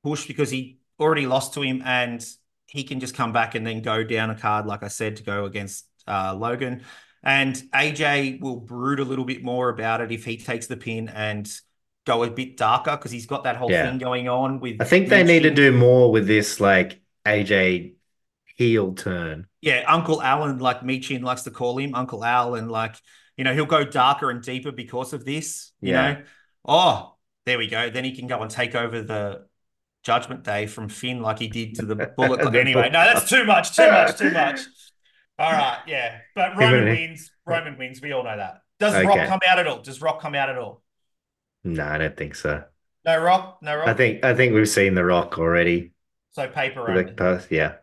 push 0.02 0.26
because 0.26 0.50
he 0.50 0.78
already 0.98 1.26
lost 1.26 1.54
to 1.54 1.62
him 1.62 1.82
and 1.84 2.24
he 2.66 2.84
can 2.84 3.00
just 3.00 3.14
come 3.14 3.32
back 3.32 3.54
and 3.54 3.66
then 3.66 3.82
go 3.82 4.04
down 4.04 4.30
a 4.30 4.34
card, 4.34 4.66
like 4.66 4.82
I 4.82 4.88
said, 4.88 5.16
to 5.16 5.22
go 5.22 5.44
against 5.44 5.86
uh, 6.06 6.34
Logan. 6.34 6.82
And 7.22 7.54
AJ 7.74 8.40
will 8.40 8.56
brood 8.56 9.00
a 9.00 9.04
little 9.04 9.24
bit 9.26 9.42
more 9.42 9.68
about 9.68 10.00
it 10.00 10.10
if 10.12 10.24
he 10.24 10.38
takes 10.38 10.66
the 10.68 10.76
pin 10.76 11.08
and 11.08 11.50
go 12.06 12.22
a 12.24 12.30
bit 12.30 12.56
darker 12.56 12.92
because 12.92 13.10
he's 13.10 13.26
got 13.26 13.44
that 13.44 13.56
whole 13.56 13.70
Yeah. 13.70 13.90
thing 13.90 13.98
going 13.98 14.28
on 14.28 14.60
with. 14.60 14.80
I 14.80 14.84
think 14.84 15.08
they 15.08 15.22
need 15.22 15.42
to 15.42 15.50
do 15.50 15.72
more 15.72 16.10
with 16.10 16.26
this 16.26 16.60
like 16.60 17.02
AJ 17.26 17.94
heel 18.60 18.92
turn. 18.92 19.46
Yeah, 19.62 19.84
Uncle 19.88 20.20
Alan, 20.20 20.58
like 20.58 20.82
Michin 20.82 21.22
likes 21.22 21.42
to 21.44 21.50
call 21.50 21.78
him, 21.78 21.94
Uncle 21.94 22.22
Al, 22.22 22.56
and 22.56 22.70
like, 22.70 22.94
you 23.38 23.42
know, 23.44 23.54
he'll 23.54 23.64
go 23.64 23.84
darker 23.84 24.28
and 24.30 24.42
deeper 24.42 24.70
because 24.70 25.14
of 25.14 25.24
this, 25.24 25.72
you 25.80 25.92
Yeah. 25.92 26.12
know. 26.12 26.22
Oh, 26.68 27.16
there 27.46 27.56
we 27.56 27.68
go. 27.68 27.88
Then 27.88 28.04
he 28.04 28.14
can 28.14 28.26
go 28.26 28.42
and 28.42 28.50
take 28.50 28.74
over 28.74 29.00
the 29.00 29.46
Judgment 30.04 30.44
Day 30.44 30.66
from 30.66 30.90
Finn 30.90 31.22
like 31.22 31.38
he 31.38 31.48
did 31.48 31.76
to 31.76 31.86
the 31.86 31.96
Bullet 32.18 32.40
Club. 32.42 32.54
Anyway, 32.54 32.90
no, 32.92 33.02
that's 33.02 33.30
too 33.30 33.44
much, 33.44 33.74
too 33.74 33.90
much, 33.90 34.18
too 34.18 34.30
much. 34.30 34.60
All 35.38 35.50
right, 35.52 35.78
yeah. 35.86 36.18
But 36.34 36.58
Roman 36.58 36.84
wins. 36.84 37.30
Roman 37.46 37.78
wins. 37.78 38.02
We 38.02 38.12
all 38.12 38.24
know 38.24 38.36
that. 38.36 38.60
Does 38.78 38.92
Rock 39.06 39.26
come 39.26 39.40
out 39.48 39.58
at 39.58 39.66
all? 39.66 39.80
Does 39.80 40.02
Rock 40.02 40.20
come 40.20 40.34
out 40.34 40.50
at 40.50 40.58
all? 40.58 40.82
No, 41.64 41.82
I 41.82 41.96
don't 41.96 42.14
think 42.14 42.34
so. 42.34 42.62
No 43.06 43.18
Rock? 43.18 43.58
No 43.62 43.74
Rock? 43.74 43.88
I 43.88 43.94
think 43.94 44.22
I 44.22 44.34
think 44.34 44.52
we've 44.52 44.68
seen 44.68 44.94
The 44.94 45.02
Rock 45.04 45.38
already. 45.38 45.92
so 46.32 46.46
paper 46.46 46.90
only. 46.90 47.14
yeah. 47.48 47.76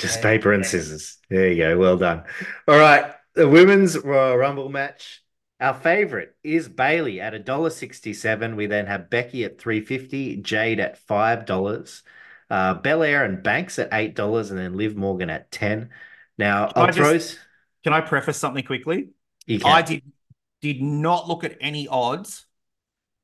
Just 0.00 0.18
Yeah, 0.18 0.22
paper 0.22 0.52
and 0.52 0.64
scissors. 0.64 1.18
There 1.28 1.48
you 1.52 1.56
go. 1.56 1.78
Well 1.78 1.96
done. 1.96 2.24
All 2.66 2.78
right. 2.78 3.12
The 3.34 3.48
women's 3.48 3.98
Royal 3.98 4.36
Rumble 4.36 4.68
match. 4.68 5.22
Our 5.60 5.74
favorite 5.74 6.34
is 6.42 6.68
Bayley 6.68 7.20
at 7.20 7.34
$1.67. 7.34 8.56
We 8.56 8.66
then 8.66 8.86
have 8.86 9.10
Becky 9.10 9.44
at 9.44 9.58
$3.50, 9.58 10.42
Jade 10.42 10.80
at 10.80 10.98
$5, 11.06 12.02
uh, 12.48 12.74
Belair 12.74 13.24
and 13.24 13.42
Banks 13.42 13.78
at 13.78 13.90
$8, 13.92 14.50
and 14.50 14.58
then 14.58 14.76
Liv 14.76 14.96
Morgan 14.96 15.28
at 15.30 15.50
10 15.50 15.90
Now, 16.38 16.68
Can 16.68 16.82
I 16.82 16.86
I'll 16.86 16.92
throw. 16.92 17.12
just- 17.12 17.38
Can 17.84 17.92
I 17.92 18.00
preface 18.00 18.38
something 18.38 18.64
quickly? 18.64 19.10
I 19.64 19.82
did 19.82 20.02
did 20.62 20.80
not 20.82 21.26
look 21.28 21.44
at 21.44 21.56
any 21.60 21.88
odds 21.88 22.46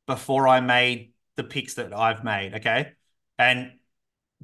before 0.07 0.49
I 0.49 0.61
made 0.61 1.13
the 1.37 1.45
picks 1.45 1.75
that 1.75 1.93
I've 1.93 2.25
made. 2.25 2.55
Okay, 2.55 2.93
and 3.39 3.73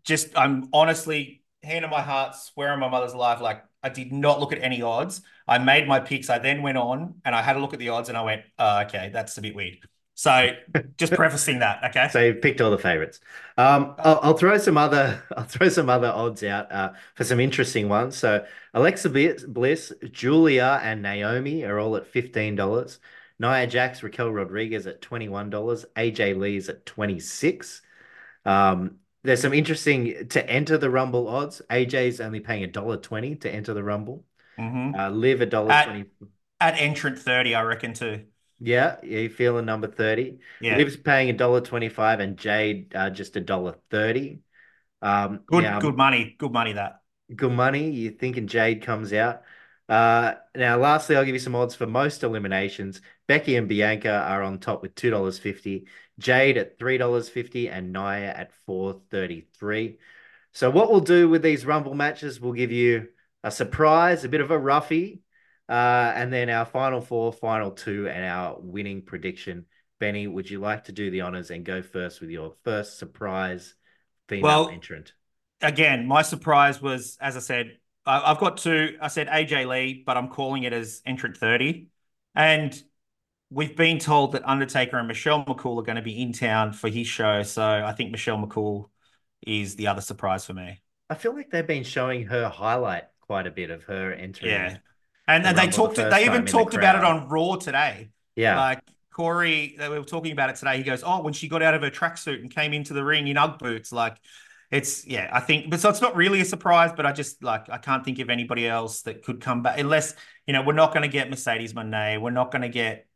just 0.05 0.37
I'm 0.39 0.69
honestly 0.73 1.42
hand 1.63 1.85
on 1.85 1.91
my 1.91 2.03
heart, 2.03 2.35
swear 2.35 2.73
on 2.73 2.81
my 2.81 2.89
mother's 2.89 3.15
life, 3.15 3.41
like 3.41 3.65
I 3.83 3.89
did 3.89 4.13
not 4.13 4.41
look 4.41 4.53
at 4.53 4.63
any 4.63 4.83
odds. 4.83 5.23
I 5.47 5.59
made 5.59 5.87
my 5.89 6.01
picks. 6.01 6.31
I 6.31 6.39
then 6.39 6.63
went 6.63 6.79
on 6.79 7.15
and 7.25 7.35
I 7.35 7.43
had 7.43 7.57
a 7.57 7.61
look 7.61 7.73
at 7.73 7.79
the 7.79 7.91
odds 7.91 8.09
and 8.09 8.17
I 8.19 8.23
went, 8.23 8.43
oh, 8.59 8.81
okay, 8.83 9.11
that's 9.13 9.37
a 9.39 9.43
bit 9.43 9.55
weird. 9.55 9.79
So 10.15 10.51
just 10.99 11.13
prefacing 11.15 11.61
that. 11.61 11.83
Okay. 11.85 12.09
So 12.11 12.21
you 12.21 12.35
picked 12.35 12.61
all 12.61 12.71
the 12.71 12.79
favorites. 12.79 13.21
Um, 13.57 13.95
I'll, 13.99 14.21
I'll 14.23 14.37
throw 14.37 14.59
some 14.59 14.77
other 14.77 15.23
I'll 15.37 15.45
throw 15.45 15.69
some 15.69 15.89
other 15.89 16.09
odds 16.09 16.43
out 16.45 16.71
uh, 16.71 16.93
for 17.15 17.25
some 17.25 17.41
interesting 17.41 17.89
ones. 17.89 18.17
So 18.17 18.45
Alexa 18.75 19.11
Bliss, 19.11 19.93
Giulia, 20.11 20.81
and 20.83 21.03
Naomi 21.03 21.65
are 21.65 21.79
all 21.79 21.97
at 21.97 22.07
fifteen 22.07 22.55
dollars. 22.55 23.01
Nia 23.39 23.67
Jax, 23.67 24.03
Raquel 24.03 24.31
Rodriguez 24.31 24.87
at 24.87 25.01
twenty 25.01 25.29
one 25.29 25.51
dollars. 25.51 25.85
AJ 25.97 26.39
Lee's 26.39 26.69
at 26.69 26.87
twenty 26.87 27.19
six. 27.19 27.83
Um, 28.45 28.99
there's 29.25 29.41
some 29.41 29.53
interesting 29.55 30.29
to 30.29 30.49
enter 30.51 30.79
the 30.79 30.91
Rumble 30.91 31.29
odds. 31.29 31.63
AJ's 31.71 32.21
only 32.21 32.41
paying 32.41 32.65
a 32.65 32.67
dollar 32.67 32.97
twenty 32.97 33.37
to 33.37 33.51
enter 33.51 33.75
the 33.75 33.83
Rumble. 33.85 34.25
Mhm. 34.59 34.99
Uh, 34.99 35.11
Liv 35.11 35.41
a 35.41 35.47
dollar 35.47 35.73
At- 35.73 35.85
twenty. 35.87 36.05
At 36.61 36.79
entrant 36.79 37.19
30, 37.19 37.55
I 37.57 37.63
reckon 37.63 37.93
too. 37.93 38.25
Yeah, 38.61 38.97
yeah, 39.03 39.19
you 39.21 39.29
feeling 39.31 39.65
number 39.65 39.89
thirty. 39.89 40.39
Yeah. 40.61 40.77
Liv's 40.77 40.97
paying 40.97 41.29
a 41.31 41.33
dollar 41.33 41.61
twenty-five 41.61 42.21
and 42.21 42.37
Jade 42.37 42.95
uh, 42.95 43.11
just 43.11 43.35
a 43.37 43.41
dollar 43.41 43.77
thirty. 43.91 44.41
Um, 45.01 45.41
Good, 45.47 45.65
now, 45.65 45.81
good 45.81 45.97
money. 45.97 46.37
Good 46.39 46.53
money 46.53 46.75
that. 46.75 47.01
good 47.35 47.51
money. 47.51 47.91
You're 47.91 48.13
thinking 48.13 48.47
Jade 48.47 48.83
comes 48.83 49.13
out. 49.13 49.43
Uh, 49.89 50.35
now, 50.55 50.77
lastly, 50.79 51.17
I'll 51.17 51.25
give 51.25 51.35
you 51.35 51.41
some 51.41 51.57
odds 51.57 51.75
for 51.75 51.87
most 51.87 52.23
eliminations. 52.23 53.01
Becky 53.27 53.57
and 53.57 53.69
Bianca 53.69 54.13
are 54.13 54.43
on 54.45 54.59
top 54.61 54.83
with 54.83 54.95
two 54.95 55.11
dollars 55.11 55.41
fifty. 55.41 55.87
Jade 56.23 56.57
at 56.57 56.79
three 56.79 56.99
dollars 56.99 57.29
fifty, 57.29 57.69
and 57.69 57.93
Nia 57.93 58.33
at 58.33 58.53
four 58.67 59.01
thirty-three. 59.11 59.99
So, 60.53 60.71
what 60.71 60.91
we'll 60.91 61.01
do 61.01 61.29
with 61.29 61.43
these 61.43 61.67
Rumble 61.67 61.95
matches, 61.95 62.41
we'll 62.41 62.53
give 62.53 62.73
you 62.73 63.09
a 63.43 63.51
surprise, 63.51 64.25
a 64.25 64.29
bit 64.29 64.41
of 64.41 64.51
a 64.51 64.59
roughie, 64.59 65.23
uh, 65.69 66.13
and 66.15 66.33
then 66.33 66.51
our 66.51 66.65
final 66.65 67.01
four, 67.01 67.33
final 67.33 67.71
two, 67.71 68.09
and 68.09 68.25
our 68.25 68.59
winning 68.61 69.03
prediction. 69.03 69.67
Benny, 69.99 70.27
would 70.27 70.51
you 70.51 70.59
like 70.61 70.85
to 70.85 70.93
do 70.93 71.11
the 71.11 71.21
honors 71.23 71.51
and 71.51 71.65
go 71.65 71.81
first 71.83 72.21
with 72.21 72.31
your 72.31 72.55
first 72.65 72.99
surprise 72.99 73.75
female 74.29 74.67
Well, 74.67 74.69
entrant? 74.69 75.13
again, 75.61 76.07
my 76.07 76.23
surprise 76.23 76.81
was, 76.83 77.19
as 77.21 77.37
I 77.37 77.41
said, 77.41 77.79
I've 78.07 78.39
got 78.39 78.59
two. 78.59 78.97
I 79.01 79.09
said 79.09 79.29
AJ 79.29 79.67
Lee, 79.67 80.03
but 80.05 80.17
I'm 80.17 80.29
calling 80.29 80.65
it 80.65 80.73
as 80.73 81.03
entrant 81.07 81.37
30. 81.37 81.89
And 82.35 82.83
we've 83.53 83.77
been 83.77 83.99
told 83.99 84.33
that 84.33 84.43
Undertaker 84.49 84.99
and 84.99 85.07
Michelle 85.09 85.45
McCool 85.45 85.79
are 85.79 85.83
going 85.85 85.97
to 85.97 86.03
be 86.03 86.21
in 86.21 86.33
town 86.33 86.73
for 86.73 86.89
his 86.89 87.07
show. 87.07 87.43
So 87.43 87.63
I 87.63 87.93
think 87.93 88.11
Michelle 88.11 88.39
McCool 88.39 88.89
is 89.47 89.77
the 89.77 89.89
other 89.89 90.01
surprise 90.01 90.47
for 90.47 90.55
me. 90.55 90.81
I 91.11 91.15
feel 91.15 91.35
like 91.35 91.51
they've 91.51 91.67
been 91.67 91.85
showing 91.85 92.27
her 92.27 92.49
highlight 92.49 93.05
quite 93.21 93.47
a 93.47 93.51
bit 93.51 93.71
of 93.71 93.83
her 93.85 94.13
entering. 94.13 94.53
Yeah. 94.53 94.79
And, 95.29 95.45
The 95.45 95.51
and 95.51 95.59
they 95.59 95.69
talked, 95.69 95.97
the 95.97 96.09
they 96.09 96.25
even 96.25 96.39
in 96.39 96.45
the 96.47 96.51
talked 96.51 96.75
about 96.75 96.97
it 96.97 97.05
on 97.05 97.29
Raw 97.29 97.57
today. 97.57 98.11
Yeah. 98.35 98.59
Like 98.59 98.81
Corey, 99.13 99.77
they 99.79 99.89
were 99.89 100.03
talking 100.03 100.33
about 100.33 100.51
it 100.51 100.57
today. 100.57 100.79
He 100.79 100.83
goes, 100.83 101.03
"Oh, 101.05 101.23
when 101.23 101.33
she 101.33 101.49
got 101.49 101.63
out 101.63 101.75
of 101.75 101.83
her 101.83 101.91
tracksuit 101.91 102.41
and 102.41 102.51
came 102.51 102.73
into 102.73 102.95
the 102.95 103.05
ring 103.05 103.29
in 103.29 103.37
UGG 103.37 103.59
boots, 103.59 103.93
like 103.93 104.17
it's 104.71 105.07
yeah, 105.07 105.29
I 105.33 105.41
think." 105.41 105.71
But 105.71 105.81
so 105.81 105.91
it's 105.91 106.01
not 106.01 106.17
really 106.17 106.41
a 106.41 106.45
surprise, 106.45 106.93
but 106.97 107.05
I 107.05 107.13
just 107.13 107.43
like 107.43 107.69
I 107.69 107.79
can't 107.79 108.05
think 108.05 108.19
of 108.19 108.31
anybody 108.31 108.67
else 108.67 109.03
that 109.03 109.23
could 109.23 109.41
come 109.41 109.63
back 109.63 109.79
unless 109.79 110.15
you 110.47 110.55
know 110.55 110.63
we're 110.63 110.73
not 110.73 110.93
going 110.95 111.03
to 111.03 111.09
get 111.09 111.29
Mercedes 111.29 111.75
Moné, 111.75 112.21
we're 112.21 112.31
not 112.31 112.51
going 112.51 112.63
to 112.63 112.69
get 112.71 113.07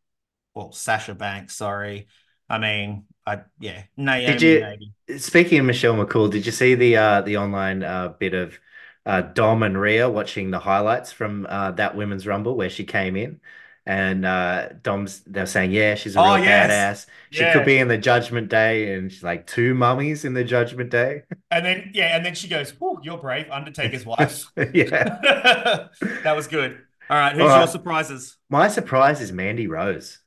well 0.56 0.72
Sasha 0.72 1.14
Banks. 1.14 1.54
Sorry, 1.56 2.08
I 2.50 2.58
mean, 2.58 3.06
I 3.26 3.42
yeah, 3.60 3.84
Naomi 3.96 4.26
Did 4.26 4.42
you- 4.42 4.60
maybe. 4.60 4.92
Speaking 5.18 5.60
of 5.60 5.66
Michelle 5.66 5.94
McCool, 5.94 6.30
did 6.32 6.46
you 6.46 6.52
see 6.52 6.74
the 6.74 6.96
uh 6.96 7.22
the 7.22 7.36
online 7.36 7.84
uh 7.84 8.08
bit 8.18 8.34
of 8.34 8.58
uh 9.06 9.20
Dom 9.22 9.62
and 9.62 9.80
Rhea 9.80 10.08
watching 10.10 10.50
the 10.50 10.58
highlights 10.58 11.12
from 11.12 11.46
uh 11.48 11.70
that 11.72 11.96
women's 11.96 12.26
rumble 12.26 12.56
where 12.56 12.70
she 12.70 12.84
came 12.84 13.14
in 13.16 13.40
and 13.86 14.26
uh 14.26 14.70
Dom's 14.82 15.20
they're 15.20 15.46
saying, 15.46 15.70
Yeah, 15.72 15.94
she's 15.94 16.16
a 16.16 16.20
Oh, 16.20 16.34
real 16.34 16.44
yes. 16.44 17.06
badass. 17.06 17.06
She 17.30 17.44
Yeah. 17.44 17.52
could 17.52 17.64
be 17.66 17.78
in 17.78 17.86
the 17.88 17.98
judgment 17.98 18.48
day 18.48 18.94
and 18.94 19.12
she's 19.12 19.22
like 19.22 19.46
two 19.46 19.74
mummies 19.74 20.24
in 20.24 20.34
the 20.34 20.42
judgment 20.44 20.90
day. 20.90 21.22
And 21.52 21.64
then 21.64 21.90
yeah, 21.94 22.16
and 22.16 22.26
then 22.26 22.34
she 22.34 22.48
goes, 22.48 22.74
"Oh, 22.80 22.98
you're 23.02 23.18
brave, 23.18 23.48
Undertaker's 23.50 24.04
wife." 24.12 24.46
yeah. 24.57 25.18
that 26.24 26.34
was 26.34 26.48
good. 26.48 26.78
All 27.09 27.16
right, 27.16 27.32
who's 27.36 27.52
All 27.52 27.59
your 27.59 27.66
surprises? 27.68 28.36
My 28.50 28.66
surprise 28.68 29.20
is 29.20 29.30
Mandy 29.30 29.68
Rose. 29.68 30.18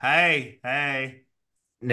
Hey, 0.00 0.60
hey. 0.62 1.24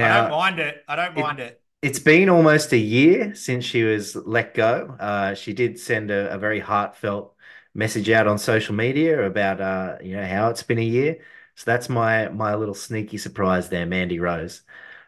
I 0.02 0.10
don't 0.10 0.30
mind 0.30 0.60
it. 0.60 0.84
I 0.88 0.96
don't 0.98 1.16
it- 1.16 1.16
mind 1.16 1.40
it. 1.42 1.62
It's 1.84 2.00
been 2.00 2.30
almost 2.30 2.74
a 2.74 2.78
year 2.78 3.36
since 3.36 3.64
she 3.66 3.84
was 3.84 4.16
let 4.16 4.54
go. 4.56 4.96
Uh, 5.00 5.36
she 5.36 5.54
did 5.54 5.80
send 5.80 6.12
a, 6.12 6.34
a 6.34 6.38
very 6.40 6.60
heartfelt 6.60 7.36
message 7.76 8.10
out 8.10 8.28
on 8.28 8.40
social 8.40 8.76
media 8.76 9.26
about 9.26 9.62
uh, 9.62 9.98
you 10.04 10.16
know 10.18 10.26
how 10.26 10.50
it's 10.50 10.64
been 10.64 10.80
a 10.80 10.82
year. 10.84 11.24
So 11.56 11.66
that's 11.72 11.90
my 11.90 12.30
my 12.30 12.56
little 12.56 12.76
sneaky 12.76 13.18
surprise 13.20 13.70
there, 13.70 13.86
Mandy 13.86 14.20
Rose. 14.20 14.64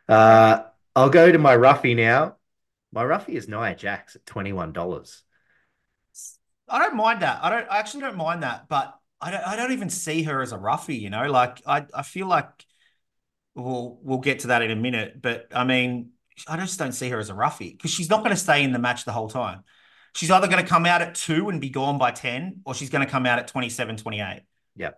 Uh, 0.09 0.65
I'll 0.95 1.09
go 1.11 1.31
to 1.31 1.39
my 1.39 1.55
roughie 1.55 1.95
now. 1.95 2.37
My 2.93 3.03
roughie 3.05 3.35
is 3.37 3.47
Nia 3.49 3.75
Jax 3.75 4.15
at 4.17 4.25
twenty 4.27 4.53
one 4.53 4.73
dollars. 4.73 5.23
I 6.67 6.79
don't 6.79 6.95
mind 6.95 7.21
that. 7.21 7.43
I 7.43 7.49
don't. 7.49 7.67
I 7.69 7.79
actually 7.79 8.01
don't 8.01 8.17
mind 8.17 8.43
that. 8.43 8.67
But 8.69 8.97
I 9.21 9.31
don't. 9.31 9.41
I 9.47 9.55
don't 9.55 9.71
even 9.71 9.89
see 9.89 10.23
her 10.23 10.41
as 10.41 10.51
a 10.51 10.57
roughie. 10.57 10.95
You 10.97 11.09
know, 11.09 11.29
like 11.31 11.61
I. 11.65 11.85
I 11.93 12.03
feel 12.03 12.27
like 12.27 12.65
we'll 13.59 13.99
we'll 14.03 14.19
get 14.19 14.39
to 14.41 14.47
that 14.47 14.61
in 14.61 14.71
a 14.71 14.75
minute. 14.75 15.21
But 15.21 15.47
I 15.53 15.63
mean, 15.63 16.11
I 16.47 16.57
just 16.57 16.79
don't 16.79 16.91
see 16.93 17.09
her 17.09 17.19
as 17.19 17.29
a 17.29 17.33
roughie 17.35 17.71
because 17.71 17.91
she's 17.91 18.09
not 18.09 18.19
going 18.19 18.31
to 18.31 18.41
stay 18.41 18.63
in 18.63 18.71
the 18.71 18.79
match 18.79 19.05
the 19.05 19.11
whole 19.11 19.29
time. 19.29 19.63
She's 20.15 20.31
either 20.31 20.47
going 20.47 20.63
to 20.63 20.67
come 20.69 20.85
out 20.85 21.01
at 21.01 21.15
two 21.15 21.49
and 21.49 21.61
be 21.61 21.69
gone 21.69 21.97
by 21.97 22.11
10, 22.11 22.61
or 22.65 22.73
she's 22.73 22.89
going 22.89 23.05
to 23.05 23.11
come 23.11 23.25
out 23.25 23.39
at 23.39 23.47
27, 23.47 23.97
28. 23.97 24.41
Yeah. 24.75 24.91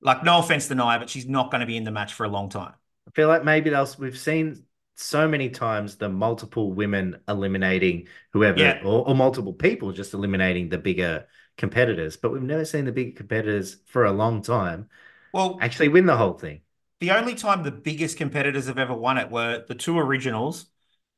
Like, 0.00 0.24
no 0.24 0.38
offense 0.38 0.68
to 0.68 0.74
Nia, 0.74 0.98
but 0.98 1.10
she's 1.10 1.26
not 1.26 1.50
going 1.50 1.60
to 1.60 1.66
be 1.66 1.76
in 1.76 1.84
the 1.84 1.90
match 1.90 2.14
for 2.14 2.24
a 2.24 2.28
long 2.28 2.48
time. 2.48 2.74
I 3.06 3.10
feel 3.14 3.28
like 3.28 3.44
maybe 3.44 3.70
they'll, 3.70 3.88
we've 3.98 4.18
seen 4.18 4.64
so 4.96 5.28
many 5.28 5.50
times 5.50 5.96
the 5.96 6.08
multiple 6.08 6.72
women 6.72 7.20
eliminating 7.28 8.08
whoever, 8.32 8.58
Yeah. 8.58 8.80
or, 8.84 9.08
or 9.08 9.14
multiple 9.14 9.52
people 9.52 9.92
just 9.92 10.14
eliminating 10.14 10.68
the 10.70 10.78
bigger 10.78 11.26
competitors, 11.56 12.16
but 12.16 12.32
we've 12.32 12.42
never 12.42 12.64
seen 12.64 12.84
the 12.84 12.92
bigger 12.92 13.16
competitors 13.16 13.76
for 13.86 14.04
a 14.04 14.12
long 14.12 14.42
time 14.42 14.88
Well, 15.32 15.58
actually 15.60 15.88
win 15.88 16.06
the 16.06 16.16
whole 16.16 16.34
thing. 16.34 16.60
The 17.00 17.10
only 17.12 17.34
time 17.34 17.62
the 17.62 17.70
biggest 17.70 18.16
competitors 18.16 18.66
have 18.66 18.78
ever 18.78 18.94
won 18.94 19.18
it 19.18 19.30
were 19.30 19.64
the 19.66 19.74
two 19.74 19.98
originals, 19.98 20.66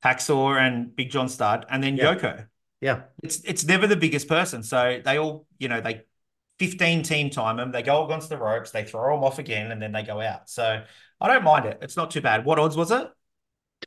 Hacksaw 0.04 0.58
and 0.58 0.94
Big 0.94 1.10
John 1.10 1.28
Studd, 1.28 1.66
and 1.70 1.82
then 1.82 1.96
Yeah. 1.96 2.14
Yoko. 2.14 2.48
Yeah. 2.80 3.02
It's 3.22 3.40
it's 3.40 3.64
never 3.64 3.86
the 3.86 3.96
biggest 3.96 4.28
person. 4.28 4.62
So 4.62 5.00
they 5.04 5.18
all, 5.18 5.46
you 5.58 5.68
know, 5.68 5.80
they 5.80 6.02
15 6.58 7.02
team 7.02 7.30
time 7.30 7.56
them, 7.56 7.72
they 7.72 7.82
go 7.82 8.04
against 8.04 8.28
the 8.28 8.38
ropes, 8.38 8.70
they 8.70 8.84
throw 8.84 9.14
them 9.14 9.24
off 9.24 9.38
again, 9.38 9.70
and 9.72 9.80
then 9.80 9.92
they 9.92 10.02
go 10.02 10.20
out. 10.20 10.48
So 10.48 10.82
I 11.20 11.28
don't 11.28 11.44
mind 11.44 11.66
it. 11.66 11.78
It's 11.82 11.96
not 11.96 12.10
too 12.10 12.20
bad. 12.20 12.44
What 12.44 12.58
odds 12.58 12.76
was 12.76 12.90
it? 12.90 13.08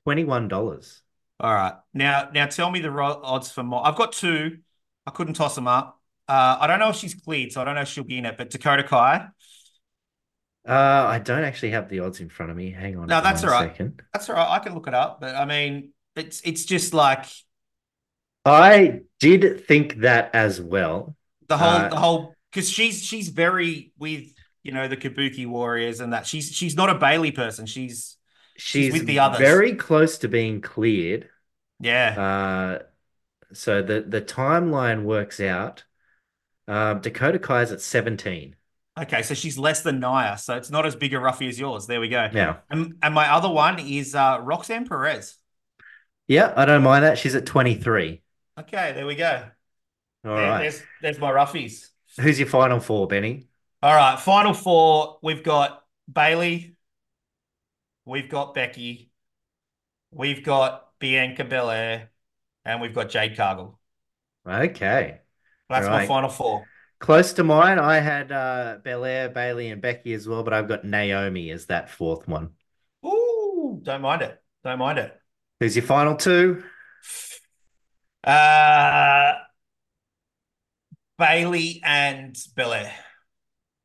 $21. 0.05 1.01
All 1.39 1.53
right. 1.53 1.73
Now, 1.93 2.29
now 2.33 2.47
tell 2.47 2.69
me 2.69 2.79
the 2.81 2.89
odds 2.91 3.51
for 3.51 3.63
more. 3.63 3.85
I've 3.85 3.95
got 3.95 4.11
two. 4.11 4.59
I 5.05 5.11
couldn't 5.11 5.35
toss 5.35 5.55
them 5.55 5.67
up. 5.67 5.99
Uh, 6.27 6.57
I 6.59 6.67
don't 6.67 6.79
know 6.79 6.89
if 6.89 6.95
she's 6.95 7.15
cleared, 7.15 7.51
so 7.51 7.61
I 7.61 7.63
don't 7.63 7.75
know 7.75 7.81
if 7.81 7.87
she'll 7.87 8.03
be 8.03 8.17
in 8.17 8.25
it. 8.25 8.37
But 8.37 8.49
Dakota 8.51 8.83
Kai, 8.83 9.27
Uh, 10.67 10.71
I 11.07 11.19
don't 11.19 11.43
actually 11.43 11.71
have 11.71 11.89
the 11.89 11.99
odds 12.01 12.19
in 12.19 12.29
front 12.29 12.51
of 12.51 12.57
me. 12.57 12.71
Hang 12.71 12.97
on. 12.97 13.07
No, 13.07 13.21
that's 13.21 13.43
all 13.43 13.49
right. 13.49 13.69
second. 13.69 14.01
that's 14.13 14.29
all 14.29 14.35
right. 14.35 14.49
I 14.49 14.59
can 14.59 14.73
look 14.73 14.87
it 14.87 14.93
up. 14.93 15.21
But 15.21 15.35
I 15.35 15.45
mean, 15.45 15.93
it's 16.15 16.41
it's 16.41 16.65
just 16.65 16.93
like 16.93 17.25
I 18.45 19.01
did 19.19 19.65
think 19.65 19.95
that 19.97 20.33
as 20.33 20.61
well. 20.61 21.15
the 21.47 21.57
whole 21.57 21.69
Uh, 21.69 21.89
the 21.89 21.95
whole 21.95 22.35
because 22.51 22.69
she's 22.69 23.03
she's 23.03 23.29
very 23.29 23.91
with 23.97 24.31
you 24.63 24.71
know 24.71 24.87
the 24.87 24.97
Kabuki 24.97 25.45
Warriors 25.47 25.99
and 25.99 26.13
that 26.13 26.27
she's 26.27 26.51
she's 26.51 26.75
not 26.75 26.89
a 26.89 26.95
Bayley 26.95 27.31
person. 27.31 27.65
She's 27.65 28.17
She's 28.57 28.91
with 28.93 29.05
the 29.05 29.19
others. 29.19 29.39
very 29.39 29.75
close 29.75 30.17
to 30.19 30.27
being 30.27 30.59
cleared. 30.61 31.29
yeah. 31.79 32.79
Uh, 32.79 32.83
so 33.53 33.81
the 33.81 34.01
the 34.01 34.21
timeline 34.21 35.03
works 35.03 35.39
out. 35.39 35.85
Um, 36.67 37.01
Dakota 37.01 37.39
Kai's 37.39 37.71
at 37.71 37.81
17. 37.81 38.55
Okay, 39.03 39.21
so 39.21 39.33
she's 39.33 39.57
less 39.57 39.81
than 39.81 39.99
Nia, 39.99 40.37
so 40.37 40.55
it's 40.57 40.69
not 40.69 40.85
as 40.85 40.95
big 40.95 41.13
a 41.13 41.19
roughie 41.19 41.47
as 41.47 41.59
yours. 41.59 41.87
There 41.87 42.01
we 42.01 42.09
go. 42.09 42.29
Now, 42.33 42.59
And, 42.69 42.95
and 43.01 43.13
my 43.13 43.31
other 43.31 43.49
one 43.49 43.79
is 43.79 44.13
uh, 44.15 44.39
Roxanne 44.41 44.87
Perez. 44.87 45.35
yeah, 46.27 46.53
I 46.55 46.65
don't 46.65 46.83
mind 46.83 47.05
that. 47.05 47.17
She's 47.17 47.35
at 47.35 47.45
23. 47.45 48.21
Okay, 48.59 48.91
there 48.93 49.05
we 49.05 49.15
go. 49.15 49.43
All 50.25 50.35
There- 50.35 50.49
right. 50.49 50.61
There's 50.61 50.83
there's 51.01 51.19
my 51.19 51.31
roughies. 51.31 51.87
Who's 52.19 52.39
your 52.39 52.49
final 52.49 52.79
four, 52.79 53.07
Benny? 53.07 53.47
All 53.81 53.95
right, 53.95 54.19
final 54.19 54.53
four. 54.53 55.19
We've 55.23 55.43
got 55.43 55.83
Bayley. 56.11 56.75
We've 58.05 58.27
got 58.29 58.53
Becky. 58.53 59.11
We've 60.11 60.43
got 60.43 60.87
Bianca 60.99 61.45
Belair, 61.45 62.09
and 62.65 62.81
we've 62.81 62.93
got 62.93 63.09
Jade 63.09 63.37
Cargill. 63.37 63.79
Okay. 64.45 65.19
That's 65.69 65.85
All 65.85 65.93
my 65.93 66.07
final 66.07 66.29
four. 66.29 66.65
Close 66.99 67.33
to 67.33 67.43
mine, 67.43 67.79
I 67.79 67.99
had 67.99 68.31
uh, 68.31 68.77
Belair, 68.83 69.29
Bayley, 69.29 69.69
and 69.69 69.81
Becky 69.81 70.13
as 70.13 70.27
well, 70.27 70.43
but 70.43 70.53
I've 70.53 70.67
got 70.67 70.83
Naomi 70.83 71.49
as 71.51 71.67
that 71.67 71.89
fourth 71.89 72.27
one. 72.27 72.49
Ooh, 73.05 73.79
don't 73.81 74.01
mind 74.01 74.21
it. 74.21 74.41
Don't 74.65 74.79
mind 74.79 74.99
it. 74.99 75.17
Who's 75.59 75.75
your 75.77 75.85
final 75.85 76.15
two? 76.15 76.63
Uh, 78.23 79.33
Bayley 81.17 81.81
and 81.85 82.37
Belair. 82.55 82.93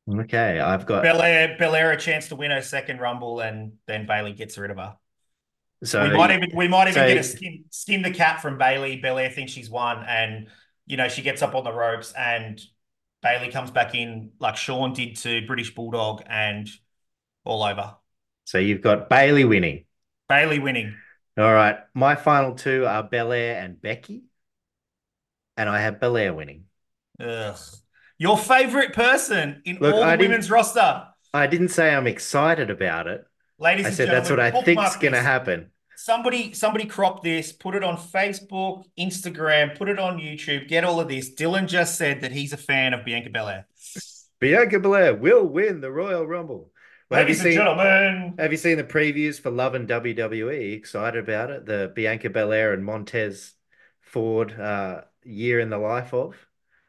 Okay, 0.07 0.59
I've 0.59 0.85
got 0.85 1.01
Belair, 1.03 1.55
Belair 1.57 1.91
a 1.91 1.97
chance 1.97 2.27
to 2.27 2.35
win 2.35 2.51
her 2.51 2.61
second 2.61 2.99
Rumble, 2.99 3.39
and 3.39 3.73
then 3.87 4.05
Bayley 4.05 4.33
gets 4.33 4.57
rid 4.57 4.71
of 4.71 4.77
her. 4.77 4.97
so 5.83 6.03
we 6.03 6.15
might 6.15 6.31
even 6.31 6.55
we 6.55 6.67
might 6.67 6.89
even 6.89 6.93
so- 6.93 7.07
get 7.07 7.17
a 7.17 7.23
skin 7.23 7.65
skin 7.71 8.01
the 8.01 8.11
cat 8.11 8.41
from 8.41 8.57
Bayley. 8.57 8.97
Belair 8.97 9.29
thinks 9.29 9.53
she's 9.53 9.69
won, 9.69 10.03
and 10.07 10.47
you 10.85 10.97
know 10.97 11.07
she 11.07 11.21
gets 11.21 11.41
up 11.41 11.55
on 11.55 11.63
the 11.63 11.73
ropes, 11.73 12.13
and 12.13 12.61
Bayley 13.25 13.51
comes 13.51 13.71
back 13.71 13.95
in 13.95 14.29
like 14.39 14.55
Shawn 14.55 14.93
did 14.93 15.15
to 15.17 15.45
British 15.47 15.73
Bulldog, 15.73 16.21
and 16.27 16.69
all 17.43 17.63
over. 17.63 17.95
so 18.43 18.59
you've 18.59 18.81
got 18.81 19.09
Bayley 19.09 19.45
winning. 19.45 19.85
Bayley 20.29 20.59
winning. 20.59 20.95
All 21.35 21.51
right, 21.51 21.77
my 21.95 22.13
final 22.13 22.53
two 22.53 22.85
are 22.85 23.01
Belair 23.01 23.59
and 23.59 23.81
Becky, 23.81 24.25
and 25.57 25.67
I 25.67 25.81
have 25.81 25.99
Belair 25.99 26.35
winning. 26.35 26.65
Ugh. 27.19 27.57
Your 28.19 28.37
favorite 28.37 28.93
person 28.93 29.63
in 29.65 29.77
Look, 29.79 29.95
all 29.95 30.05
the 30.05 30.17
women's 30.17 30.51
roster, 30.51 31.07
I 31.33 31.47
didn't 31.47 31.69
say 31.69 31.93
I'm 31.93 32.07
excited 32.07 32.69
about 32.69 33.07
it. 33.07 33.25
ladies 33.57 33.87
I 33.87 33.89
said 33.89 34.09
that's 34.09 34.29
what. 34.29 34.39
I 34.39 34.51
think's 34.51 34.97
going 34.97 35.13
to 35.13 35.21
happen. 35.21 35.71
Somebody, 35.97 36.53
somebody 36.53 36.85
crop 36.85 37.23
this, 37.23 37.51
put 37.51 37.75
it 37.75 37.83
on 37.83 37.97
Facebook, 37.97 38.83
Instagram, 38.99 39.77
put 39.77 39.89
it 39.89 39.99
on 39.99 40.17
YouTube. 40.19 40.67
Get 40.67 40.83
all 40.83 40.99
of 40.99 41.07
this. 41.07 41.33
Dylan 41.33 41.67
just 41.67 41.95
said 41.97 42.21
that 42.21 42.31
he's 42.31 42.53
a 42.53 42.57
fan 42.57 42.93
of 42.93 43.05
Bianca 43.05 43.29
Belair. 43.29 43.65
Bianca 44.39 44.79
Belair 44.79 45.15
will 45.15 45.45
win 45.45 45.81
the 45.81 45.91
Royal 45.91 46.25
Rumble. 46.27 46.71
Well, 47.09 47.19
have 47.19 47.29
you 47.29 47.35
Ladies 47.35 47.43
seen 47.43 47.53
gentlemen, 47.53 48.33
have 48.39 48.51
you 48.51 48.57
seen 48.57 48.77
the 48.77 48.83
previews 48.83 49.39
for 49.39 49.51
Love 49.51 49.75
and 49.75 49.87
WWE? 49.87 50.73
Excited 50.75 51.23
about 51.23 51.51
it? 51.51 51.65
The 51.65 51.91
Bianca 51.95 52.29
Belair 52.29 52.73
and 52.73 52.83
Montez 52.83 53.53
Ford 54.01 54.51
uh, 54.59 55.01
year 55.23 55.59
in 55.59 55.69
the 55.69 55.77
life 55.77 56.13
of. 56.13 56.35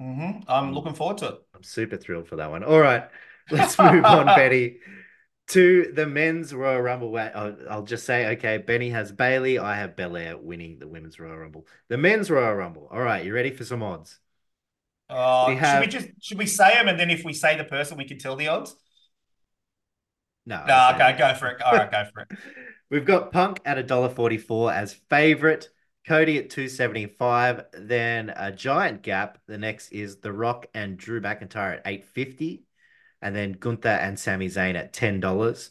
Mhm. 0.01 0.45
I'm 0.49 0.73
looking 0.73 0.95
forward 0.95 1.19
to 1.19 1.29
it. 1.29 1.35
I'm 1.55 1.63
super 1.63 1.97
thrilled 1.97 2.29
for 2.29 2.37
that 2.37 2.51
one. 2.51 2.65
All 2.65 2.81
right, 2.81 3.09
let's 3.51 3.79
move 3.79 4.05
on, 4.05 4.27
Betty, 4.37 4.79
to 5.49 5.93
the 5.93 6.07
men's 6.07 6.55
Royal 6.55 6.81
Rumble. 6.81 7.11
Wait, 7.13 7.31
I'll, 7.35 7.57
I'll 7.71 7.83
just 7.83 8.05
say, 8.05 8.27
okay, 8.37 8.59
Benny 8.59 8.91
has 8.91 9.13
Bayley. 9.13 9.59
I 9.59 9.77
have 9.77 9.97
Belair 9.97 10.37
winning 10.37 10.79
the 10.79 10.89
women's 10.89 11.19
Royal 11.21 11.37
Rumble. 11.39 11.67
The 11.89 11.97
men's 11.99 12.31
Royal 12.31 12.55
Rumble. 12.55 12.89
All 12.91 13.01
right, 13.03 13.25
you 13.25 13.35
ready 13.35 13.51
for 13.51 13.65
some 13.65 13.83
odds? 13.83 14.19
Uh, 15.09 15.55
We 15.59 15.65
should 15.65 15.79
we 15.81 15.87
just 15.87 16.09
should 16.21 16.39
we 16.39 16.47
say 16.47 16.71
them 16.75 16.89
and 16.89 16.99
then 16.99 17.11
if 17.11 17.25
we 17.25 17.33
say 17.33 17.57
the 17.57 17.65
person, 17.65 17.97
we 17.97 18.05
can 18.07 18.19
tell 18.19 18.37
the 18.37 18.49
odds? 18.49 18.75
No. 20.47 20.65
No, 20.67 20.91
okay, 20.95 21.17
go 21.19 21.35
for 21.35 21.49
it. 21.49 21.63
All 21.63 21.73
right, 21.77 21.91
go 21.91 22.05
for 22.13 22.21
it. 22.23 22.29
We've 22.91 23.05
got 23.05 23.33
Punk 23.33 23.61
at 23.65 23.79
$1.44 23.79 24.73
as 24.73 24.95
favorite, 24.95 25.71
Cody 26.07 26.39
at 26.39 26.51
275, 26.51 27.65
then 27.73 28.31
a 28.37 28.53
giant 28.53 29.03
gap. 29.03 29.39
The 29.47 29.59
next 29.59 29.91
is 29.91 30.17
The 30.19 30.33
Rock 30.33 30.67
and 30.75 30.97
Drew 30.97 31.21
McIntyre 31.21 31.77
at 31.79 31.83
850, 31.85 32.66
and 33.23 33.35
then 33.35 33.53
Gunther 33.53 33.89
and 33.89 34.19
Sami 34.19 34.49
Zayn 34.49 34.75
at 34.75 34.93
$10. 34.93 35.71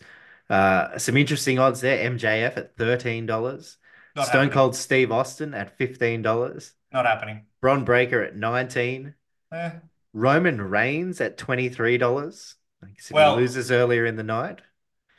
Uh, 0.50 0.98
some 0.98 1.18
interesting 1.18 1.60
odds 1.60 1.82
there. 1.82 2.10
MJF 2.10 2.58
at 2.58 2.76
$13. 2.78 3.26
Stone 3.28 4.26
happening. 4.26 4.50
Cold 4.50 4.76
Steve 4.76 5.12
Austin 5.12 5.54
at 5.54 5.78
$15. 5.78 6.72
Not 6.91 7.06
happening. 7.06 7.46
Bron 7.62 7.84
Breakker 7.84 8.22
at 8.24 8.36
19 8.36 9.14
Eh, 9.52 9.72
Roman 10.14 10.62
Reigns 10.62 11.20
at 11.22 11.38
$23. 11.38 12.56
I 12.84 12.88
Well- 13.12 13.36
he 13.36 13.41
loses 13.41 13.72
earlier 13.72 14.06
in 14.06 14.16
the 14.16 14.24
night. 14.24 14.62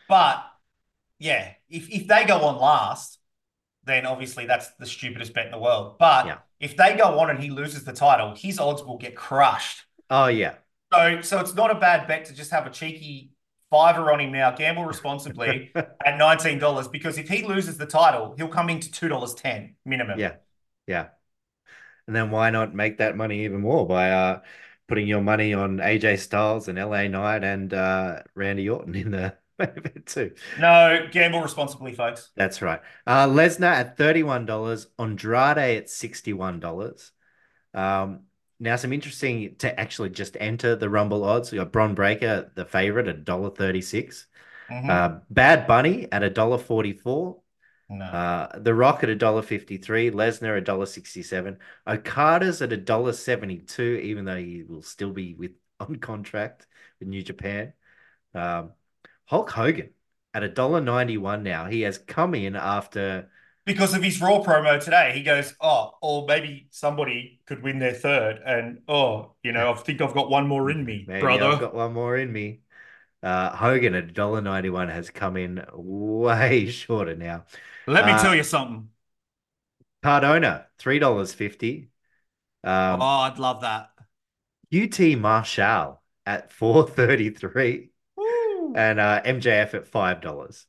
but 0.09 0.45
yeah, 1.19 1.53
if 1.69 1.89
if 1.91 2.07
they 2.07 2.25
go 2.25 2.41
on 2.45 2.59
last, 2.59 3.19
then 3.85 4.05
obviously 4.07 4.47
that's 4.47 4.71
the 4.79 4.87
stupidest 4.87 5.33
bet 5.33 5.47
in 5.47 5.53
the 5.53 5.59
world. 5.59 5.97
But 5.99 6.27
Yeah. 6.27 6.39
if 6.61 6.77
they 6.77 6.97
go 6.97 7.19
on 7.21 7.31
and 7.31 7.39
he 7.43 7.51
loses 7.51 7.85
the 7.85 7.93
title, 7.93 8.35
his 8.37 8.59
odds 8.59 8.83
will 8.83 8.99
get 8.99 9.17
crushed. 9.17 9.85
Oh, 10.11 10.27
yeah. 10.27 10.55
So 10.97 11.21
so 11.21 11.41
it's 11.41 11.55
not 11.55 11.71
a 11.71 11.75
bad 11.75 12.07
bet 12.09 12.25
to 12.27 12.35
just 12.35 12.51
have 12.51 12.67
a 12.67 12.71
cheeky 12.71 13.31
fiver 13.71 14.13
on 14.13 14.21
him 14.21 14.33
now. 14.33 14.51
Gamble 14.53 14.85
responsibly 14.85 15.73
at 15.75 16.19
nineteen 16.19 16.59
dollars 16.59 16.89
because 16.89 17.19
if 17.19 17.29
he 17.29 17.43
loses 17.43 17.79
the 17.79 17.87
title, 17.87 18.35
he'll 18.37 18.49
come 18.49 18.71
into 18.71 18.91
two 18.91 19.09
dollars 19.09 19.35
ten 19.35 19.75
minimum. 19.85 20.19
Yeah. 20.19 20.35
Yeah. 20.87 21.09
And 22.07 22.15
then 22.15 22.31
why 22.31 22.51
not 22.51 22.75
make 22.75 22.99
that 22.99 23.17
money 23.17 23.45
even 23.45 23.61
more 23.61 23.87
by 23.87 24.11
uh 24.11 24.41
putting 24.89 25.09
your 25.09 25.21
money 25.21 25.53
on 25.53 25.79
AJ 25.79 26.21
Styles 26.21 26.69
and 26.69 26.79
LA 26.79 27.09
Knight 27.09 27.43
and 27.43 27.75
uh 27.75 28.23
Randy 28.35 28.69
Orton 28.69 28.95
in 28.95 29.11
the 29.11 29.37
main 29.59 29.71
event 29.71 30.07
too. 30.07 30.33
No, 30.59 31.09
gamble 31.11 31.41
responsibly, 31.43 31.95
folks. 31.95 32.31
That's 32.37 32.63
right. 32.63 32.81
Uh 33.07 33.27
Lesnar 33.27 33.73
at 33.73 33.97
$31, 33.97 34.87
Andrade 34.99 35.79
at 35.79 35.89
$61. 35.89 37.11
Um 37.75 38.26
now 38.59 38.77
some 38.77 38.93
interesting 38.93 39.57
to 39.57 39.79
actually 39.79 40.11
just 40.11 40.37
enter 40.41 40.77
the 40.77 40.89
Rumble 40.91 41.25
odds. 41.25 41.53
We 41.53 41.59
got 41.59 41.73
Bron 41.73 41.95
Breakker, 41.95 42.51
the 42.55 42.65
favorite 42.65 43.09
at 43.09 43.17
$1.36. 43.17 44.27
Mhm. 44.69 44.89
Uh, 44.89 45.21
Bad 45.31 45.67
Bunny 45.67 46.11
at 46.13 46.23
$1.44. 46.23 47.43
no. 47.89 48.17
Uh, 48.17 48.59
The 48.61 48.75
Rock 48.75 49.03
at 49.03 49.09
$1.53, 49.11 50.11
Lesnar 50.11 50.57
at 50.57 50.65
$1.67, 50.65 51.59
Okada's 51.87 52.63
at 52.63 52.73
$1.72, 52.73 53.99
even 54.01 54.25
though 54.25 54.37
he 54.37 54.63
will 54.65 54.83
still 54.83 55.13
be 55.13 55.35
with 55.35 55.53
on 55.81 55.97
contract 55.97 56.67
with 57.01 57.09
New 57.09 57.23
Japan. 57.23 57.73
Um, 58.35 58.73
Hulk 59.27 59.51
Hogan 59.51 59.91
at 60.35 60.43
a 60.43 60.49
dollar 60.49 60.81
ninety 60.81 61.19
one 61.19 61.43
now. 61.43 61.67
He 61.67 61.83
has 61.83 61.99
come 61.99 62.35
in 62.35 62.57
after 62.57 63.31
because 63.67 63.95
of 63.95 64.03
his 64.03 64.21
Raw 64.21 64.43
promo 64.43 64.83
today. 64.83 65.13
He 65.15 65.23
goes, 65.23 65.55
oh, 65.61 65.93
or 66.01 66.25
maybe 66.27 66.69
somebody 66.71 67.41
could 67.47 67.63
win 67.63 67.79
their 67.79 67.93
third, 67.95 68.41
and 68.47 68.81
oh, 68.89 69.35
you 69.43 69.53
know, 69.53 69.73
I 69.73 69.75
think 69.77 70.01
I've 70.01 70.15
got 70.15 70.31
one 70.31 70.49
more 70.49 70.71
in 70.71 70.85
me, 70.85 71.05
maybe 71.07 71.23
brother. 71.23 71.45
I've 71.45 71.61
got 71.61 71.75
one 71.75 71.93
more 71.93 72.17
in 72.17 72.33
me. 72.33 72.61
Uh, 73.23 73.55
Hogan 73.57 73.95
at 73.95 74.15
dollar 74.15 74.41
ninety 74.41 74.71
one 74.71 74.89
has 74.89 75.11
come 75.11 75.37
in 75.37 75.65
way 75.75 76.67
shorter 76.71 77.17
now. 77.17 77.45
Let 77.87 78.07
me 78.07 78.13
Uh, 78.13 78.23
tell 78.23 78.35
you 78.35 78.43
something. 78.45 78.91
Cardona 80.03 80.69
three 80.79 80.99
dollars 80.99 81.35
fifty. 81.35 81.91
Um, 82.65 83.01
oh, 83.01 83.21
I'd 83.21 83.39
love 83.39 83.61
that. 83.63 83.91
QT 84.73 85.17
Marshall 85.17 86.01
at 86.25 86.51
four 86.53 86.87
thirty 86.89 87.31
three, 87.31 87.91
and 88.75 89.01
uh, 89.01 89.23
MJF 89.25 89.75
at 89.75 89.87
five 89.89 90.21
dollars. 90.21 90.67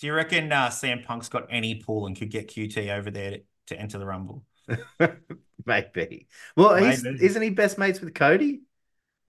Do 0.00 0.06
you 0.06 0.14
reckon 0.14 0.50
uh, 0.52 0.70
CM 0.70 1.04
Punk's 1.04 1.28
got 1.28 1.46
any 1.50 1.76
pull 1.76 2.06
and 2.06 2.16
could 2.16 2.30
get 2.30 2.48
QT 2.48 2.90
over 2.96 3.10
there 3.10 3.30
to, 3.30 3.42
to 3.68 3.80
enter 3.80 3.98
the 3.98 4.06
Rumble? 4.06 4.44
Maybe. 5.66 6.26
Well, 6.56 6.74
he's, 6.76 7.04
Maybe. 7.04 7.24
isn't 7.24 7.42
he 7.42 7.50
best 7.50 7.78
mates 7.78 8.00
with 8.00 8.14
Cody? 8.14 8.62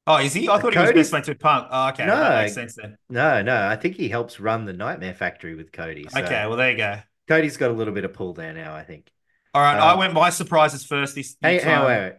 Oh, 0.07 0.17
is 0.17 0.33
he? 0.33 0.49
I 0.49 0.59
thought 0.59 0.73
he 0.73 0.79
was 0.79 0.91
best 0.91 1.13
mates 1.13 1.27
with 1.27 1.39
Punk. 1.39 1.67
Oh, 1.71 1.89
okay. 1.89 2.05
No. 2.05 2.15
That 2.15 2.41
makes 2.43 2.53
sense 2.53 2.75
then. 2.75 2.97
No, 3.09 3.41
no. 3.41 3.67
I 3.67 3.75
think 3.75 3.95
he 3.95 4.09
helps 4.09 4.39
run 4.39 4.65
the 4.65 4.73
Nightmare 4.73 5.13
Factory 5.15 5.55
with 5.55 5.71
Cody. 5.71 6.07
So 6.09 6.19
Okay, 6.19 6.45
well, 6.47 6.57
there 6.57 6.71
you 6.71 6.77
go. 6.77 6.99
Cody's 7.27 7.57
got 7.57 7.71
a 7.71 7.73
little 7.73 7.93
bit 7.93 8.05
of 8.05 8.13
pull 8.13 8.33
there 8.33 8.53
now. 8.53 8.75
I 8.75 8.83
think. 8.83 9.11
All 9.53 9.61
right, 9.61 9.77
Um, 9.77 9.81
I 9.81 9.95
went 9.95 10.13
my 10.13 10.29
surprises 10.29 10.85
first 10.85 11.15
this 11.15 11.35
Hey, 11.41 11.59
time. 11.59 11.81
hey, 11.81 11.85
wait, 11.85 12.03
wait. 12.03 12.13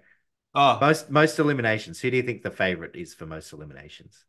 Oh, 0.54 0.78
Most 0.80 1.10
most 1.10 1.38
eliminations. 1.38 2.00
Who 2.00 2.10
do 2.10 2.16
you 2.16 2.22
think 2.22 2.42
the 2.42 2.50
favorite 2.50 2.96
is 2.96 3.14
for 3.14 3.26
most 3.26 3.52
eliminations? 3.52 4.24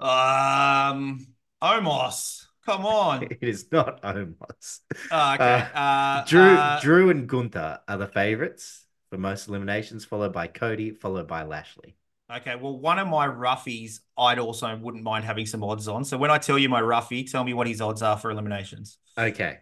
um, 0.00 1.18
Omos. 1.62 2.46
Come 2.66 2.86
on. 2.86 3.22
It 3.30 3.38
is 3.40 3.70
not 3.72 4.02
Omos. 4.02 4.80
Oh, 5.10 5.34
okay. 5.34 5.66
Uh, 5.74 6.24
Drew, 6.24 6.40
uh, 6.42 6.80
Drew, 6.80 7.10
and 7.10 7.28
Gunther 7.28 7.80
are 7.88 7.98
the 7.98 8.06
favorites 8.06 8.86
for 9.10 9.18
most 9.18 9.48
eliminations, 9.48 10.04
followed 10.04 10.32
by 10.32 10.46
Cody, 10.46 10.90
followed 10.90 11.26
by 11.26 11.42
Lashley. 11.42 11.96
Okay, 12.34 12.56
well, 12.56 12.78
one 12.78 12.98
of 12.98 13.08
my 13.08 13.26
roughies, 13.26 14.00
I'd 14.16 14.38
also 14.38 14.74
wouldn't 14.76 15.04
mind 15.04 15.24
having 15.24 15.44
some 15.44 15.62
odds 15.62 15.86
on. 15.86 16.04
So 16.04 16.16
when 16.16 16.30
I 16.30 16.38
tell 16.38 16.58
you 16.58 16.68
my 16.68 16.80
roughie, 16.80 17.24
tell 17.24 17.44
me 17.44 17.52
what 17.52 17.66
his 17.66 17.80
odds 17.80 18.00
are 18.00 18.16
for 18.16 18.30
eliminations. 18.30 18.96
Okay, 19.18 19.58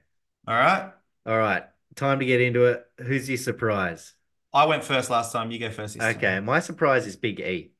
All 0.46 0.54
right. 0.54 0.92
all 1.26 1.36
right. 1.38 1.64
Time 1.96 2.20
to 2.20 2.24
get 2.24 2.40
into 2.40 2.66
it. 2.66 2.84
Who's 2.98 3.28
your 3.28 3.38
surprise? 3.38 4.14
I 4.52 4.66
went 4.66 4.84
first 4.84 5.10
last 5.10 5.32
time. 5.32 5.50
You 5.50 5.58
go 5.58 5.70
first 5.70 5.94
this 5.94 6.02
time. 6.04 6.16
Okay, 6.16 6.40
my 6.40 6.60
surprise 6.60 7.06
is 7.06 7.16
Big 7.16 7.40
E. 7.40 7.72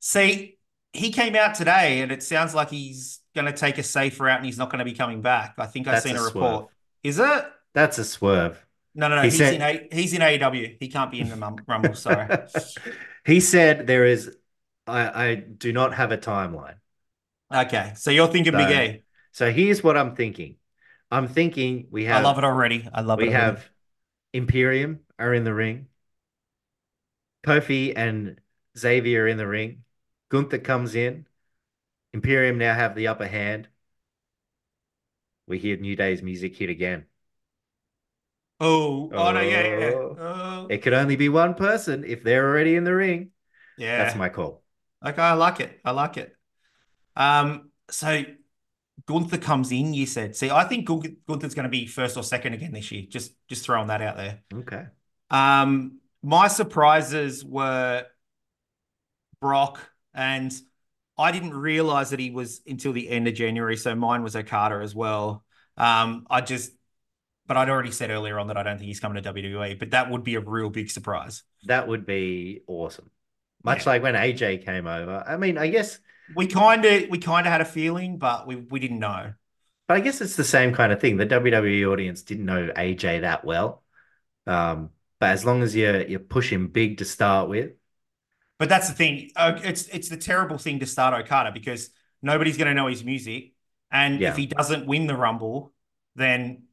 See, 0.00 0.58
he 0.94 1.10
came 1.10 1.34
out 1.34 1.54
today, 1.54 2.00
and 2.00 2.10
it 2.10 2.22
sounds 2.22 2.54
like 2.54 2.70
he's 2.70 3.20
going 3.34 3.46
to 3.46 3.52
take 3.52 3.78
a 3.78 3.82
safer 3.82 4.24
route, 4.24 4.38
and 4.38 4.46
he's 4.46 4.58
not 4.58 4.70
going 4.70 4.78
to 4.78 4.84
be 4.84 4.94
coming 4.94 5.20
back. 5.20 5.54
I 5.58 5.66
think 5.66 5.86
I've 5.88 5.94
That's 5.94 6.06
seen 6.06 6.16
a 6.16 6.20
a 6.20 6.24
report. 6.24 6.70
Is 7.02 7.18
it? 7.18 7.44
That's 7.74 7.98
a 7.98 8.04
swerve. 8.04 8.64
No, 8.94 9.08
no, 9.08 9.16
no. 9.16 9.22
He 9.22 9.28
he's 9.28 9.38
said- 9.38 9.54
in 9.54 9.62
a, 9.62 9.88
he's 9.92 10.12
in 10.12 10.20
AEW. 10.20 10.76
He 10.78 10.88
can't 10.88 11.10
be 11.10 11.20
in 11.20 11.28
the 11.28 11.36
Rumble. 11.66 11.94
Sorry. 11.94 12.28
he 13.26 13.40
said 13.40 13.86
there 13.86 14.06
is. 14.06 14.36
I, 14.86 15.30
I 15.30 15.34
do 15.34 15.72
not 15.72 15.94
have 15.94 16.12
a 16.12 16.18
timeline. 16.18 16.76
Okay, 17.52 17.92
so 17.96 18.10
you're 18.10 18.28
thinking 18.28 18.52
So, 18.52 18.58
Big 18.58 18.96
E. 18.96 19.02
So 19.32 19.50
here's 19.50 19.82
what 19.82 19.96
I'm 19.96 20.14
thinking. 20.14 20.56
I'm 21.10 21.28
thinking 21.28 21.88
we 21.90 22.04
have 22.04 22.24
I 22.24 22.28
love 22.28 22.38
it 22.38 22.44
already. 22.44 22.88
I 22.92 23.00
love 23.00 23.18
we 23.18 23.24
it. 23.24 23.28
We 23.28 23.32
have 23.32 23.68
Imperium 24.32 25.00
are 25.18 25.32
in 25.32 25.44
the 25.44 25.54
ring. 25.54 25.86
Kofi 27.46 27.92
and 27.94 28.40
Xavier 28.76 29.24
are 29.24 29.28
in 29.28 29.36
the 29.36 29.46
ring. 29.46 29.83
Gunther 30.34 30.58
comes 30.58 30.96
in. 30.96 31.28
Imperium 32.12 32.58
now 32.58 32.74
have 32.74 32.96
the 32.96 33.06
upper 33.06 33.28
hand. 33.28 33.68
We 35.46 35.60
hear 35.60 35.76
New 35.76 35.94
Day's 35.94 36.22
music 36.22 36.56
hit 36.56 36.70
again. 36.70 37.06
Oh, 38.60 39.10
oh 39.12 39.30
no, 39.30 39.40
yeah, 39.40 39.62
yeah. 39.78 39.90
Oh. 39.94 40.16
Oh, 40.18 40.66
It 40.68 40.78
could 40.78 40.92
only 40.92 41.14
be 41.14 41.28
one 41.28 41.54
person 41.54 42.02
if 42.02 42.24
they're 42.24 42.48
already 42.48 42.74
in 42.74 42.82
the 42.82 42.92
ring. 42.92 43.30
yeah. 43.78 43.98
That's 44.02 44.16
my 44.16 44.28
call. 44.28 44.64
Okay, 45.06 45.22
I 45.22 45.34
like 45.34 45.60
it. 45.60 45.80
I 45.84 45.92
like 45.92 46.16
it. 46.16 46.34
Um, 47.14 47.70
so 47.88 48.24
Gunther 49.06 49.38
comes 49.38 49.70
in, 49.70 49.94
you 49.94 50.06
said. 50.06 50.34
See, 50.34 50.50
I 50.50 50.64
think 50.64 50.84
Gun- 50.84 51.18
Gunther's 51.28 51.54
going 51.54 51.64
to 51.64 51.68
be 51.68 51.86
first 51.86 52.16
or 52.16 52.24
second 52.24 52.54
again 52.54 52.72
this 52.72 52.90
year. 52.90 53.04
Just 53.08 53.34
just 53.48 53.64
throwing 53.64 53.86
that 53.86 54.02
out 54.02 54.16
there. 54.16 54.40
Okay. 54.52 54.86
Um, 55.30 56.00
my 56.24 56.48
surprises 56.48 57.44
were 57.44 58.06
Brock, 59.40 59.78
and 60.14 60.52
I 61.18 61.32
didn't 61.32 61.54
realize 61.54 62.10
that 62.10 62.20
he 62.20 62.30
was 62.30 62.60
until 62.66 62.92
the 62.92 63.08
end 63.08 63.28
of 63.28 63.34
January. 63.34 63.76
So 63.76 63.94
mine 63.94 64.22
was 64.22 64.36
Okada 64.36 64.76
as 64.82 64.94
well. 64.94 65.44
Um, 65.76 66.26
I 66.30 66.40
just, 66.40 66.72
but 67.46 67.56
I'd 67.56 67.70
already 67.70 67.92
said 67.92 68.10
earlier 68.10 68.38
on 68.38 68.48
that 68.48 68.56
I 68.58 68.62
don't 68.64 68.78
think 68.78 68.88
he's 68.88 69.00
coming 69.00 69.16
to 69.16 69.22
WWE, 69.22 69.74
but 69.74 69.90
that 69.92 70.10
would 70.10 70.24
be 70.24 70.36
a 70.36 70.40
real 70.40 70.70
big 70.70 70.90
surprise. 70.90 71.42
That 71.64 71.88
would 71.88 72.04
be 72.06 72.62
awesome. 72.66 73.10
Much 73.64 73.86
Yeah. 73.86 73.86
like 73.86 74.02
when 74.02 74.14
AJ 74.16 74.58
came 74.58 74.86
over. 74.86 75.24
I 75.26 75.36
mean, 75.36 75.56
I 75.58 75.68
guess 75.68 75.98
We 76.34 76.46
kind 76.48 76.84
of 76.84 77.08
we 77.10 77.18
kind 77.18 77.46
of 77.46 77.52
had 77.52 77.60
a 77.62 77.64
feeling, 77.64 78.18
but 78.18 78.46
we 78.46 78.56
we 78.56 78.78
didn't 78.80 78.98
know. 78.98 79.34
But 79.86 79.98
I 79.98 80.00
guess 80.00 80.20
it's 80.20 80.36
the 80.36 80.44
same 80.44 80.72
kind 80.74 80.92
of 80.92 81.00
thing. 81.00 81.16
The 81.16 81.26
WWE 81.26 81.84
audience 81.84 82.22
didn't 82.22 82.46
know 82.46 82.70
AJ 82.76 83.20
that 83.20 83.44
well. 83.44 83.82
Um, 84.46 84.90
but 85.20 85.30
as 85.30 85.44
long 85.46 85.62
as 85.62 85.76
you're 85.76 86.02
you're 86.06 86.20
pushing 86.20 86.68
big 86.68 86.98
to 86.98 87.04
start 87.06 87.48
with, 87.50 87.72
But 88.58 88.68
that's 88.68 88.88
the 88.88 88.94
thing. 88.94 89.30
Uh, 89.36 89.58
it's 89.62 89.88
it's 89.88 90.08
the 90.08 90.16
terrible 90.16 90.58
thing 90.58 90.80
to 90.80 90.86
start 90.86 91.14
Okada 91.24 91.50
because 91.52 91.90
nobody's 92.22 92.56
going 92.56 92.68
to 92.68 92.74
know 92.74 92.86
his 92.86 93.04
music, 93.04 93.52
and 93.90 94.20
Yeah. 94.20 94.30
if 94.30 94.36
he 94.36 94.46
doesn't 94.46 94.86
win 94.86 95.06
the 95.06 95.16
Rumble, 95.16 95.72
then 96.14 96.64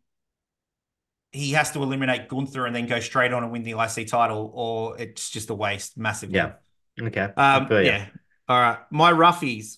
he 1.32 1.54
has 1.54 1.72
to 1.72 1.82
eliminate 1.82 2.28
Gunther 2.28 2.66
and 2.66 2.76
then 2.76 2.88
go 2.88 3.00
straight 3.00 3.32
on 3.34 3.44
and 3.44 3.52
win 3.52 3.64
the 3.64 3.72
IC 3.72 4.08
title, 4.08 4.52
or 4.54 5.00
it's 5.00 5.30
just 5.30 5.50
a 5.50 5.56
waste 5.56 5.98
massively. 5.98 6.36
Yeah. 6.36 6.54
okay. 7.02 7.30
Um. 7.36 7.68
ya. 7.72 7.80
Yeah. 7.80 8.06
All 8.48 8.60
right. 8.60 8.80
My 8.92 9.12
roughies. 9.12 9.78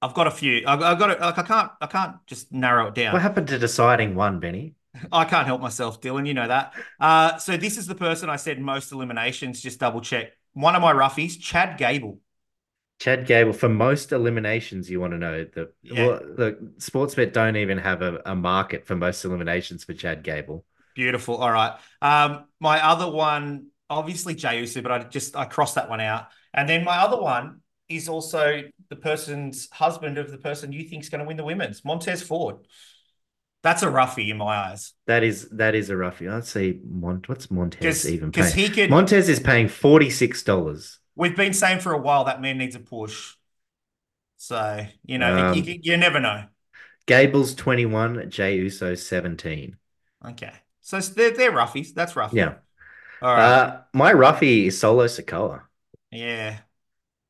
I've 0.00 0.14
got 0.14 0.26
a 0.26 0.30
few. 0.30 0.64
I've, 0.66 0.82
I've 0.82 0.98
got 0.98 1.10
it. 1.10 1.20
Like 1.20 1.38
I 1.38 1.42
can't. 1.42 1.70
I 1.80 1.86
can't 1.86 2.16
just 2.26 2.52
narrow 2.52 2.88
it 2.88 2.94
down. 2.94 3.12
What 3.12 3.22
happened 3.22 3.48
to 3.48 3.58
deciding 3.58 4.14
one, 4.14 4.40
Benny? 4.40 4.74
I 5.12 5.24
can't 5.24 5.46
help 5.46 5.60
myself, 5.60 6.00
Dylan. 6.00 6.26
You 6.26 6.34
know 6.34 6.48
that. 6.48 6.74
Uh, 7.00 7.36
so 7.38 7.56
this 7.56 7.78
is 7.78 7.86
the 7.86 7.94
person 7.94 8.28
I 8.28 8.36
said 8.36 8.60
most 8.60 8.92
eliminations. 8.92 9.60
Just 9.62 9.78
double 9.80 10.00
check. 10.00 10.32
One 10.54 10.74
of 10.74 10.82
my 10.82 10.92
roughies, 10.92 11.38
Chad 11.38 11.78
Gable. 11.78 12.18
Chad 13.00 13.26
Gable, 13.26 13.52
for 13.52 13.68
most 13.68 14.12
eliminations, 14.12 14.88
you 14.88 15.00
want 15.00 15.12
to 15.12 15.18
know 15.18 15.44
the 15.44 15.72
Yeah. 15.82 16.06
well, 16.06 16.20
the 16.36 16.72
Sportsbet 16.78 17.32
don't 17.32 17.56
even 17.56 17.78
have 17.78 18.02
a, 18.02 18.22
a 18.24 18.34
market 18.34 18.86
for 18.86 18.94
most 18.94 19.24
eliminations 19.24 19.84
for 19.84 19.94
Chad 19.94 20.22
Gable. 20.22 20.64
Beautiful. 20.94 21.36
All 21.36 21.50
right. 21.50 21.72
Um, 22.00 22.44
my 22.60 22.84
other 22.84 23.10
one, 23.10 23.68
obviously 23.90 24.34
Jey 24.34 24.60
Uso, 24.60 24.80
but 24.80 24.92
I 24.92 24.98
just 25.00 25.36
I 25.36 25.44
crossed 25.44 25.74
that 25.74 25.90
one 25.90 26.00
out. 26.00 26.28
And 26.52 26.68
then 26.68 26.84
my 26.84 26.98
other 26.98 27.20
one 27.20 27.60
is 27.88 28.08
also 28.08 28.62
the 28.88 28.96
person's 28.96 29.68
husband 29.70 30.18
of 30.18 30.30
the 30.30 30.38
person 30.38 30.72
you 30.72 30.84
think 30.88 31.02
is 31.02 31.08
going 31.08 31.18
to 31.20 31.26
win 31.26 31.36
the 31.36 31.44
women's, 31.44 31.84
Montez 31.84 32.22
Ford. 32.22 32.56
That's 33.64 33.82
a 33.82 33.90
roughie 33.90 34.30
in 34.30 34.36
my 34.36 34.56
eyes 34.70 34.92
That 35.06 35.24
is 35.24 35.48
that 35.50 35.74
is 35.74 35.90
a 35.90 35.96
roughie. 35.96 36.28
I'd 36.28 36.44
say 36.44 36.78
Mont 36.88 37.28
what's 37.28 37.50
Montez 37.50 38.08
even 38.08 38.30
paying? 38.30 38.54
he 38.54 38.68
could. 38.68 38.90
Montez 38.90 39.28
is 39.28 39.40
paying 39.40 39.68
forty 39.68 40.10
six 40.10 40.44
dollars. 40.44 41.00
we've 41.16 41.36
been 41.36 41.52
saying 41.52 41.80
for 41.80 41.92
a 41.92 41.98
while 41.98 42.24
that 42.24 42.40
man 42.40 42.58
needs 42.58 42.76
a 42.76 42.80
push. 42.80 43.34
So 44.36 44.86
you 45.04 45.18
know, 45.18 45.48
Um, 45.48 45.54
you, 45.54 45.62
you, 45.62 45.80
you 45.82 45.96
never 45.96 46.20
know. 46.20 46.44
Gable's 47.06 47.54
twenty 47.54 47.86
one, 47.86 48.30
Jey 48.30 48.56
Uso 48.56 48.94
seventeen. 48.94 49.76
Okay, 50.26 50.52
so 50.80 51.00
they're 51.00 51.32
they're 51.32 51.52
roughies. 51.52 51.94
That's 51.94 52.16
rough. 52.16 52.32
Yeah. 52.32 52.54
All 53.22 53.34
right. 53.34 53.42
Uh, 53.42 53.80
my 53.92 54.12
roughie 54.12 54.66
is 54.66 54.78
Solo 54.78 55.06
Sikoa 55.06 55.62
yeah. 56.10 56.58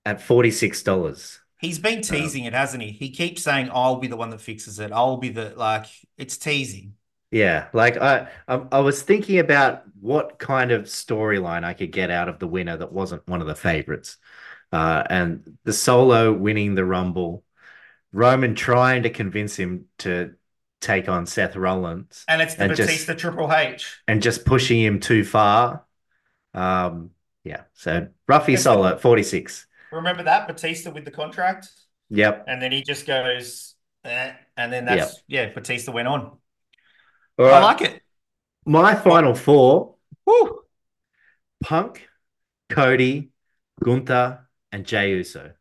at 0.04 0.20
forty 0.20 0.50
six 0.50 0.82
dollars. 0.82 1.40
He's 1.64 1.78
been 1.78 2.02
teasing 2.02 2.44
it, 2.44 2.52
hasn't 2.52 2.82
he? 2.82 2.90
He 2.90 3.10
keeps 3.10 3.42
saying, 3.42 3.70
"I'll 3.72 3.96
be 3.96 4.06
the 4.06 4.16
one 4.16 4.30
that 4.30 4.40
fixes 4.40 4.78
it. 4.78 4.92
I'll 4.92 5.16
be 5.16 5.30
the 5.30 5.54
like." 5.56 5.86
It's 6.16 6.36
teasing. 6.36 6.94
Yeah, 7.30 7.66
like 7.72 7.96
I, 7.96 8.28
I, 8.46 8.62
I 8.70 8.78
was 8.80 9.02
thinking 9.02 9.40
about 9.40 9.82
what 10.00 10.38
kind 10.38 10.70
of 10.70 10.82
storyline 10.84 11.64
I 11.64 11.72
could 11.74 11.90
get 11.90 12.10
out 12.10 12.28
of 12.28 12.38
the 12.38 12.46
winner 12.46 12.76
that 12.76 12.92
wasn't 12.92 13.26
one 13.26 13.40
of 13.40 13.48
the 13.48 13.56
favorites, 13.56 14.18
uh, 14.72 15.02
and 15.10 15.58
the 15.64 15.72
Solo 15.72 16.32
winning 16.32 16.74
the 16.76 16.84
Rumble, 16.84 17.42
Roman 18.12 18.54
trying 18.54 19.02
to 19.02 19.10
convince 19.10 19.56
him 19.56 19.86
to 19.98 20.34
take 20.80 21.08
on 21.08 21.26
Seth 21.26 21.56
Rollins, 21.56 22.24
And 22.28 22.42
it's 22.42 22.54
the 22.54 22.64
And 22.64 22.76
just- 22.76 22.88
Batista 22.88 23.14
Triple 23.14 23.52
H. 23.52 24.00
and 24.06 24.22
just 24.22 24.44
pushing 24.44 24.80
him 24.80 25.00
too 25.00 25.24
far. 25.24 25.84
Um, 26.52 27.10
yeah, 27.42 27.62
so 27.72 28.08
Ruffy 28.28 28.56
Solo 28.56 28.88
at 28.88 29.00
forty 29.00 29.22
six. 29.24 29.66
Remember 29.94 30.24
that 30.24 30.46
Batista 30.46 30.90
with 30.90 31.04
the 31.04 31.10
contract, 31.10 31.68
Yep. 32.10 32.44
and 32.48 32.60
then 32.60 32.72
he 32.72 32.82
just 32.82 33.06
goes, 33.06 33.74
eh, 34.04 34.32
and 34.56 34.72
then 34.72 34.84
that's 34.84 35.22
yeah. 35.26 35.52
Batista 35.52 35.92
went 35.92 36.08
on. 36.08 36.38
All 37.38 37.46
I 37.46 37.60
like 37.60 37.80
it. 37.80 38.02
My 38.66 38.94
final 38.94 39.34
four: 39.34 39.96
Woo. 40.26 40.60
Punk, 41.62 42.06
Cody, 42.68 43.30
Gunther, 43.82 44.46
and 44.72 44.84
Jey 44.84 45.10
Uso. 45.10 45.52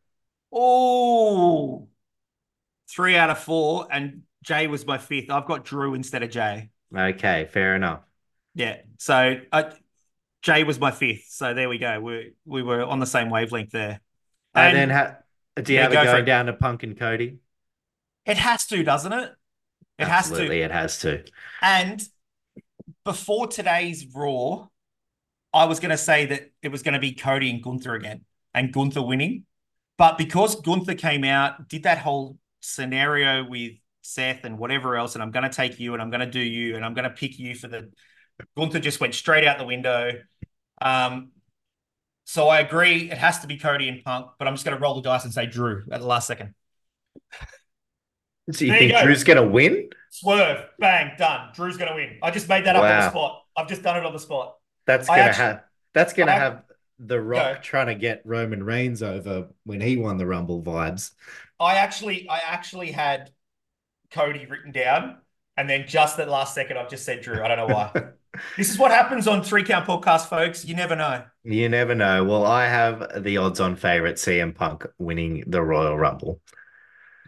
Oh, 0.51 1.87
three 2.89 3.15
out 3.15 3.29
of 3.29 3.39
four, 3.39 3.87
and 3.91 4.23
Jey 4.43 4.67
was 4.67 4.85
my 4.85 4.97
fifth. 4.97 5.29
I've 5.29 5.47
got 5.47 5.65
Drew 5.65 5.93
instead 5.93 6.23
of 6.23 6.29
Jey. 6.29 6.69
Okay, 6.95 7.49
fair 7.51 7.75
enough. 7.75 8.01
Yeah. 8.55 8.77
So 8.99 9.37
uh, 9.51 9.71
Jey 10.43 10.63
was 10.63 10.79
my 10.79 10.91
fifth. 10.91 11.25
So 11.29 11.53
there 11.53 11.69
we 11.69 11.77
go. 11.77 11.99
We 11.99 12.33
we 12.45 12.61
were 12.61 12.83
on 12.83 12.99
the 12.99 13.05
same 13.05 13.29
wavelength 13.29 13.71
there. 13.71 14.01
And, 14.55 14.75
then 14.75 14.89
ha- 14.89 15.17
do 15.61 15.73
you 15.73 15.79
Yeah, 15.79 15.81
have 15.81 15.93
it 15.93 16.01
go 16.01 16.07
for 16.07 16.17
going 16.17 16.25
it. 16.25 16.25
down 16.25 16.45
to 16.47 16.53
Punk 16.53 16.83
and 16.83 16.97
Cody? 16.97 17.39
It 18.25 18.37
has 18.37 18.65
to, 18.67 18.83
doesn't 18.83 19.13
it? 19.13 19.33
It 19.97 20.07
Absolutely, 20.07 20.27
has 20.39 20.61
to. 20.61 20.61
it 20.61 20.71
has 20.71 20.99
to. 20.99 21.23
to. 21.23 21.31
And 21.61 22.01
before 23.05 23.47
today's 23.47 24.07
Raw, 24.15 24.67
I 25.53 25.65
was 25.65 25.79
going 25.79 25.91
to 25.91 25.97
say 25.97 26.27
that 26.27 26.51
it 26.61 26.69
was 26.69 26.83
going 26.83 26.93
to 26.95 26.99
be 26.99 27.13
Cody 27.13 27.49
and 27.49 27.63
Gunther 27.63 27.95
again, 27.95 28.25
and 28.53 28.73
Gunther 28.73 29.01
winning. 29.03 29.45
But 29.97 30.17
because 30.17 30.61
Gunther 30.61 30.95
came 30.95 31.23
out, 31.23 31.69
did 31.69 31.83
that 31.83 31.99
whole 31.99 32.37
scenario 32.61 33.45
with 33.47 33.73
Seth 34.01 34.45
and 34.45 34.59
whatever 34.59 34.97
else, 34.97 35.15
and 35.15 35.23
I'm 35.23 35.31
going 35.31 35.49
to 35.49 35.55
take 35.55 35.79
you 35.79 35.93
and 35.93 36.01
I'm 36.01 36.09
going 36.09 36.21
to 36.21 36.27
do 36.31 36.41
you 36.41 36.75
and 36.75 36.85
I'm 36.85 36.93
going 36.93 37.05
to 37.09 37.15
pick 37.15 37.39
you 37.39 37.55
for 37.55 37.67
the. 37.69 37.91
Gunther 38.57 38.79
just 38.79 38.99
went 39.01 39.15
straight 39.15 39.45
out 39.45 39.59
the 39.59 39.65
window. 39.65 40.11
Um, 40.81 41.32
so 42.25 42.47
I 42.47 42.59
agree, 42.59 43.11
it 43.11 43.17
has 43.17 43.39
to 43.39 43.47
be 43.47 43.57
Cody 43.57 43.89
and 43.89 44.03
Punk, 44.03 44.27
but 44.39 44.47
I'm 44.47 44.53
just 44.53 44.65
going 44.65 44.77
to 44.77 44.81
roll 44.81 44.95
the 44.95 45.01
dice 45.01 45.23
and 45.25 45.33
say 45.33 45.45
Drew 45.45 45.83
at 45.91 45.99
the 45.99 46.07
last 46.07 46.27
second. 46.27 46.53
So 48.51 48.65
you 48.65 48.71
There 48.71 48.81
you 48.81 48.89
think 48.89 48.99
go. 48.99 49.05
Drew's 49.05 49.23
going 49.23 49.37
to 49.37 49.47
win? 49.47 49.89
Swerve, 50.09 50.65
bang, 50.79 51.13
done. 51.17 51.49
Drew's 51.53 51.77
going 51.77 51.89
to 51.89 51.95
win. 51.95 52.17
I 52.21 52.31
just 52.31 52.49
made 52.49 52.65
that 52.65 52.75
up 52.75 52.83
on 52.83 52.89
the 52.89 53.09
spot. 53.09 53.43
I've 53.55 53.67
just 53.67 53.83
done 53.83 53.97
it 53.97 54.05
on 54.05 54.13
the 54.13 54.19
spot. 54.19 54.55
That's 54.85 55.07
gonna 55.07 55.31
have. 55.33 55.63
That's 55.93 56.13
gonna 56.13 56.31
have 56.31 56.63
The 56.99 57.21
Rock 57.21 57.55
Go. 57.55 57.61
trying 57.61 57.87
to 57.87 57.95
get 57.95 58.21
Roman 58.25 58.63
Reigns 58.63 59.01
over 59.03 59.47
when 59.63 59.79
he 59.79 59.95
won 59.97 60.17
the 60.17 60.25
Rumble 60.25 60.61
vibes. 60.61 61.11
I 61.59 61.75
actually, 61.75 62.27
I 62.27 62.39
actually 62.39 62.91
had 62.91 63.31
Cody 64.11 64.45
written 64.45 64.71
down, 64.71 65.17
and 65.55 65.69
then 65.69 65.87
just 65.87 66.19
at 66.19 66.25
the 66.25 66.31
last 66.31 66.53
second, 66.53 66.77
I've 66.77 66.89
just 66.89 67.05
said 67.05 67.21
Drew. 67.21 67.43
I 67.43 67.47
don't 67.47 67.57
know 67.57 67.73
why. 67.73 67.91
this 68.57 68.69
is 68.69 68.77
what 68.77 68.91
happens 68.91 69.27
on 69.27 69.43
Three 69.43 69.63
Count 69.63 69.85
Podcast, 69.85 70.27
folks. 70.27 70.65
You 70.65 70.75
never 70.75 70.95
know. 70.95 71.23
You 71.43 71.69
never 71.69 71.93
know. 71.93 72.23
Well, 72.23 72.45
I 72.45 72.65
have 72.67 73.23
the 73.23 73.37
odds-on 73.37 73.75
favorite 73.75 74.15
CM 74.15 74.55
Punk 74.55 74.85
winning 74.97 75.43
the 75.47 75.61
Royal 75.61 75.97
Rumble. 75.97 76.41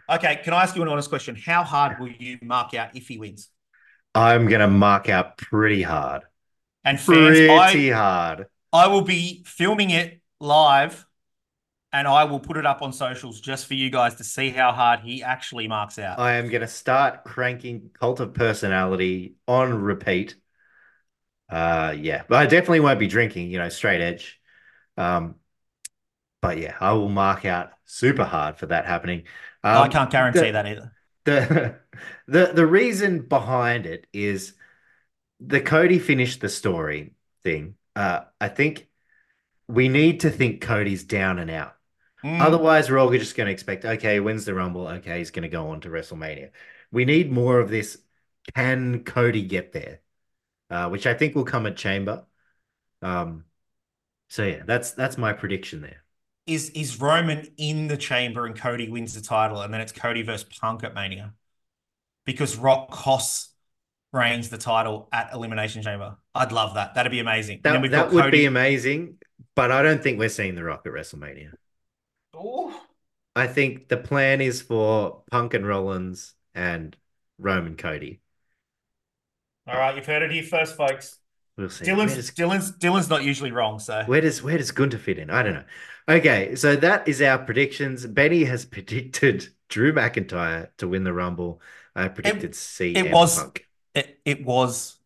Okay, 0.08 0.40
can 0.42 0.52
I 0.52 0.62
ask 0.62 0.76
you 0.76 0.82
an 0.82 0.88
honest 0.88 1.08
question? 1.08 1.36
How 1.36 1.64
hard 1.64 1.98
will 1.98 2.08
you 2.08 2.38
mark 2.42 2.74
out 2.74 2.94
if 2.94 3.08
he 3.08 3.18
wins? 3.18 3.48
I'm 4.14 4.48
gonna 4.48 4.68
mark 4.68 5.08
out 5.08 5.36
pretty 5.36 5.82
hard, 5.82 6.22
And 6.84 6.98
fans, 6.98 7.38
I, 7.38 7.70
pretty 7.70 7.90
hard. 7.90 8.46
I 8.72 8.86
will 8.86 9.02
be 9.02 9.42
filming 9.46 9.90
it 9.90 10.20
live, 10.40 11.06
and 11.92 12.08
I 12.08 12.24
will 12.24 12.40
put 12.40 12.56
it 12.56 12.64
up 12.64 12.82
on 12.82 12.92
socials 12.92 13.40
just 13.40 13.66
for 13.66 13.74
you 13.74 13.90
guys 13.90 14.14
to 14.16 14.24
see 14.24 14.50
how 14.50 14.72
hard 14.72 15.00
he 15.00 15.22
actually 15.22 15.68
marks 15.68 15.98
out. 15.98 16.18
I 16.18 16.34
am 16.34 16.48
gonna 16.48 16.68
start 16.68 17.24
cranking 17.24 17.90
Cult 17.98 18.20
of 18.20 18.32
Personality 18.32 19.34
on 19.46 19.74
repeat. 19.74 20.36
Uh, 21.48 21.94
yeah, 21.98 22.24
but 22.28 22.36
I 22.38 22.46
definitely 22.46 22.80
won't 22.80 22.98
be 22.98 23.06
drinking. 23.06 23.50
You 23.50 23.58
know, 23.58 23.68
straight 23.68 24.00
edge. 24.00 24.40
Um, 24.96 25.36
but 26.42 26.58
yeah, 26.58 26.76
I 26.80 26.92
will 26.92 27.08
mark 27.08 27.44
out 27.44 27.72
super 27.84 28.24
hard 28.24 28.56
for 28.58 28.66
that 28.66 28.86
happening. 28.86 29.24
I 29.62 29.84
Um, 29.84 29.90
can't 29.90 30.10
guarantee 30.10 30.40
the- 30.40 30.52
that 30.52 30.66
either. 30.66 30.92
the 31.24 31.76
the 32.28 32.52
the 32.54 32.66
reason 32.66 33.20
behind 33.22 33.84
it 33.86 34.06
is 34.12 34.54
the 35.40 35.60
Cody 35.60 35.98
finished 35.98 36.40
the 36.40 36.48
story 36.48 37.14
thing. 37.42 37.74
Uh, 37.96 38.20
I 38.40 38.48
think 38.48 38.88
we 39.68 39.88
need 39.88 40.20
to 40.20 40.30
think 40.30 40.60
Cody's 40.60 41.04
down 41.04 41.38
and 41.38 41.50
out. 41.50 41.74
Mm. 42.24 42.40
Otherwise, 42.40 42.90
we're 42.90 42.98
all 42.98 43.10
just 43.10 43.36
going 43.36 43.46
to 43.46 43.52
expect, 43.52 43.84
okay, 43.84 44.14
he 44.14 44.20
wins 44.20 44.44
the 44.44 44.54
Rumble. 44.54 44.86
Okay, 44.88 45.18
he's 45.18 45.30
going 45.32 45.42
to 45.42 45.48
go 45.48 45.68
on 45.70 45.80
to 45.82 45.88
WrestleMania. 45.88 46.50
We 46.92 47.04
need 47.04 47.30
more 47.32 47.58
of 47.60 47.70
this. 47.70 47.98
Can 48.54 49.02
Cody 49.04 49.42
get 49.42 49.72
there? 49.72 50.00
Uh, 50.68 50.88
which 50.88 51.06
I 51.06 51.14
think 51.14 51.34
will 51.34 51.44
come 51.44 51.66
at 51.66 51.76
Chamber. 51.76 52.24
Um, 53.02 53.44
so 54.28 54.44
yeah, 54.44 54.62
that's 54.66 54.92
that's 54.92 55.16
my 55.16 55.32
prediction 55.32 55.80
there. 55.80 56.02
is 56.46 56.70
is 56.70 57.00
Roman 57.00 57.46
in 57.56 57.88
the 57.88 57.96
chamber 57.96 58.46
and 58.46 58.58
Cody 58.58 58.88
wins 58.88 59.14
the 59.14 59.20
title, 59.20 59.60
and 59.62 59.72
then 59.72 59.80
it's 59.80 59.92
Cody 59.92 60.22
versus 60.22 60.48
Punk 60.60 60.84
at 60.84 60.94
Mania, 60.94 61.34
because 62.24 62.56
Rock 62.56 62.90
costs 62.90 63.52
Reigns 64.12 64.48
the 64.48 64.56
title 64.56 65.08
at 65.12 65.34
Elimination 65.34 65.82
Chamber. 65.82 66.16
I'd 66.34 66.50
love 66.50 66.74
that. 66.74 66.94
That'd 66.94 67.12
be 67.12 67.18
amazing. 67.20 67.60
and 67.64 67.74
That, 67.74 67.82
then 67.82 67.90
that 67.90 68.12
would 68.12 68.24
Cody. 68.24 68.38
be 68.38 68.44
amazing, 68.46 69.18
but 69.54 69.70
I 69.70 69.82
don't 69.82 70.02
think 70.02 70.18
we're 70.18 70.30
seeing 70.30 70.54
The 70.54 70.64
Rock 70.64 70.82
at 70.86 70.92
WrestleMania. 70.92 71.52
Ooh. 72.36 72.72
I 73.34 73.46
think 73.46 73.88
the 73.88 73.98
plan 73.98 74.40
is 74.40 74.62
for 74.62 75.22
Punk 75.30 75.52
and 75.52 75.66
Rollins 75.66 76.34
and 76.54 76.96
Roman 77.38 77.76
Cody. 77.76 78.20
All 79.66 79.76
right, 79.76 79.96
you've 79.96 80.06
heard 80.06 80.22
it 80.22 80.30
here 80.30 80.42
first, 80.42 80.76
folks. 80.76 81.18
We'll 81.56 81.70
see. 81.70 81.84
Dylan's 81.86 82.14
does, 82.14 82.30
Dylan's 82.30 82.72
Dylan's 82.72 83.08
not 83.08 83.24
usually 83.24 83.50
wrong, 83.50 83.78
so 83.78 84.02
where 84.06 84.20
does 84.20 84.42
where 84.42 84.58
does 84.58 84.70
Gunther 84.70 84.98
fit 84.98 85.18
in? 85.18 85.30
I 85.30 85.42
don't 85.42 85.54
know. 85.54 85.64
Okay, 86.08 86.54
so 86.54 86.76
that 86.76 87.08
is 87.08 87.20
our 87.22 87.38
predictions. 87.38 88.06
Benny 88.06 88.44
has 88.44 88.64
predicted 88.64 89.48
Drew 89.68 89.92
McIntyre 89.92 90.68
to 90.78 90.86
win 90.86 91.02
the 91.04 91.12
Rumble. 91.12 91.60
I 91.94 92.08
predicted 92.08 92.52
CM 92.52 93.06
it 93.06 93.12
was- 93.12 93.38
Punk. 93.42 93.66
it, 93.94 94.20
it 94.24 94.44
was 94.44 94.98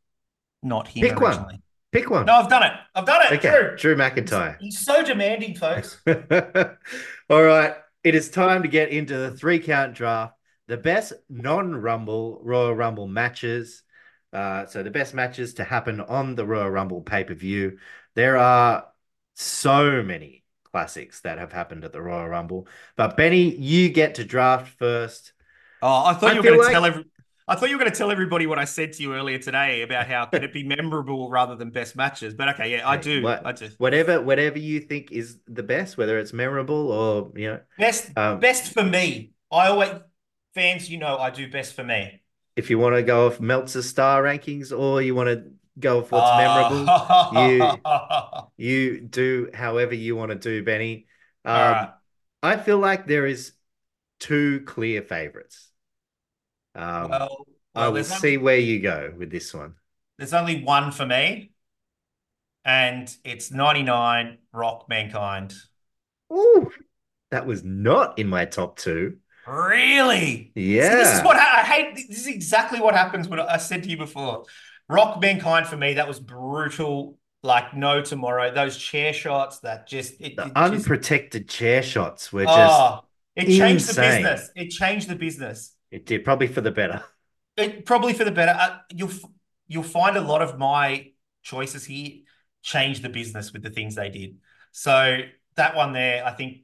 not 0.63 0.89
him 0.89 1.09
Pick 1.09 1.21
one. 1.21 1.63
Pick 1.93 2.11
one. 2.11 2.27
No, 2.27 2.35
I've 2.35 2.49
done 2.49 2.65
it. 2.65 2.73
I've 2.95 3.07
done 3.07 3.23
it. 3.23 3.33
okay, 3.39 3.51
Drew. 3.51 3.77
Drew 3.77 3.97
McIntyre. 3.97 4.57
He's 4.61 4.79
so 4.79 5.03
demanding, 5.05 5.55
folks. 5.57 6.01
All 7.31 7.43
right, 7.43 7.75
it 8.05 8.15
is 8.15 8.29
time 8.31 8.63
to 8.63 8.69
get 8.69 8.91
into 8.91 9.17
the 9.17 9.31
three 9.31 9.59
count 9.61 9.95
draft. 9.95 10.35
The 10.69 10.77
best 10.77 11.13
non-Rumble 11.29 12.41
Royal 12.45 12.75
Rumble 12.75 13.09
matches. 13.09 13.83
Uh, 14.33 14.67
so 14.67 14.83
the 14.83 14.91
best 14.91 15.15
matches 15.15 15.55
to 15.55 15.65
happen 15.65 16.01
on 16.01 16.35
the 16.35 16.47
Royal 16.47 16.71
Rumble 16.71 17.03
pay-per-view. 17.03 17.79
There 18.15 18.37
are 18.37 18.89
so 19.35 20.03
many 20.03 20.45
classics 20.65 21.21
that 21.23 21.39
have 21.39 21.53
happened 21.53 21.85
at 21.85 21.93
the 21.93 22.01
Royal 22.03 22.29
Rumble. 22.29 22.69
But 22.97 23.17
Benny, 23.17 23.55
you 23.55 23.89
get 23.89 24.17
to 24.17 24.25
draft 24.25 24.79
first. 24.79 25.33
Oh, 25.83 26.05
I 26.07 26.15
thought 26.15 26.31
I 26.31 26.35
you 26.35 26.43
were 26.43 26.49
going 26.49 26.61
to 26.61 26.71
tell 26.71 26.85
every. 26.85 27.05
I 27.49 27.57
thought 27.57 27.69
you 27.69 27.77
were 27.77 27.81
going 27.81 27.91
to 27.91 27.99
tell 27.99 28.13
everybody 28.13 28.47
what 28.47 28.61
I 28.61 28.65
said 28.65 28.93
to 28.93 29.03
you 29.03 29.13
earlier 29.13 29.39
today 29.39 29.83
about 29.83 30.07
how 30.07 30.27
can 30.27 30.45
it 30.45 30.53
be 30.53 30.63
memorable 30.63 31.29
rather 31.31 31.57
than 31.57 31.71
best 31.71 31.97
matches. 31.97 32.33
But 32.33 32.51
okay, 32.51 32.71
yeah, 32.71 32.89
I 32.89 32.97
do. 32.97 33.23
what- 33.23 33.45
I 33.45 33.51
do. 33.51 33.69
Whatever, 33.79 34.21
whatever 34.21 34.59
you 34.59 34.79
think 34.79 35.11
is 35.11 35.39
the 35.49 35.65
best, 35.65 35.99
whether 35.99 36.19
it's 36.19 36.33
memorable 36.33 36.93
or 36.93 37.33
you 37.35 37.49
know, 37.49 37.61
Best, 37.77 38.17
um, 38.17 38.39
best 38.39 38.73
for 38.73 38.85
me. 38.85 39.33
I 39.51 39.67
always 39.69 39.91
fans, 40.55 40.89
you 40.89 40.99
know, 40.99 41.19
I 41.19 41.31
do 41.31 41.51
best 41.51 41.75
for 41.75 41.83
me. 41.83 42.20
If 42.61 42.69
you 42.69 42.79
want 42.79 42.95
to 42.95 43.03
go 43.03 43.27
off 43.27 43.41
Meltzer's 43.41 43.89
star 43.89 44.23
rankings 44.23 44.71
or 44.79 45.01
you 45.01 45.15
want 45.15 45.29
to 45.31 45.51
go 45.79 46.01
off 46.01 46.13
what's 46.13 46.29
Ah. 46.31 47.31
memorable, 47.33 47.79
memorable. 47.81 48.53
you 48.59 49.01
do 49.01 49.49
however 49.55 49.95
you 49.95 50.15
want 50.15 50.31
to 50.31 50.37
do, 50.37 50.63
Benny. 50.63 51.07
Um, 51.47 51.55
right. 51.55 51.91
I 52.43 52.57
feel 52.59 52.77
like 52.79 53.07
there 53.07 53.25
is 53.27 53.53
two 54.19 54.61
clear 54.67 55.01
favorites. 55.01 55.71
Um, 56.75 57.09
Well, 57.11 57.47
I 57.75 57.89
will 57.89 58.05
see 58.05 58.37
only, 58.37 58.37
where 58.37 58.59
you 58.59 58.81
go 58.81 59.15
with 59.17 59.31
this 59.31 59.55
one. 59.55 59.75
there's 60.19 60.35
only 60.35 60.63
one 60.63 60.93
for 60.93 61.07
me, 61.07 61.53
and 62.67 63.11
it's 63.25 63.51
99 63.51 64.37
Rock 64.53 64.87
Mankind. 64.89 65.55
Ooh, 66.31 66.71
that 67.31 67.47
was 67.47 67.65
not 67.65 68.19
in 68.19 68.27
my 68.29 68.45
top 68.45 68.77
two. 68.77 69.17
Really? 69.51 70.53
Yeah. 70.55 70.91
See, 70.91 70.97
this 70.97 71.19
is 71.19 71.25
what 71.25 71.37
I, 71.37 71.61
I 71.61 71.65
hate. 71.65 71.95
This 72.09 72.21
is 72.21 72.27
exactly 72.29 72.81
what 72.81 72.95
happens 72.95 73.29
when 73.29 73.41
I 73.41 73.57
said 73.57 73.83
to 73.83 73.89
you 73.89 73.97
before. 73.97 74.45
Rock 74.89 75.21
Mankind 75.21 75.67
for 75.67 75.77
me, 75.77 75.95
that 75.95 76.07
was 76.09 76.21
brutal. 76.21 77.17
Like 77.43 77.75
no 77.75 78.03
tomorrow. 78.03 78.53
Those 78.53 78.77
chair 78.77 79.15
shots 79.15 79.61
that 79.61 79.89
just 79.89 80.21
it, 80.21 80.37
the 80.37 80.43
it 80.43 80.45
just 80.45 80.57
unprotected 80.57 81.49
chair 81.49 81.83
shots 81.83 82.31
were 82.31 82.45
just, 82.45 82.59
oh, 82.59 83.01
it 83.35 83.47
changed 83.47 83.89
the 83.89 83.99
business. 83.99 84.51
It 84.55 84.69
changed 84.69 85.09
the 85.09 85.15
business. 85.17 85.75
it 85.91 86.05
did 86.05 86.25
probably 86.25 86.49
for 86.49 86.61
the 86.61 86.71
better. 86.71 87.03
It 87.57 87.87
probably 87.87 88.13
for 88.13 88.25
the 88.25 88.31
better. 88.31 88.55
Uh, 88.59 88.79
you'll 88.95 89.11
you'll 89.69 89.83
find 89.83 90.19
a 90.19 90.21
lot 90.21 90.43
of 90.43 90.59
my 90.59 91.13
choices 91.43 91.87
here 91.87 92.19
change 92.63 93.01
the 93.01 93.09
business 93.09 93.55
with 93.55 93.63
the 93.63 93.71
things 93.71 93.95
they 93.95 94.11
did. 94.11 94.37
So 94.73 95.21
that 95.57 95.75
one 95.75 95.95
there, 95.95 96.25
I 96.27 96.33
think 96.33 96.59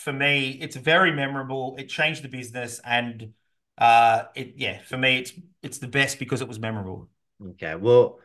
for 0.00 0.12
me, 0.12 0.50
it's 0.60 0.76
very 0.76 1.12
memorable. 1.12 1.76
It 1.78 1.88
changed 1.88 2.22
the 2.24 2.28
business, 2.28 2.80
and 2.84 3.34
uh, 3.78 4.24
it 4.34 4.54
yeah, 4.56 4.80
for 4.82 4.96
me, 4.96 5.18
it's 5.18 5.32
it's 5.62 5.78
the 5.78 5.88
best 5.88 6.18
because 6.18 6.40
it 6.40 6.48
was 6.48 6.58
memorable. 6.58 7.08
Okay, 7.42 7.74
well, 7.74 8.20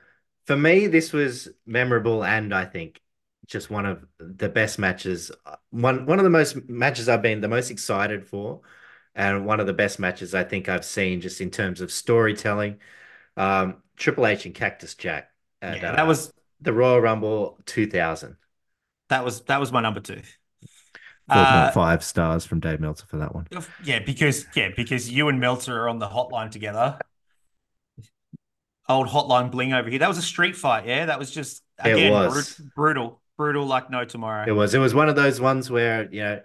for 0.45 0.57
me, 0.57 0.87
this 0.87 1.13
was 1.13 1.49
memorable, 1.65 2.23
and 2.23 2.53
I 2.53 2.65
think 2.65 3.01
just 3.47 3.69
one 3.69 3.85
of 3.85 4.05
the 4.19 4.49
best 4.49 4.77
matches. 4.79 5.31
One 5.69 6.05
one 6.05 6.19
of 6.19 6.23
the 6.23 6.29
most 6.29 6.67
matches 6.69 7.07
I've 7.09 7.21
been 7.21 7.41
the 7.41 7.47
most 7.47 7.71
excited 7.71 8.27
for, 8.27 8.61
and 9.15 9.45
one 9.45 9.59
of 9.59 9.67
the 9.67 9.73
best 9.73 9.99
matches 9.99 10.35
I 10.35 10.43
think 10.43 10.67
I've 10.69 10.85
seen 10.85 11.21
just 11.21 11.39
in 11.41 11.51
terms 11.51 11.81
of 11.81 11.91
storytelling. 11.91 12.79
Um, 13.37 13.83
Triple 13.97 14.27
H 14.27 14.45
and 14.45 14.55
Cactus 14.55 14.95
Jack 14.95 15.31
at 15.61 15.83
yeah, 15.83 15.91
uh, 15.91 15.95
that 15.95 16.07
was 16.07 16.33
the 16.61 16.73
Royal 16.73 17.01
Rumble 17.01 17.59
2000. 17.65 18.37
that 19.09 19.23
was 19.23 19.41
that 19.45 19.59
was 19.59 19.71
my 19.71 19.81
number 19.81 19.99
two. 19.99 20.21
Uh, 21.27 21.71
4.5 21.71 22.03
stars 22.03 22.45
from 22.45 22.59
Dave 22.59 22.79
Meltzer 22.79 23.05
for 23.07 23.17
that 23.17 23.33
one. 23.33 23.47
yeah, 23.83 23.99
because 23.99 24.45
yeah, 24.55 24.69
because 24.75 25.09
you 25.09 25.27
and 25.27 25.39
Meltzer 25.39 25.75
are 25.81 25.89
on 25.89 25.99
the 25.99 26.07
hotline 26.07 26.51
together. 26.51 26.99
Old 28.87 29.07
hotline 29.07 29.49
bling 29.49 29.73
over 29.73 29.89
here. 29.89 29.99
That 29.99 30.07
was 30.07 30.19
a 30.19 30.23
street 30.23 30.55
fight, 30.55 30.85
yeah. 30.85 31.07
That 31.07 31.17
was 31.17 31.31
just 31.31 31.63
again 31.79 32.11
was. 32.11 32.55
bru- 32.55 32.69
brutal, 32.75 33.21
brutal 33.37 33.65
like 33.65 33.89
no 33.89 34.05
tomorrow. 34.05 34.45
It 34.47 34.51
was. 34.51 34.75
It 34.75 34.79
was 34.79 34.93
one 34.93 35.09
of 35.09 35.15
those 35.15 35.41
ones 35.41 35.71
where 35.71 36.07
you 36.11 36.21
know 36.21 36.41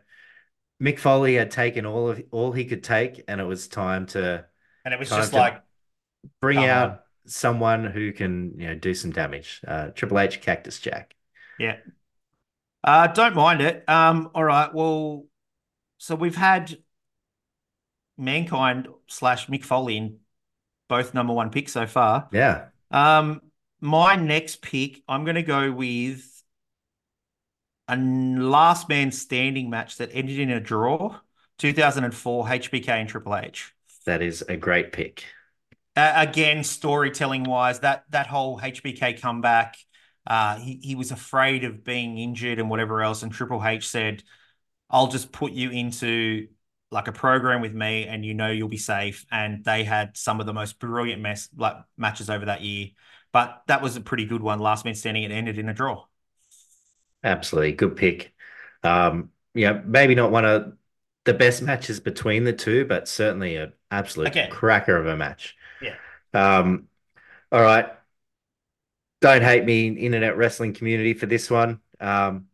Mick 0.83 0.99
Foley 0.99 1.35
had 1.35 1.51
taken 1.51 1.85
all 1.85 2.09
of 2.09 2.23
all 2.31 2.53
he 2.53 2.65
could 2.65 2.83
take, 2.83 3.23
and 3.29 3.41
it 3.41 3.45
was 3.45 3.69
time 3.69 4.07
to 4.07 4.47
and 4.87 4.95
it 4.95 4.99
was 4.99 5.11
just 5.11 5.35
like 5.35 5.61
bring 6.41 6.59
out 6.59 6.91
on. 6.91 6.99
someone 7.27 7.85
who 7.85 8.13
can 8.13 8.55
you 8.59 8.69
know 8.69 8.75
do 8.75 8.95
some 8.95 9.11
damage. 9.11 9.61
Uh, 9.67 9.89
Triple 9.89 10.19
H, 10.19 10.41
Cactus 10.41 10.79
Jack. 10.79 11.15
Yeah. 11.59 11.77
Uh, 12.83 13.07
don't 13.09 13.35
mind 13.35 13.61
it. 13.61 13.85
Um, 13.89 14.31
all 14.35 14.45
right. 14.45 14.73
Well, 14.73 15.27
so 15.99 16.15
we've 16.15 16.37
had 16.37 16.77
Mankind 18.17 18.89
slash 19.07 19.47
Mick 19.49 19.65
Foley 19.65 19.97
in 19.97 20.19
both 20.89 21.15
number 21.15 21.33
one 21.33 21.51
picks 21.51 21.73
so 21.73 21.87
far. 21.87 22.29
Yeah. 22.33 22.67
Um, 22.91 23.43
my 23.81 24.17
next 24.17 24.63
pick, 24.63 25.03
I'm 25.09 25.25
going 25.25 25.37
to 25.37 25.43
go 25.43 25.73
with 25.73 26.27
a 27.89 27.97
last 27.97 28.89
man 28.89 29.11
standing 29.11 29.71
match 29.71 29.97
that 29.99 30.11
ended 30.13 30.39
in 30.39 30.51
a 30.51 30.61
draw, 30.61 31.17
2004 31.59 32.47
HBK 32.47 32.89
and 32.89 33.09
Triple 33.09 33.37
H. 33.37 33.73
That 34.07 34.23
is 34.23 34.43
a 34.49 34.57
great 34.57 34.93
pick. 34.93 35.25
Uh, 35.97 36.13
again, 36.17 36.63
storytelling 36.63 37.45
wise, 37.45 37.81
that 37.81 38.05
that 38.11 38.27
whole 38.27 38.59
HBK 38.59 39.21
comeback, 39.21 39.77
uh, 40.31 40.57
he 40.59 40.81
he 40.83 40.97
was 40.97 41.11
afraid 41.13 41.65
of 41.65 41.85
being 41.85 42.19
injured 42.19 42.61
and 42.61 42.71
whatever 42.71 43.03
else, 43.03 43.25
and 43.25 43.33
Triple 43.33 43.65
H 43.67 43.89
said, 43.89 44.23
"I'll 44.89 45.09
just 45.09 45.33
put 45.33 45.53
you 45.53 45.71
into 45.71 46.49
like 46.93 47.09
a 47.09 47.13
program 47.13 47.61
with 47.63 47.75
me, 47.75 48.07
and 48.07 48.25
you 48.25 48.35
know 48.35 48.51
you'll 48.51 48.69
be 48.69 48.79
safe." 48.79 49.27
And 49.33 49.65
they 49.65 49.85
had 49.85 50.17
some 50.17 50.41
of 50.41 50.47
the 50.47 50.55
most 50.55 50.79
brilliant 50.79 51.21
mess 51.21 51.49
like 51.57 51.77
matches 51.99 52.31
over 52.31 52.47
that 52.47 52.63
year, 52.63 52.91
but 53.33 53.63
that 53.67 53.83
was 53.83 53.97
a 53.97 54.01
pretty 54.01 54.25
good 54.25 54.43
one. 54.43 54.61
Last 54.61 54.85
man 54.85 54.95
standing, 54.95 55.25
it 55.25 55.33
ended 55.33 55.59
in 55.59 55.69
a 55.69 55.75
draw. 55.75 56.05
Absolutely. 57.25 57.73
Good 57.73 57.97
pick. 57.97 58.33
Um, 58.83 59.31
yeah, 59.55 59.81
maybe 59.85 60.15
not 60.15 60.31
one 60.31 60.45
of 60.45 60.73
the 61.25 61.35
best 61.35 61.63
matches 61.63 62.01
between 62.01 62.45
the 62.45 62.53
two, 62.53 62.85
but 62.87 63.09
certainly 63.09 63.57
an 63.57 63.73
absolute 63.91 64.29
Again. 64.29 64.51
cracker 64.51 64.97
of 64.97 65.07
a 65.07 65.17
match. 65.17 65.57
Yeah. 65.81 65.97
Um, 66.33 66.89
all 67.53 67.63
right. 67.63 67.89
Don't 69.21 69.43
hate 69.43 69.65
me, 69.65 69.87
in 69.87 69.99
internet 69.99 70.37
wrestling 70.37 70.73
community, 70.73 71.15
for 71.15 71.27
this 71.27 71.51
one. 71.51 71.81
Um, 72.01 72.47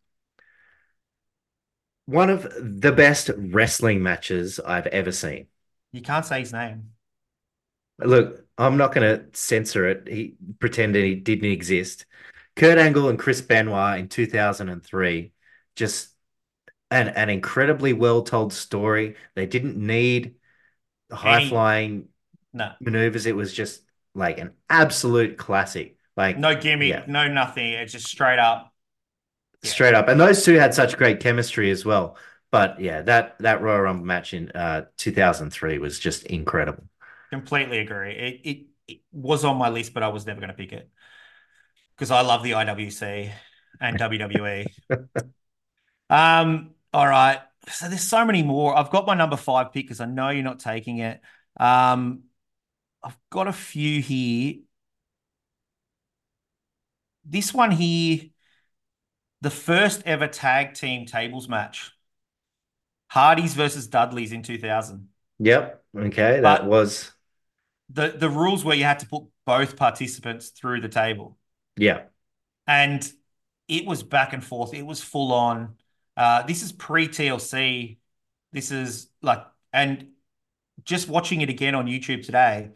one 2.06 2.30
of 2.30 2.46
the 2.58 2.92
best 2.92 3.30
wrestling 3.36 4.02
matches 4.02 4.58
I've 4.60 4.86
ever 4.88 5.12
seen. 5.12 5.48
You 5.92 6.00
can't 6.02 6.24
say 6.24 6.40
his 6.40 6.52
name. 6.52 6.92
Look, 7.98 8.44
I'm 8.58 8.76
not 8.76 8.94
going 8.94 9.18
to 9.18 9.36
censor 9.38 9.88
it. 9.88 10.08
He 10.08 10.36
pretended 10.58 11.04
he 11.04 11.14
didn't 11.14 11.50
exist. 11.50 12.04
Kurt 12.56 12.78
Angle 12.78 13.08
and 13.08 13.18
Chris 13.18 13.40
Benoit 13.40 13.98
in 13.98 14.08
2003, 14.08 15.32
just 15.76 16.10
an, 16.90 17.08
an 17.10 17.30
incredibly 17.30 17.92
well 17.92 18.22
told 18.22 18.52
story. 18.52 19.16
They 19.34 19.46
didn't 19.46 19.76
need 19.78 20.36
high 21.12 21.40
flying 21.40 22.08
No, 22.52 22.72
maneuvers. 22.80 23.26
It 23.26 23.36
was 23.36 23.52
just 23.54 23.82
like 24.14 24.38
an 24.38 24.52
absolute 24.70 25.38
classic. 25.38 25.95
Like 26.16 26.38
no 26.38 26.54
gimmick, 26.58 26.88
Yeah. 26.88 27.04
no 27.06 27.28
nothing. 27.28 27.72
It's 27.72 27.92
just 27.92 28.06
straight 28.08 28.38
up. 28.38 28.72
yeah. 29.62 29.70
straight 29.70 29.94
up. 29.94 30.08
And 30.08 30.20
those 30.20 30.44
two 30.44 30.54
had 30.54 30.74
such 30.74 30.96
great 30.96 31.20
chemistry 31.20 31.70
as 31.70 31.84
well. 31.84 32.16
But 32.50 32.80
yeah, 32.80 33.02
that 33.02 33.38
that 33.40 33.60
Royal 33.60 33.80
Rumble 33.82 34.04
match 34.06 34.32
in 34.34 34.50
uh 34.52 34.86
2003 34.96 35.78
was 35.78 35.98
just 35.98 36.24
incredible. 36.24 36.84
Completely 37.32 37.78
agree. 37.78 38.12
It, 38.12 38.40
it 38.48 38.66
it 38.88 39.00
was 39.12 39.44
on 39.44 39.56
my 39.56 39.68
list, 39.68 39.92
but 39.92 40.02
I 40.02 40.08
was 40.08 40.26
never 40.26 40.40
going 40.40 40.48
to 40.50 40.56
pick 40.56 40.72
it 40.72 40.88
because 41.96 42.10
I 42.10 42.20
love 42.20 42.42
the 42.44 42.52
IWC 42.52 43.32
and 43.80 43.98
WWE. 43.98 44.66
um. 46.10 46.70
All 46.92 47.06
right. 47.06 47.40
So 47.68 47.88
there's 47.88 48.02
so 48.02 48.24
many 48.24 48.42
more. 48.42 48.76
I've 48.76 48.90
got 48.90 49.06
my 49.06 49.14
number 49.14 49.36
five 49.36 49.72
pick 49.72 49.84
because 49.84 50.00
I 50.00 50.06
know 50.06 50.30
you're 50.30 50.44
not 50.44 50.60
taking 50.60 50.98
it. 50.98 51.20
Um. 51.58 52.22
I've 53.02 53.18
got 53.30 53.46
a 53.48 53.52
few 53.52 54.02
here. 54.02 54.56
This 57.28 57.52
one 57.52 57.70
here, 57.70 58.30
the 59.40 59.50
first 59.50 60.02
ever 60.04 60.28
tag 60.28 60.74
team 60.74 61.06
tables 61.06 61.48
match. 61.48 61.92
Hardys 63.08 63.54
versus 63.54 63.86
Dudleys 63.88 64.32
in 64.32 64.42
2000. 64.42 65.08
Yep. 65.38 65.84
Okay. 65.96 66.40
That 66.40 66.66
was 66.66 67.10
The 67.90 68.08
the 68.08 68.28
rules 68.30 68.64
were 68.64 68.74
you 68.74 68.84
had 68.84 69.00
to 69.00 69.06
put 69.06 69.24
both 69.44 69.76
participants 69.76 70.50
through 70.50 70.80
the 70.80 70.88
table. 70.88 71.38
yeah. 71.76 72.04
And 72.66 73.10
it 73.68 73.86
was 73.86 74.02
back 74.02 74.32
and 74.32 74.44
forth. 74.44 74.74
It 74.74 74.84
was 74.84 75.02
full 75.02 75.32
on. 75.32 75.76
Uh, 76.16 76.42
this 76.42 76.62
is 76.62 76.72
pre 76.72 77.08
TLC. 77.08 77.98
This 78.52 78.70
is 78.70 79.08
like, 79.22 79.44
and 79.72 80.08
just 80.84 81.08
watching 81.08 81.40
it 81.42 81.50
again 81.50 81.74
on 81.74 81.86
YouTube 81.86 82.24
today, 82.24 82.72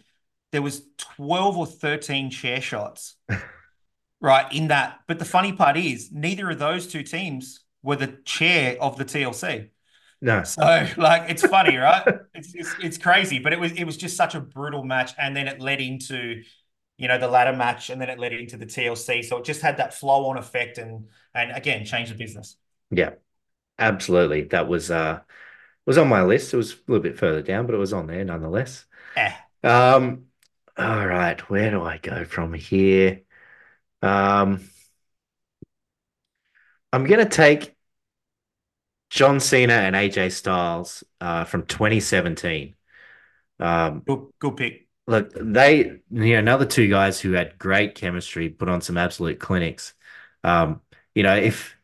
there 0.53 0.62
was 0.62 0.82
12 0.98 1.59
or 1.59 1.66
13 1.66 2.30
chair 2.30 2.61
shots, 2.61 3.16
right, 4.20 4.50
in 4.52 4.68
that. 4.68 5.00
But 5.06 5.18
the 5.18 5.24
funny 5.24 5.52
part 5.52 5.76
is, 5.76 6.10
neither 6.12 6.50
of 6.50 6.58
those 6.58 6.86
two 6.86 7.02
teams 7.02 7.60
were 7.82 7.96
the 7.96 8.18
chair 8.24 8.76
of 8.80 8.96
the 8.96 9.04
TLC. 9.04 9.70
No. 10.20 10.42
So 10.42 10.86
like 10.96 11.30
it's 11.30 11.42
funny, 11.44 11.76
right? 11.76 12.04
It's, 12.34 12.54
it's 12.54 12.74
it's 12.82 12.98
crazy, 12.98 13.38
but 13.38 13.52
it 13.52 13.60
was 13.60 13.72
it 13.72 13.84
was 13.84 13.96
just 13.96 14.16
such 14.16 14.34
a 14.34 14.40
brutal 14.40 14.84
match, 14.84 15.12
and 15.18 15.36
then 15.36 15.48
it 15.48 15.60
led 15.60 15.80
into, 15.80 16.42
you 16.98 17.08
know, 17.08 17.18
the 17.18 17.28
ladder 17.28 17.56
match, 17.56 17.90
and 17.90 18.00
then 18.00 18.10
it 18.10 18.18
led 18.18 18.32
into 18.32 18.56
the 18.56 18.66
TLC. 18.66 19.22
So 19.22 19.38
it 19.38 19.44
just 19.44 19.62
had 19.62 19.78
that 19.78 19.94
flow 19.94 20.26
on 20.26 20.36
effect, 20.38 20.78
and 20.78 21.08
and 21.34 21.52
again 21.52 21.84
changed 21.84 22.12
the 22.12 22.16
business. 22.16 22.56
Yeah. 22.90 23.14
Absolutely. 23.78 24.44
That 24.44 24.68
was 24.68 24.90
uh 24.90 25.22
was 25.86 25.98
on 25.98 26.08
my 26.08 26.22
list. 26.24 26.54
It 26.54 26.58
was 26.58 26.74
a 26.74 26.76
little 26.88 27.02
bit 27.02 27.18
further 27.18 27.42
down, 27.42 27.66
but 27.66 27.74
it 27.74 27.78
was 27.78 27.92
on 27.94 28.06
there 28.08 28.24
nonetheless. 28.24 28.86
Eh, 29.14 29.32
Um, 29.64 30.26
all 30.78 31.06
right, 31.06 31.40
where 31.50 31.70
do 31.70 31.82
I 31.82 31.98
go 31.98 32.24
from 32.24 32.54
here? 32.54 33.22
Um, 34.03 34.61
I'm 36.92 37.05
gonna 37.05 37.28
take 37.28 37.76
John 39.11 39.40
Cena 39.40 39.74
and 39.74 39.96
AJ 39.96 40.30
Styles 40.30 41.05
uh, 41.20 41.44
from 41.44 41.66
2017. 41.66 42.76
Um, 43.61 44.01
good 44.07 44.28
good 44.40 44.57
pick. 44.57 44.88
look, 45.07 45.32
they, 45.34 45.78
you 45.84 46.01
know, 46.11 46.38
another 46.38 46.66
two 46.66 46.88
guys 46.88 47.20
who 47.20 47.32
had 47.32 47.59
great 47.59 47.94
chemistry, 47.94 48.48
put 48.51 48.68
on 48.68 48.80
some 48.82 48.98
absolute 48.98 49.40
clinics. 49.40 49.94
Um, 50.44 50.80
you 51.14 51.22
know, 51.24 51.36
if 51.36 51.76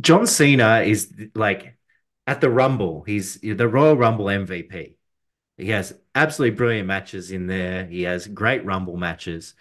John 0.00 0.26
Cena 0.26 0.80
is 0.80 1.12
like 1.34 1.76
at 2.26 2.40
the 2.40 2.50
Rumble, 2.50 3.02
he's 3.04 3.40
the 3.40 3.68
Royal 3.68 3.96
Rumble 3.96 4.28
MVP. 4.30 4.96
He 5.56 5.70
has 5.70 5.94
absolutely 6.14 6.56
brilliant 6.56 6.88
matches 6.88 7.30
in 7.30 7.46
there. 7.46 7.86
He 7.86 8.02
has 8.02 8.26
great 8.26 8.64
Rumble 8.64 8.96
matches. 8.96 9.54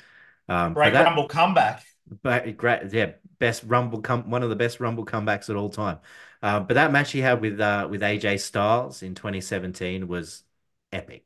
Um, 0.54 0.74
Great 0.74 0.93
that- 0.93 1.06
Rumble 1.06 1.28
comeback. 1.28 1.84
but 2.22 2.58
great, 2.58 2.93
yeah, 2.93 3.14
best 3.39 3.64
Rumble 3.66 4.01
come 4.01 4.30
one 4.30 4.43
of 4.43 4.49
the 4.49 4.56
best 4.56 4.80
Rumble 4.80 5.06
comebacks 5.06 5.49
at 5.49 5.56
all 5.56 5.70
time. 5.70 5.99
Uh, 6.41 6.60
but 6.60 6.74
that 6.76 6.91
match 6.91 7.12
he 7.12 7.20
had 7.20 7.41
with 7.41 7.60
uh, 7.60 7.88
with 7.89 8.01
AJ 8.01 8.38
Styles 8.38 9.01
in 9.01 9.16
2017 9.16 10.08
was 10.08 10.43
epic. 10.91 11.26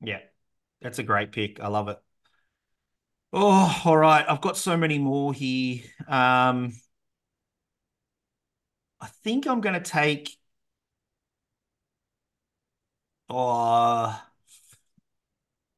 Yeah, 0.00 0.20
that's 0.80 0.98
a 0.98 1.02
great 1.02 1.32
pick. 1.32 1.60
I 1.60 1.68
love 1.68 1.88
it. 1.88 1.98
Oh, 3.32 3.82
all 3.84 3.96
right. 3.96 4.24
I've 4.28 4.40
got 4.40 4.56
so 4.56 4.76
many 4.76 4.98
more 4.98 5.32
here. 5.34 5.82
Um, 6.06 6.72
I 9.00 9.06
think 9.22 9.46
I'm 9.46 9.60
going 9.60 9.74
to 9.80 9.90
take. 9.90 10.36
Oh, 13.30 14.27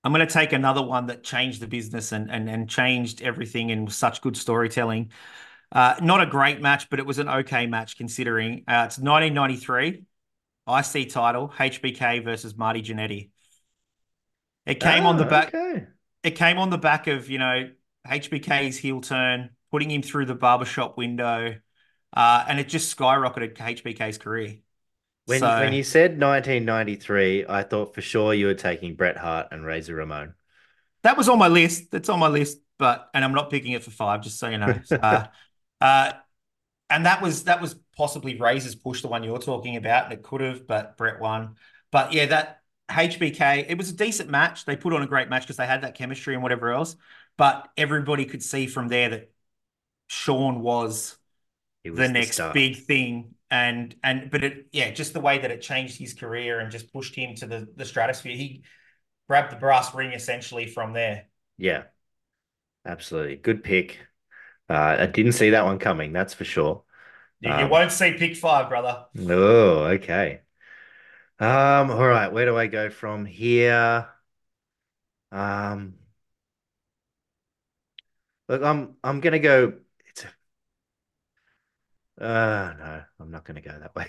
I'm 0.02 0.12
going 0.12 0.26
to 0.26 0.32
take 0.32 0.52
another 0.52 0.82
one 0.82 1.06
that 1.06 1.22
changed 1.22 1.60
the 1.60 1.66
business 1.66 2.12
and 2.12 2.30
and 2.30 2.48
and 2.48 2.68
changed 2.68 3.22
everything 3.22 3.70
and 3.70 3.86
was 3.86 3.96
such 3.96 4.20
good 4.22 4.36
storytelling. 4.36 5.10
Uh, 5.72 5.96
not 6.02 6.20
a 6.20 6.26
great 6.26 6.60
match, 6.60 6.90
but 6.90 6.98
it 6.98 7.06
was 7.06 7.18
an 7.18 7.28
okay 7.28 7.66
match 7.66 7.96
considering. 7.96 8.64
Uh, 8.66 8.84
it's 8.86 8.98
1993 8.98 10.04
IC 10.66 11.06
title 11.06 11.48
HBK 11.48 12.20
versus 12.20 12.56
Marty 12.56 12.82
Jannetty. 12.82 13.30
It 14.66 14.80
came 14.80 15.06
on 15.06 15.16
the 15.16 15.24
Ah, 15.24 15.28
back. 15.30 15.54
Okay. 15.54 15.86
It 16.22 16.32
came 16.32 16.58
on 16.58 16.70
the 16.70 16.78
back 16.78 17.06
of 17.06 17.28
you 17.30 17.38
know 17.38 17.70
HBK's 18.06 18.76
heel 18.76 19.00
turn, 19.00 19.50
putting 19.70 19.90
him 19.90 20.02
through 20.02 20.26
the 20.26 20.34
barbershop 20.34 20.96
window, 20.96 21.56
uh, 22.12 22.44
and 22.48 22.60
it 22.60 22.68
just 22.68 22.96
skyrocketed 22.96 23.56
HBK's 23.56 24.18
career. 24.18 24.58
When 25.30 25.38
So- 25.40 25.60
when 25.60 25.72
you 25.72 25.82
said 25.84 26.18
1993, 26.18 27.46
I 27.48 27.62
thought 27.62 27.94
for 27.94 28.00
sure 28.00 28.34
you 28.34 28.46
were 28.46 28.54
taking 28.54 28.96
Bret 28.96 29.16
Hart 29.16 29.48
and 29.52 29.64
Razor 29.64 29.94
Ramon. 29.94 30.34
That 31.02 31.16
was 31.16 31.28
on 31.28 31.38
my 31.38 31.48
list. 31.48 31.90
That's 31.90 32.08
on 32.08 32.18
my 32.18 32.28
list, 32.28 32.58
but 32.78 33.08
and 33.14 33.24
I'm 33.24 33.32
not 33.32 33.48
picking 33.48 33.72
it 33.72 33.82
for 33.84 33.90
five, 33.90 34.22
just 34.22 34.38
so 34.38 34.48
you 34.48 34.58
know. 34.58 34.74
uh, 34.90 35.26
uh, 35.80 36.12
and 36.90 37.06
that 37.06 37.22
was 37.22 37.44
that 37.44 37.60
was 37.62 37.76
possibly 37.96 38.36
Razor's 38.36 38.74
push, 38.74 39.02
the 39.02 39.08
one 39.08 39.22
you're 39.22 39.38
talking 39.38 39.76
about, 39.76 40.04
and 40.04 40.12
it 40.12 40.22
could 40.22 40.40
have, 40.40 40.66
but 40.66 40.96
Bret 40.96 41.20
won. 41.20 41.54
But 41.92 42.12
yeah, 42.12 42.26
that 42.26 42.60
HBK, 42.90 43.66
it 43.68 43.78
was 43.78 43.90
a 43.90 43.94
decent 43.94 44.28
match. 44.30 44.64
They 44.64 44.76
put 44.76 44.92
on 44.92 45.02
a 45.02 45.06
great 45.06 45.28
match 45.28 45.42
because 45.42 45.56
they 45.56 45.66
had 45.66 45.82
that 45.82 45.94
chemistry 45.94 46.34
and 46.34 46.42
whatever 46.42 46.70
else. 46.72 46.96
But 47.36 47.68
everybody 47.76 48.24
could 48.24 48.42
see 48.42 48.66
from 48.66 48.88
there 48.88 49.08
that 49.10 49.30
Shawn 50.08 50.60
was, 50.60 51.16
was 51.84 51.96
the 51.96 52.08
the 52.08 52.08
next 52.08 52.32
star. 52.32 52.52
big 52.52 52.76
thing. 52.84 53.34
And 53.50 53.96
and 54.04 54.30
but 54.30 54.44
it 54.44 54.68
yeah, 54.72 54.90
just 54.92 55.12
the 55.12 55.20
way 55.20 55.38
that 55.38 55.50
it 55.50 55.60
changed 55.62 55.98
his 55.98 56.14
career 56.14 56.60
and 56.60 56.70
just 56.70 56.92
pushed 56.92 57.14
him 57.16 57.34
to 57.36 57.46
the 57.46 57.68
the 57.76 57.84
stratosphere. 57.84 58.36
He 58.36 58.64
grabbed 59.28 59.52
the 59.52 59.56
brass 59.56 59.94
ring 59.94 60.12
essentially 60.12 60.66
from 60.66 60.92
there. 60.94 61.26
Yeah, 61.58 61.84
absolutely. 62.86 63.36
Good 63.36 63.64
pick. 63.64 64.00
Uh, 64.70 64.96
I 65.00 65.06
didn't 65.06 65.32
see 65.32 65.50
that 65.50 65.64
one 65.64 65.78
coming, 65.78 66.12
that's 66.12 66.34
for 66.34 66.44
sure. 66.44 66.84
You, 67.40 67.50
you 67.52 67.66
Um, 67.66 67.68
won't 67.68 67.92
see 67.92 68.12
pick 68.14 68.36
five, 68.36 68.68
brother. 68.68 69.06
Oh, 69.18 69.84
okay. 69.94 70.42
Um, 71.40 71.90
all 71.90 72.06
right, 72.08 72.32
where 72.32 72.46
do 72.46 72.56
I 72.58 72.66
go 72.68 72.90
from 72.90 73.24
here? 73.26 74.08
Um, 75.32 75.94
look, 78.48 78.62
I'm 78.62 78.96
I'm 79.04 79.20
gonna 79.20 79.38
go. 79.38 79.78
Uh 82.20 82.74
no, 82.78 83.04
I'm 83.18 83.30
not 83.30 83.44
gonna 83.44 83.60
go 83.62 83.78
that 83.78 83.94
way. 83.94 84.06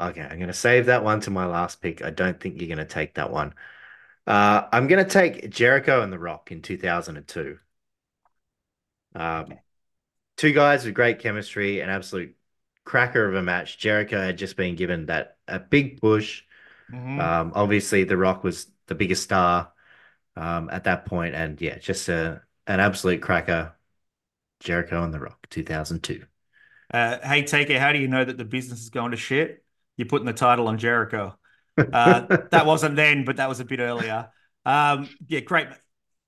Okay, 0.00 0.20
I'm 0.22 0.38
gonna 0.38 0.52
save 0.52 0.86
that 0.86 1.02
one 1.04 1.20
to 1.22 1.30
my 1.30 1.44
last 1.46 1.80
pick. 1.82 2.02
I 2.02 2.10
don't 2.10 2.38
think 2.40 2.60
you're 2.60 2.68
gonna 2.68 2.84
take 2.86 3.14
that 3.14 3.30
one. 3.32 3.54
Uh, 4.26 4.68
I'm 4.72 4.86
gonna 4.88 5.08
take 5.08 5.50
Jericho 5.50 6.02
and 6.02 6.12
The 6.12 6.18
Rock 6.18 6.52
in 6.52 6.62
2002. 6.62 7.58
Um, 9.14 9.58
two 10.36 10.52
guys 10.52 10.84
with 10.84 10.94
great 10.94 11.20
chemistry, 11.20 11.80
an 11.80 11.90
absolute 11.90 12.36
cracker 12.84 13.28
of 13.28 13.34
a 13.36 13.42
match. 13.42 13.78
Jericho 13.78 14.20
had 14.20 14.38
just 14.38 14.56
been 14.56 14.76
given 14.76 15.06
that 15.08 15.38
a 15.48 15.60
big 15.60 16.00
push. 16.00 16.44
Mhm. 16.88 17.18
Um, 17.18 17.52
obviously, 17.56 18.04
The 18.04 18.18
Rock 18.18 18.44
was 18.44 18.68
the 18.88 18.96
biggest 18.96 19.24
star 19.24 19.72
um, 20.36 20.70
at 20.70 20.84
that 20.86 21.06
point, 21.06 21.36
and 21.36 21.60
yeah, 21.62 21.78
just 21.78 22.08
a 22.10 22.42
an 22.68 22.80
absolute 22.80 23.22
cracker. 23.22 23.74
Jericho 24.60 25.02
and 25.02 25.12
The 25.12 25.20
Rock, 25.20 25.46
2002. 25.50 26.24
Uh, 26.92 27.18
hey, 27.22 27.42
take 27.42 27.70
it. 27.70 27.80
How 27.80 27.92
do 27.92 27.98
you 27.98 28.08
know 28.08 28.24
that 28.24 28.38
the 28.38 28.44
business 28.44 28.80
is 28.80 28.90
going 28.90 29.10
to 29.10 29.16
shit? 29.16 29.62
You're 29.96 30.08
putting 30.08 30.26
the 30.26 30.32
title 30.32 30.68
on 30.68 30.78
Jericho. 30.78 31.34
Uh, 31.92 32.26
that 32.50 32.66
wasn't 32.66 32.96
then, 32.96 33.24
but 33.24 33.36
that 33.36 33.48
was 33.48 33.60
a 33.60 33.64
bit 33.64 33.78
earlier. 33.78 34.28
Um, 34.66 35.08
yeah, 35.28 35.38
great. 35.38 35.68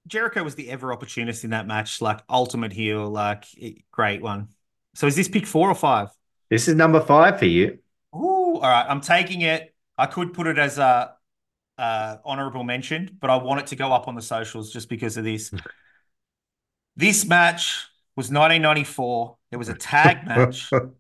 Jericho 0.07 0.45
was 0.45 0.55
the 0.55 0.71
ever 0.71 0.93
opportunist 0.93 1.43
in 1.43 1.51
that 1.51 1.67
match, 1.67 2.01
like 2.01 2.21
ultimate 2.31 2.73
heel, 2.73 3.11
like 3.11 3.47
great 3.91 4.23
one. 4.23 4.51
So 4.95 5.09
is 5.09 5.17
this 5.17 5.27
pick 5.27 5.47
four 5.47 5.69
or 5.69 5.75
five? 5.75 6.11
This 6.51 6.69
is 6.69 6.77
number 6.77 7.01
five 7.01 7.41
for 7.41 7.47
you. 7.47 7.81
Ooh, 8.15 8.59
all 8.59 8.61
right. 8.61 8.87
I'm 8.89 9.01
taking 9.01 9.41
it. 9.41 9.75
I 9.99 10.07
could 10.07 10.35
put 10.35 10.47
it 10.47 10.57
as 10.57 10.79
a, 10.79 11.15
uh 11.79 12.19
honorable 12.25 12.63
mention, 12.63 13.19
but 13.21 13.29
I 13.29 13.37
want 13.39 13.59
it 13.59 13.67
to 13.69 13.77
go 13.77 13.93
up 13.93 14.07
on 14.07 14.15
the 14.15 14.23
socials 14.23 14.73
just 14.73 14.89
because 14.89 15.17
of 15.17 15.25
this. 15.25 15.53
This 16.95 17.27
match 17.27 17.90
was 18.21 18.31
1994. 18.31 19.39
It 19.51 19.57
was 19.57 19.71
a 19.71 19.75
tag 19.75 20.27
match. 20.27 20.69
Do 20.69 20.91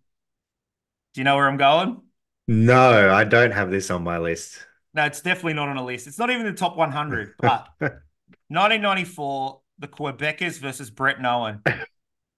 you 1.14 1.24
know 1.24 1.36
where 1.36 1.46
I'm 1.46 1.58
going? 1.58 2.00
No, 2.48 3.10
I 3.12 3.24
don't 3.24 3.50
have 3.50 3.70
this 3.70 3.90
on 3.90 4.02
my 4.02 4.16
list. 4.16 4.66
No, 4.94 5.04
it's 5.04 5.20
definitely 5.20 5.52
not 5.52 5.68
on 5.68 5.76
a 5.76 5.84
list. 5.84 6.06
It's 6.06 6.18
not 6.18 6.30
even 6.30 6.46
the 6.46 6.52
top 6.52 6.76
100. 6.78 7.34
But 7.38 7.68
1994, 7.78 9.60
the 9.78 9.88
Quebecers 9.88 10.58
versus 10.58 10.90
Bret 10.90 11.18
and 11.18 11.26
Owen. 11.26 11.62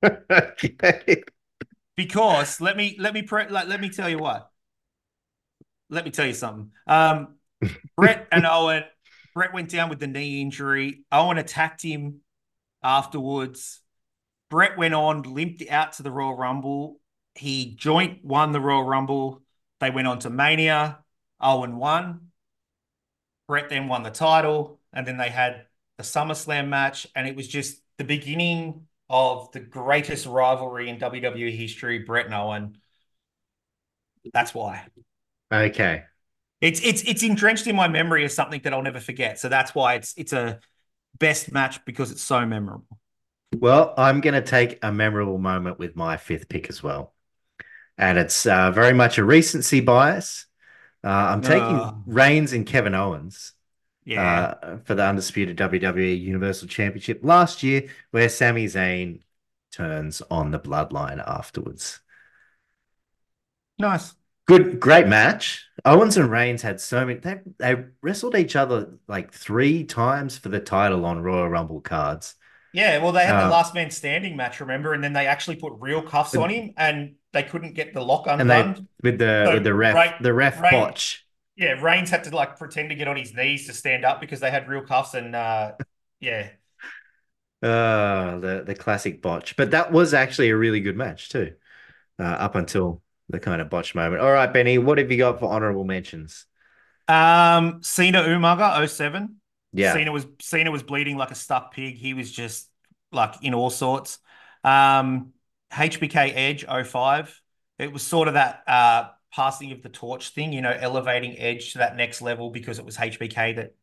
Okay. 0.04 1.22
Because 1.96 2.60
let 2.60 2.76
me 2.76 2.96
let 2.98 3.14
me 3.14 3.22
pre- 3.22 3.48
like, 3.48 3.68
let 3.68 3.80
me 3.80 3.88
tell 3.88 4.08
you 4.08 4.18
what. 4.18 4.50
Let 5.90 6.04
me 6.04 6.10
tell 6.10 6.26
you 6.26 6.34
something. 6.34 6.72
Um, 6.88 7.36
Bret 7.96 8.26
and 8.32 8.46
Owen. 8.46 8.82
Bret 9.34 9.54
went 9.54 9.70
down 9.70 9.90
with 9.90 10.00
the 10.00 10.08
knee 10.08 10.40
injury. 10.40 11.04
Owen 11.12 11.38
attacked 11.38 11.82
him 11.82 12.20
afterwards. 12.82 13.80
Bret 14.52 14.76
went 14.76 14.92
on, 14.92 15.22
limped 15.22 15.64
out 15.70 15.94
to 15.94 16.02
the 16.02 16.10
Royal 16.10 16.36
Rumble. 16.36 17.00
He 17.34 17.74
joint 17.74 18.22
won 18.22 18.52
the 18.52 18.60
Royal 18.60 18.84
Rumble. 18.84 19.40
They 19.80 19.88
went 19.88 20.06
on 20.06 20.18
to 20.18 20.30
Mania. 20.30 20.98
Oh 21.40 21.60
Owen 21.60 21.78
won. 21.78 22.28
Bret 23.48 23.70
then 23.70 23.88
won 23.88 24.02
the 24.02 24.10
title, 24.10 24.78
and 24.92 25.06
then 25.06 25.16
they 25.16 25.30
had 25.30 25.64
the 25.96 26.02
SummerSlam 26.02 26.68
match, 26.68 27.06
and 27.16 27.26
it 27.26 27.34
was 27.34 27.48
just 27.48 27.80
the 27.96 28.04
beginning 28.04 28.88
of 29.08 29.50
the 29.52 29.60
greatest 29.60 30.26
rivalry 30.26 30.90
in 30.90 30.98
WWE 30.98 31.56
history, 31.56 32.00
Bret 32.00 32.26
and 32.26 32.34
Owen. 32.34 32.76
That's 34.34 34.52
why. 34.52 34.84
Okay. 35.50 36.02
It's 36.60 36.84
it's 36.84 37.00
it's 37.04 37.22
entrenched 37.22 37.66
in 37.68 37.74
my 37.74 37.88
memory 37.88 38.22
as 38.26 38.34
something 38.34 38.60
that 38.64 38.74
I'll 38.74 38.82
never 38.82 39.00
forget. 39.00 39.40
So 39.40 39.48
that's 39.48 39.74
why 39.74 39.94
it's 39.94 40.12
it's 40.18 40.34
a 40.34 40.60
best 41.18 41.50
match 41.52 41.82
because 41.86 42.12
it's 42.12 42.22
so 42.22 42.44
memorable. 42.44 42.98
Well, 43.54 43.94
I'm 43.96 44.20
going 44.20 44.34
to 44.34 44.42
take 44.42 44.78
a 44.82 44.92
memorable 44.92 45.38
moment 45.38 45.78
with 45.78 45.94
my 45.96 46.16
fifth 46.16 46.48
pick 46.48 46.68
as 46.68 46.82
well. 46.82 47.14
And 47.98 48.18
it's 48.18 48.46
uh, 48.46 48.70
very 48.70 48.94
much 48.94 49.18
a 49.18 49.24
recency 49.24 49.80
bias. 49.80 50.46
Uh, 51.04 51.08
I'm 51.08 51.42
taking 51.42 51.62
Oh. 51.76 52.02
Reigns 52.06 52.52
and 52.52 52.66
Kevin 52.66 52.94
Owens 52.94 53.52
Yeah. 54.04 54.54
uh, 54.62 54.76
for 54.84 54.94
the 54.94 55.04
undisputed 55.04 55.56
WWE 55.58 56.14
Universal 56.20 56.68
Championship 56.68 57.20
last 57.22 57.62
year, 57.62 57.88
where 58.10 58.28
Sami 58.28 58.66
Zayn 58.66 59.22
turns 59.72 60.22
on 60.30 60.50
the 60.50 60.58
bloodline 60.60 61.22
afterwards. 61.26 62.00
nice. 63.78 64.14
Good, 64.46 64.80
great 64.80 65.06
match. 65.06 65.64
Owens 65.84 66.16
and 66.16 66.28
Reigns 66.30 66.62
had 66.62 66.80
so 66.80 67.06
many. 67.06 67.20
They, 67.20 67.40
they 67.58 67.84
wrestled 68.00 68.34
each 68.34 68.56
other 68.56 68.98
like 69.06 69.32
three 69.32 69.84
times 69.84 70.36
for 70.36 70.48
the 70.48 70.58
title 70.60 71.04
on 71.04 71.22
Royal 71.22 71.48
Rumble 71.48 71.80
cards. 71.80 72.34
Yeah, 72.72 72.98
well, 72.98 73.12
they 73.12 73.24
had 73.26 73.38
the 73.40 73.46
Uh, 73.46 73.50
last 73.50 73.74
man 73.74 73.90
standing 73.90 74.36
match, 74.36 74.60
remember? 74.60 74.94
And 74.94 75.04
then 75.04 75.12
they 75.12 75.26
actually 75.26 75.56
put 75.56 75.74
real 75.78 76.02
cuffs 76.02 76.34
on 76.34 76.48
him 76.48 76.72
and 76.76 77.14
they 77.32 77.42
couldn't 77.42 77.74
get 77.74 77.92
the 77.94 78.00
lock 78.02 78.26
undone. 78.26 78.46
they 79.02 79.10
with 79.10 79.18
the 79.18 79.44
So, 79.46 79.54
with 79.54 79.64
the 79.64 79.74
ref 79.74 80.22
the 80.22 80.32
ref 80.32 80.60
right- 80.60 80.72
botch. 80.72 81.26
Yeah, 81.54 81.72
Reigns 81.82 82.08
had 82.08 82.24
to 82.24 82.34
like 82.34 82.56
pretend 82.58 82.88
to 82.88 82.94
get 82.94 83.08
on 83.08 83.16
his 83.16 83.34
knees 83.34 83.66
to 83.66 83.74
stand 83.74 84.06
up 84.06 84.20
because 84.22 84.40
they 84.40 84.50
had 84.50 84.68
real 84.68 84.82
cuffs 84.82 85.12
and 85.14 85.36
uh 85.36 85.72
yeah. 86.18 86.48
Uh, 87.62 88.38
the 88.44 88.62
the 88.66 88.74
classic 88.74 89.20
botch. 89.20 89.54
But 89.56 89.72
that 89.72 89.92
was 89.92 90.14
actually 90.14 90.48
a 90.50 90.56
really 90.56 90.80
good 90.80 90.96
match 90.96 91.28
too, 91.28 91.52
uh, 92.18 92.22
up 92.24 92.54
until 92.54 93.02
the 93.28 93.38
kind 93.38 93.60
of 93.60 93.68
botch 93.68 93.94
moment. 93.94 94.22
All 94.22 94.32
right, 94.32 94.50
Benny, 94.52 94.78
what 94.78 94.96
have 94.98 95.10
you 95.12 95.18
got 95.18 95.40
for 95.40 95.52
honorable 95.52 95.84
mentions? 95.84 96.46
Um 97.06 97.82
Cena 97.82 98.22
Umaga 98.22 98.88
07. 98.88 99.36
Yeah, 99.72 99.92
Cena 99.92 100.12
was 100.12 100.26
Cena 100.40 100.70
was 100.70 100.82
bleeding 100.82 101.16
like 101.16 101.30
a 101.30 101.34
stuck 101.34 101.72
pig. 101.74 101.96
He 101.96 102.14
was 102.14 102.30
just 102.30 102.68
like 103.10 103.34
in 103.42 103.54
all 103.54 103.70
sorts. 103.70 104.18
Um, 104.64 105.32
HBK 105.72 106.32
Edge 106.34 106.64
05. 106.66 107.40
It 107.78 107.92
was 107.92 108.02
sort 108.02 108.28
of 108.28 108.34
that 108.34 108.62
uh 108.66 109.08
passing 109.32 109.72
of 109.72 109.82
the 109.82 109.88
torch 109.88 110.30
thing, 110.30 110.52
you 110.52 110.60
know, 110.60 110.76
elevating 110.78 111.38
Edge 111.38 111.72
to 111.72 111.78
that 111.78 111.96
next 111.96 112.22
level 112.22 112.50
because 112.50 112.78
it 112.78 112.84
was 112.84 112.96
HBK 112.96 113.56
that 113.56 113.74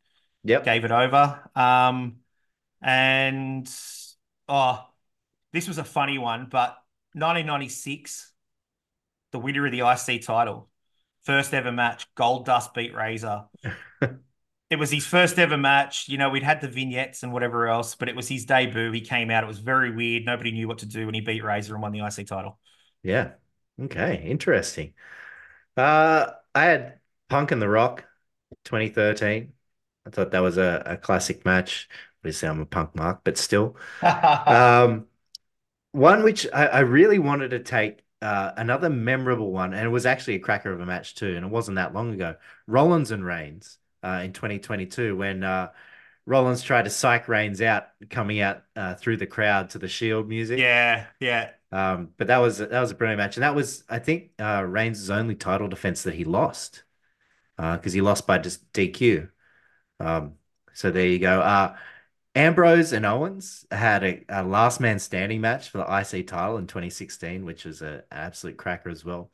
yep. 0.44 0.64
gave 0.64 0.84
it 0.84 0.92
over. 0.92 1.50
Um, 1.54 2.16
and 2.80 3.68
oh, 4.48 4.84
this 5.52 5.68
was 5.68 5.78
a 5.78 5.84
funny 5.84 6.18
one, 6.18 6.46
but 6.50 6.76
1996, 7.14 8.32
the 9.32 9.38
winner 9.38 9.66
of 9.66 9.72
the 9.72 9.80
IC 9.80 10.22
title, 10.22 10.68
first 11.24 11.52
ever 11.52 11.72
match, 11.72 12.06
Goldust 12.14 12.72
beat 12.72 12.94
Razor. 12.94 13.44
It 14.70 14.78
was 14.78 14.90
his 14.90 15.04
first 15.06 15.38
ever 15.38 15.56
match. 15.58 16.08
You 16.08 16.16
know, 16.16 16.30
we'd 16.30 16.44
had 16.44 16.60
the 16.60 16.68
vignettes 16.68 17.22
and 17.24 17.32
whatever 17.32 17.66
else, 17.66 17.96
but 17.96 18.08
it 18.08 18.14
was 18.14 18.28
his 18.28 18.44
debut. 18.44 18.92
He 18.92 19.00
came 19.00 19.30
out. 19.30 19.42
It 19.42 19.48
was 19.48 19.58
very 19.58 19.90
weird. 19.90 20.24
Nobody 20.24 20.52
knew 20.52 20.68
what 20.68 20.78
to 20.78 20.86
do 20.86 21.06
when 21.06 21.14
he 21.14 21.20
beat 21.20 21.42
Razor 21.42 21.74
and 21.74 21.82
won 21.82 21.92
the 21.92 22.00
IC 22.00 22.24
title. 22.24 22.58
Yeah. 23.02 23.34
Okay, 23.80 24.22
interesting. 24.24 24.94
Uh, 25.76 26.32
I 26.54 26.64
had 26.66 27.00
Punk 27.28 27.52
and 27.52 27.62
The 27.62 27.68
Rock, 27.70 28.06
2013. 28.64 29.54
I 30.06 30.10
thought 30.10 30.32
that 30.32 30.40
was 30.40 30.58
a, 30.58 30.82
a 30.86 30.96
classic 30.98 31.44
match. 31.46 31.88
Obviously, 32.20 32.48
I'm 32.48 32.60
a 32.60 32.66
punk 32.66 32.94
mark, 32.96 33.22
but 33.24 33.38
still. 33.38 33.76
Um, 34.46 35.08
one 35.92 36.24
which 36.24 36.46
I, 36.52 36.66
I 36.68 36.80
really 36.80 37.18
wanted 37.18 37.50
to 37.50 37.60
take 37.60 38.02
uh, 38.22 38.52
another 38.56 38.90
memorable 38.90 39.52
one, 39.52 39.74
and 39.74 39.86
it 39.86 39.90
was 39.90 40.06
actually 40.06 40.36
a 40.36 40.40
cracker 40.40 40.72
of 40.72 40.80
a 40.80 40.86
match 40.86 41.14
too, 41.16 41.36
and 41.36 41.44
it 41.46 41.50
wasn't 41.50 41.76
that 41.76 41.94
long 41.94 42.14
ago. 42.14 42.36
Rollins 42.66 43.10
and 43.12 43.24
Reigns 43.24 43.78
uh, 44.02 44.22
in 44.24 44.32
2022 44.32 45.16
when 45.16 45.42
uh, 45.44 45.70
Rollins 46.26 46.62
tried 46.62 46.84
to 46.84 46.90
psych 46.90 47.28
Reigns 47.28 47.60
out 47.62 47.88
coming 48.08 48.40
out 48.40 48.62
uh, 48.76 48.94
through 48.94 49.18
the 49.18 49.26
crowd 49.26 49.70
to 49.70 49.78
the 49.78 49.88
Shield 49.88 50.28
music. 50.28 50.58
yeah, 50.58 51.06
yeah. 51.20 51.50
Um, 51.72 52.10
but 52.16 52.26
that 52.26 52.38
was 52.38 52.58
that 52.58 52.80
was 52.80 52.90
a 52.90 52.94
brilliant 52.94 53.18
match, 53.18 53.36
and 53.36 53.42
that 53.44 53.54
was 53.54 53.84
I 53.88 54.00
think 54.00 54.32
uh, 54.40 54.64
Reigns' 54.66 55.08
only 55.10 55.36
title 55.36 55.68
defense 55.68 56.02
that 56.02 56.14
he 56.14 56.24
lost 56.24 56.82
because 57.56 57.92
he 57.92 58.00
lost 58.00 58.26
by 58.26 58.38
just 58.38 58.72
DQ. 58.72 59.30
Um, 60.00 60.34
so 60.72 60.90
there 60.90 61.06
you 61.06 61.18
go. 61.18 61.40
Uh, 61.40 61.76
Ambrose 62.34 62.92
and 62.92 63.04
Owens 63.04 63.66
had 63.70 64.04
a, 64.04 64.24
a 64.28 64.42
last 64.44 64.80
man 64.80 64.98
standing 64.98 65.40
match 65.40 65.68
for 65.68 65.78
the 65.78 65.84
IC 65.84 66.28
title 66.28 66.58
in 66.58 66.66
2016, 66.66 67.44
which 67.44 67.64
was 67.64 67.82
a, 67.82 68.04
an 68.10 68.18
absolute 68.18 68.56
cracker 68.56 68.88
as 68.88 69.04
well. 69.04 69.30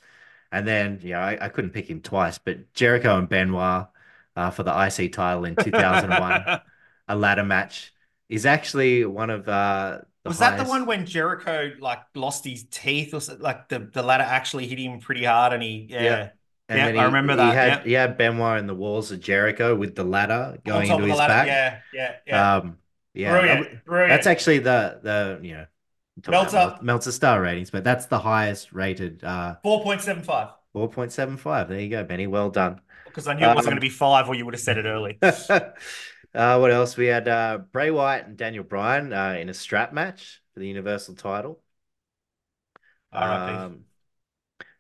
And 0.53 0.67
then, 0.67 1.01
you 1.03 1.11
know, 1.11 1.21
I, 1.21 1.39
I 1.47 1.49
couldn't 1.51 1.73
pick 1.73 1.91
him 1.91 2.01
twice, 2.01 2.39
but 2.39 2.73
Jericho 2.73 3.19
and 3.19 3.29
Benoit 3.29 3.89
uh, 4.37 4.51
for 4.51 4.63
the 4.63 4.71
IC 4.71 5.13
title 5.13 5.45
in 5.45 5.57
2001, 5.57 6.61
a 7.09 7.17
ladder 7.17 7.45
match, 7.45 7.93
is 8.29 8.47
actually 8.47 9.05
one 9.05 9.31
of 9.31 9.49
uh, 9.49 10.01
the 10.23 10.31
Was 10.31 10.39
highest... 10.39 10.59
that 10.59 10.65
the 10.65 10.71
one 10.71 10.87
when 10.87 11.07
Jericho 11.07 11.73
like 11.81 12.01
lost 12.15 12.45
his 12.45 12.65
teeth 12.71 13.15
or 13.15 13.21
something? 13.21 13.43
Like 13.43 13.69
the, 13.69 13.79
the 13.79 14.03
ladder 14.03 14.25
actually 14.25 14.67
hit 14.67 14.79
him 14.79 15.01
pretty 15.01 15.25
hard 15.25 15.53
and 15.53 15.63
he, 15.63 15.87
yeah. 15.89 16.03
Yeah. 16.03 16.29
And 16.69 16.81
then 16.81 16.95
he, 16.95 17.01
I 17.01 17.05
remember 17.05 17.35
he 17.35 17.37
that, 17.37 17.55
had 17.55 17.69
yeah. 17.69 17.85
he 17.85 17.93
had 17.93 18.19
Benoit 18.19 18.59
in 18.59 18.67
the 18.67 18.75
walls 18.75 19.13
of 19.13 19.21
Jericho 19.21 19.77
with 19.77 19.95
the 19.95 20.03
ladder 20.03 20.59
going 20.65 20.91
into 20.91 21.05
his 21.05 21.17
ladder. 21.17 21.33
back. 21.33 21.47
Yeah, 21.47 21.79
yeah, 21.95 22.15
yeah. 22.27 22.57
Um, 22.57 22.79
yeah, 23.15 23.31
brilliant, 23.31 23.85
brilliant. 23.85 24.11
that's 24.11 24.27
actually 24.27 24.59
the 24.59 24.99
the 25.01 25.39
you 25.43 25.55
know 25.55 25.67
Meltzer. 26.29 26.77
Meltzer 26.83 27.13
star 27.13 27.41
ratings, 27.41 27.71
but 27.71 27.85
that's 27.85 28.07
the 28.07 28.19
highest 28.19 28.73
rated 28.73 29.23
uh 29.23 29.57
4.75. 29.65 30.53
4.75. 30.77 31.69
There 31.69 31.81
you 31.81 31.89
go, 31.91 32.05
Benny. 32.05 32.27
Well 32.27 32.51
done. 32.51 32.81
Because 33.05 33.27
I 33.29 33.35
knew 33.35 33.47
it 33.47 33.55
wasn't 33.55 33.73
Um, 33.73 33.73
going 33.73 33.81
to 33.81 33.87
be 33.87 33.91
five 33.91 34.29
or 34.29 34.35
you 34.35 34.45
would 34.45 34.55
have 34.55 34.61
said 34.61 34.79
it 34.79 34.85
early. 34.85 35.23
uh, 35.23 35.71
what 36.35 36.71
else? 36.71 36.97
We 36.97 37.07
had 37.07 37.29
uh, 37.29 37.59
Bray 37.73 37.91
Wyatt 37.91 38.27
and 38.27 38.37
Daniel 38.37 38.65
Bryan 38.65 39.13
uh, 39.13 39.37
in 39.39 39.49
a 39.49 39.55
strap 39.55 39.93
match 39.93 40.43
for 40.55 40.61
the 40.61 40.69
Universal 40.69 41.15
title. 41.17 41.63
Um, 43.13 43.87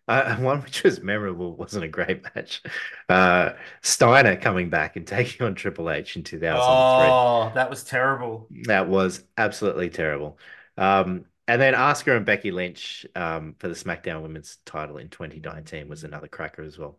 uh, 0.08 0.36
one 0.38 0.62
which 0.62 0.82
was 0.82 1.00
memorable 1.02 1.54
wasn't 1.56 1.84
a 1.84 1.88
great 1.88 2.22
match. 2.34 2.62
Uh, 3.08 3.52
Steiner 3.82 4.36
coming 4.36 4.70
back 4.70 4.96
and 4.96 5.06
taking 5.08 5.46
on 5.46 5.54
Triple 5.54 5.90
H 5.90 6.16
in 6.16 6.22
2003. 6.24 7.14
Oh, 7.18 7.52
that 7.54 7.70
was 7.70 7.84
terrible. 7.84 8.52
That 8.64 8.88
was 8.88 9.24
absolutely 9.36 9.90
terrible. 9.90 10.38
Um, 10.76 11.26
and 11.48 11.60
then 11.60 11.74
Asuka 11.74 12.16
and 12.16 12.26
Becky 12.26 12.50
Lynch 12.50 13.06
um, 13.14 13.54
for 13.58 13.68
the 13.68 13.74
SmackDown 13.74 14.22
Women's 14.22 14.58
title 14.64 14.98
in 14.98 15.08
2019 15.08 15.88
was 15.88 16.04
another 16.04 16.28
cracker 16.28 16.62
as 16.62 16.78
well. 16.78 16.98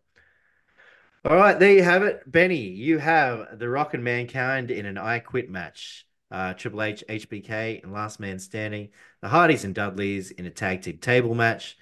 All 1.25 1.35
right, 1.35 1.59
there 1.59 1.73
you 1.73 1.83
have 1.83 2.03
it. 2.03 2.29
Benny, 2.31 2.69
you 2.69 2.99
have 2.99 3.59
The 3.59 3.67
Rock 3.67 3.93
and 3.93 4.03
Mankind 4.03 4.71
in 4.71 4.85
an 4.85 4.97
I 4.97 5.19
Quit 5.19 5.49
match. 5.49 6.05
Uh, 6.31 6.53
Triple 6.53 6.83
H, 6.83 7.03
HBK, 7.09 7.83
and 7.83 7.91
Last 7.91 8.19
Man 8.19 8.39
Standing. 8.39 8.89
The 9.21 9.27
Hardys 9.27 9.65
and 9.65 9.75
Dudleys 9.75 10.31
in 10.31 10.45
a 10.45 10.49
tag 10.49 10.81
team 10.81 10.99
table 10.99 11.35
match. 11.35 11.77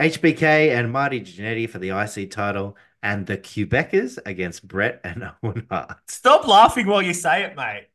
HBK 0.00 0.70
and 0.76 0.90
Marty 0.92 1.20
Jannetty 1.20 1.68
for 1.68 1.78
the 1.78 1.90
IC 1.90 2.30
title. 2.30 2.76
And 3.00 3.26
the 3.26 3.38
Quebecers 3.38 4.18
against 4.26 4.66
Bret 4.66 5.00
and 5.04 5.30
Owen 5.42 5.66
Hart. 5.70 5.98
Stop 6.08 6.48
laughing 6.48 6.86
while 6.86 7.02
you 7.02 7.14
say 7.14 7.44
it, 7.44 7.54
mate. 7.54 7.86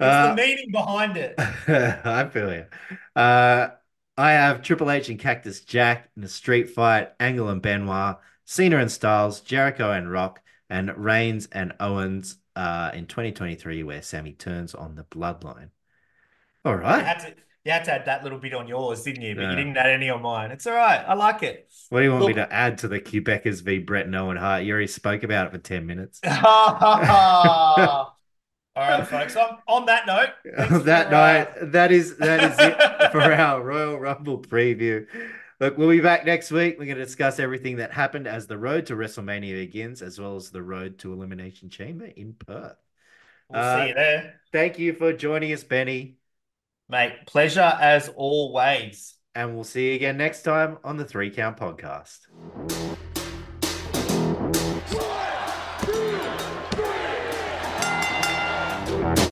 It's 0.00 0.06
Uh, 0.06 0.34
the 0.34 0.42
meaning 0.42 0.70
behind 0.70 1.16
it. 1.16 1.34
I 1.38 2.28
feel 2.28 2.52
you. 2.52 2.66
Uh, 3.16 3.68
I 4.16 4.32
have 4.32 4.62
Triple 4.62 4.90
H 4.90 5.08
and 5.08 5.18
Cactus 5.18 5.60
Jack 5.60 6.10
in 6.16 6.24
a 6.24 6.28
street 6.28 6.70
fight, 6.70 7.10
Angle 7.20 7.48
and 7.48 7.62
Benoit, 7.62 8.16
Cena 8.44 8.78
and 8.78 8.90
Styles, 8.90 9.40
Jericho 9.40 9.90
and 9.92 10.10
Rock, 10.10 10.40
and 10.70 10.96
Reigns 10.96 11.48
and 11.52 11.74
Owens 11.80 12.36
uh, 12.56 12.90
in 12.94 13.06
2023, 13.06 13.82
where 13.82 14.02
Sami 14.02 14.32
turns 14.32 14.74
on 14.74 14.94
the 14.96 15.04
bloodline. 15.04 15.70
All 16.64 16.76
right. 16.76 16.98
You 16.98 17.04
had 17.04 17.18
to, 17.20 17.34
you 17.64 17.72
had 17.72 17.84
to 17.84 17.92
add 17.92 18.04
that 18.06 18.22
little 18.24 18.38
bit 18.38 18.54
on 18.54 18.66
yours, 18.68 19.02
didn't 19.02 19.22
you? 19.22 19.34
But 19.34 19.50
you 19.50 19.56
didn't 19.56 19.76
add 19.76 19.90
any 19.90 20.10
on 20.10 20.22
mine. 20.22 20.50
It's 20.50 20.66
all 20.66 20.74
right. 20.74 21.04
I 21.06 21.14
like 21.14 21.42
it. 21.42 21.70
What 21.90 22.00
do 22.00 22.04
you 22.04 22.12
want 22.12 22.26
me 22.26 22.34
to 22.34 22.52
add 22.52 22.78
to 22.78 22.88
the 22.88 23.00
Quebecers 23.00 23.62
v 23.62 23.78
Bret 23.78 24.06
and 24.06 24.16
Owen 24.16 24.36
Hart? 24.36 24.64
You 24.64 24.72
already 24.72 24.86
spoke 24.88 25.22
about 25.22 25.46
it 25.46 25.52
for 25.52 25.58
10 25.58 25.86
minutes. 25.86 26.20
all 28.80 28.88
right, 28.98 29.06
folks. 29.06 29.36
On, 29.36 29.58
on 29.66 29.86
that 29.86 30.06
note, 30.06 30.30
On 30.70 30.84
that 30.86 31.08
for, 31.08 31.14
uh, 31.14 31.44
note, 31.62 31.72
that 31.72 31.92
is 31.92 32.16
that 32.18 32.42
is 32.44 32.56
it 32.58 33.10
for 33.12 33.20
our 33.20 33.62
Royal 33.62 33.98
Rumble 33.98 34.38
preview. 34.40 35.06
Look, 35.60 35.76
we'll 35.76 35.88
be 35.90 36.00
back 36.00 36.24
next 36.24 36.52
week. 36.52 36.78
We're 36.78 36.84
going 36.84 36.98
to 36.98 37.04
discuss 37.04 37.40
everything 37.40 37.76
that 37.78 37.92
happened 37.92 38.28
as 38.28 38.46
the 38.46 38.56
road 38.56 38.86
to 38.86 38.94
WrestleMania 38.94 39.54
begins, 39.56 40.02
as 40.02 40.18
well 40.20 40.36
as 40.36 40.50
the 40.50 40.62
road 40.62 40.98
to 41.00 41.12
Elimination 41.12 41.68
Chamber 41.68 42.04
in 42.06 42.34
Perth. 42.34 42.76
We'll 43.48 43.60
Uh, 43.60 43.82
see 43.82 43.88
you 43.88 43.94
there, 43.94 44.34
Thank 44.52 44.78
you 44.78 44.92
for 44.92 45.12
joining 45.12 45.52
us, 45.52 45.64
Benny, 45.64 46.18
mate. 46.88 47.26
Pleasure 47.26 47.76
as 47.80 48.08
always. 48.10 49.14
and 49.34 49.54
we'll 49.56 49.64
see 49.64 49.88
you 49.90 49.94
again 49.96 50.16
next 50.16 50.42
time 50.42 50.78
on 50.84 50.96
the 50.96 51.04
Three 51.04 51.30
Count 51.30 51.56
Podcast. 51.56 53.07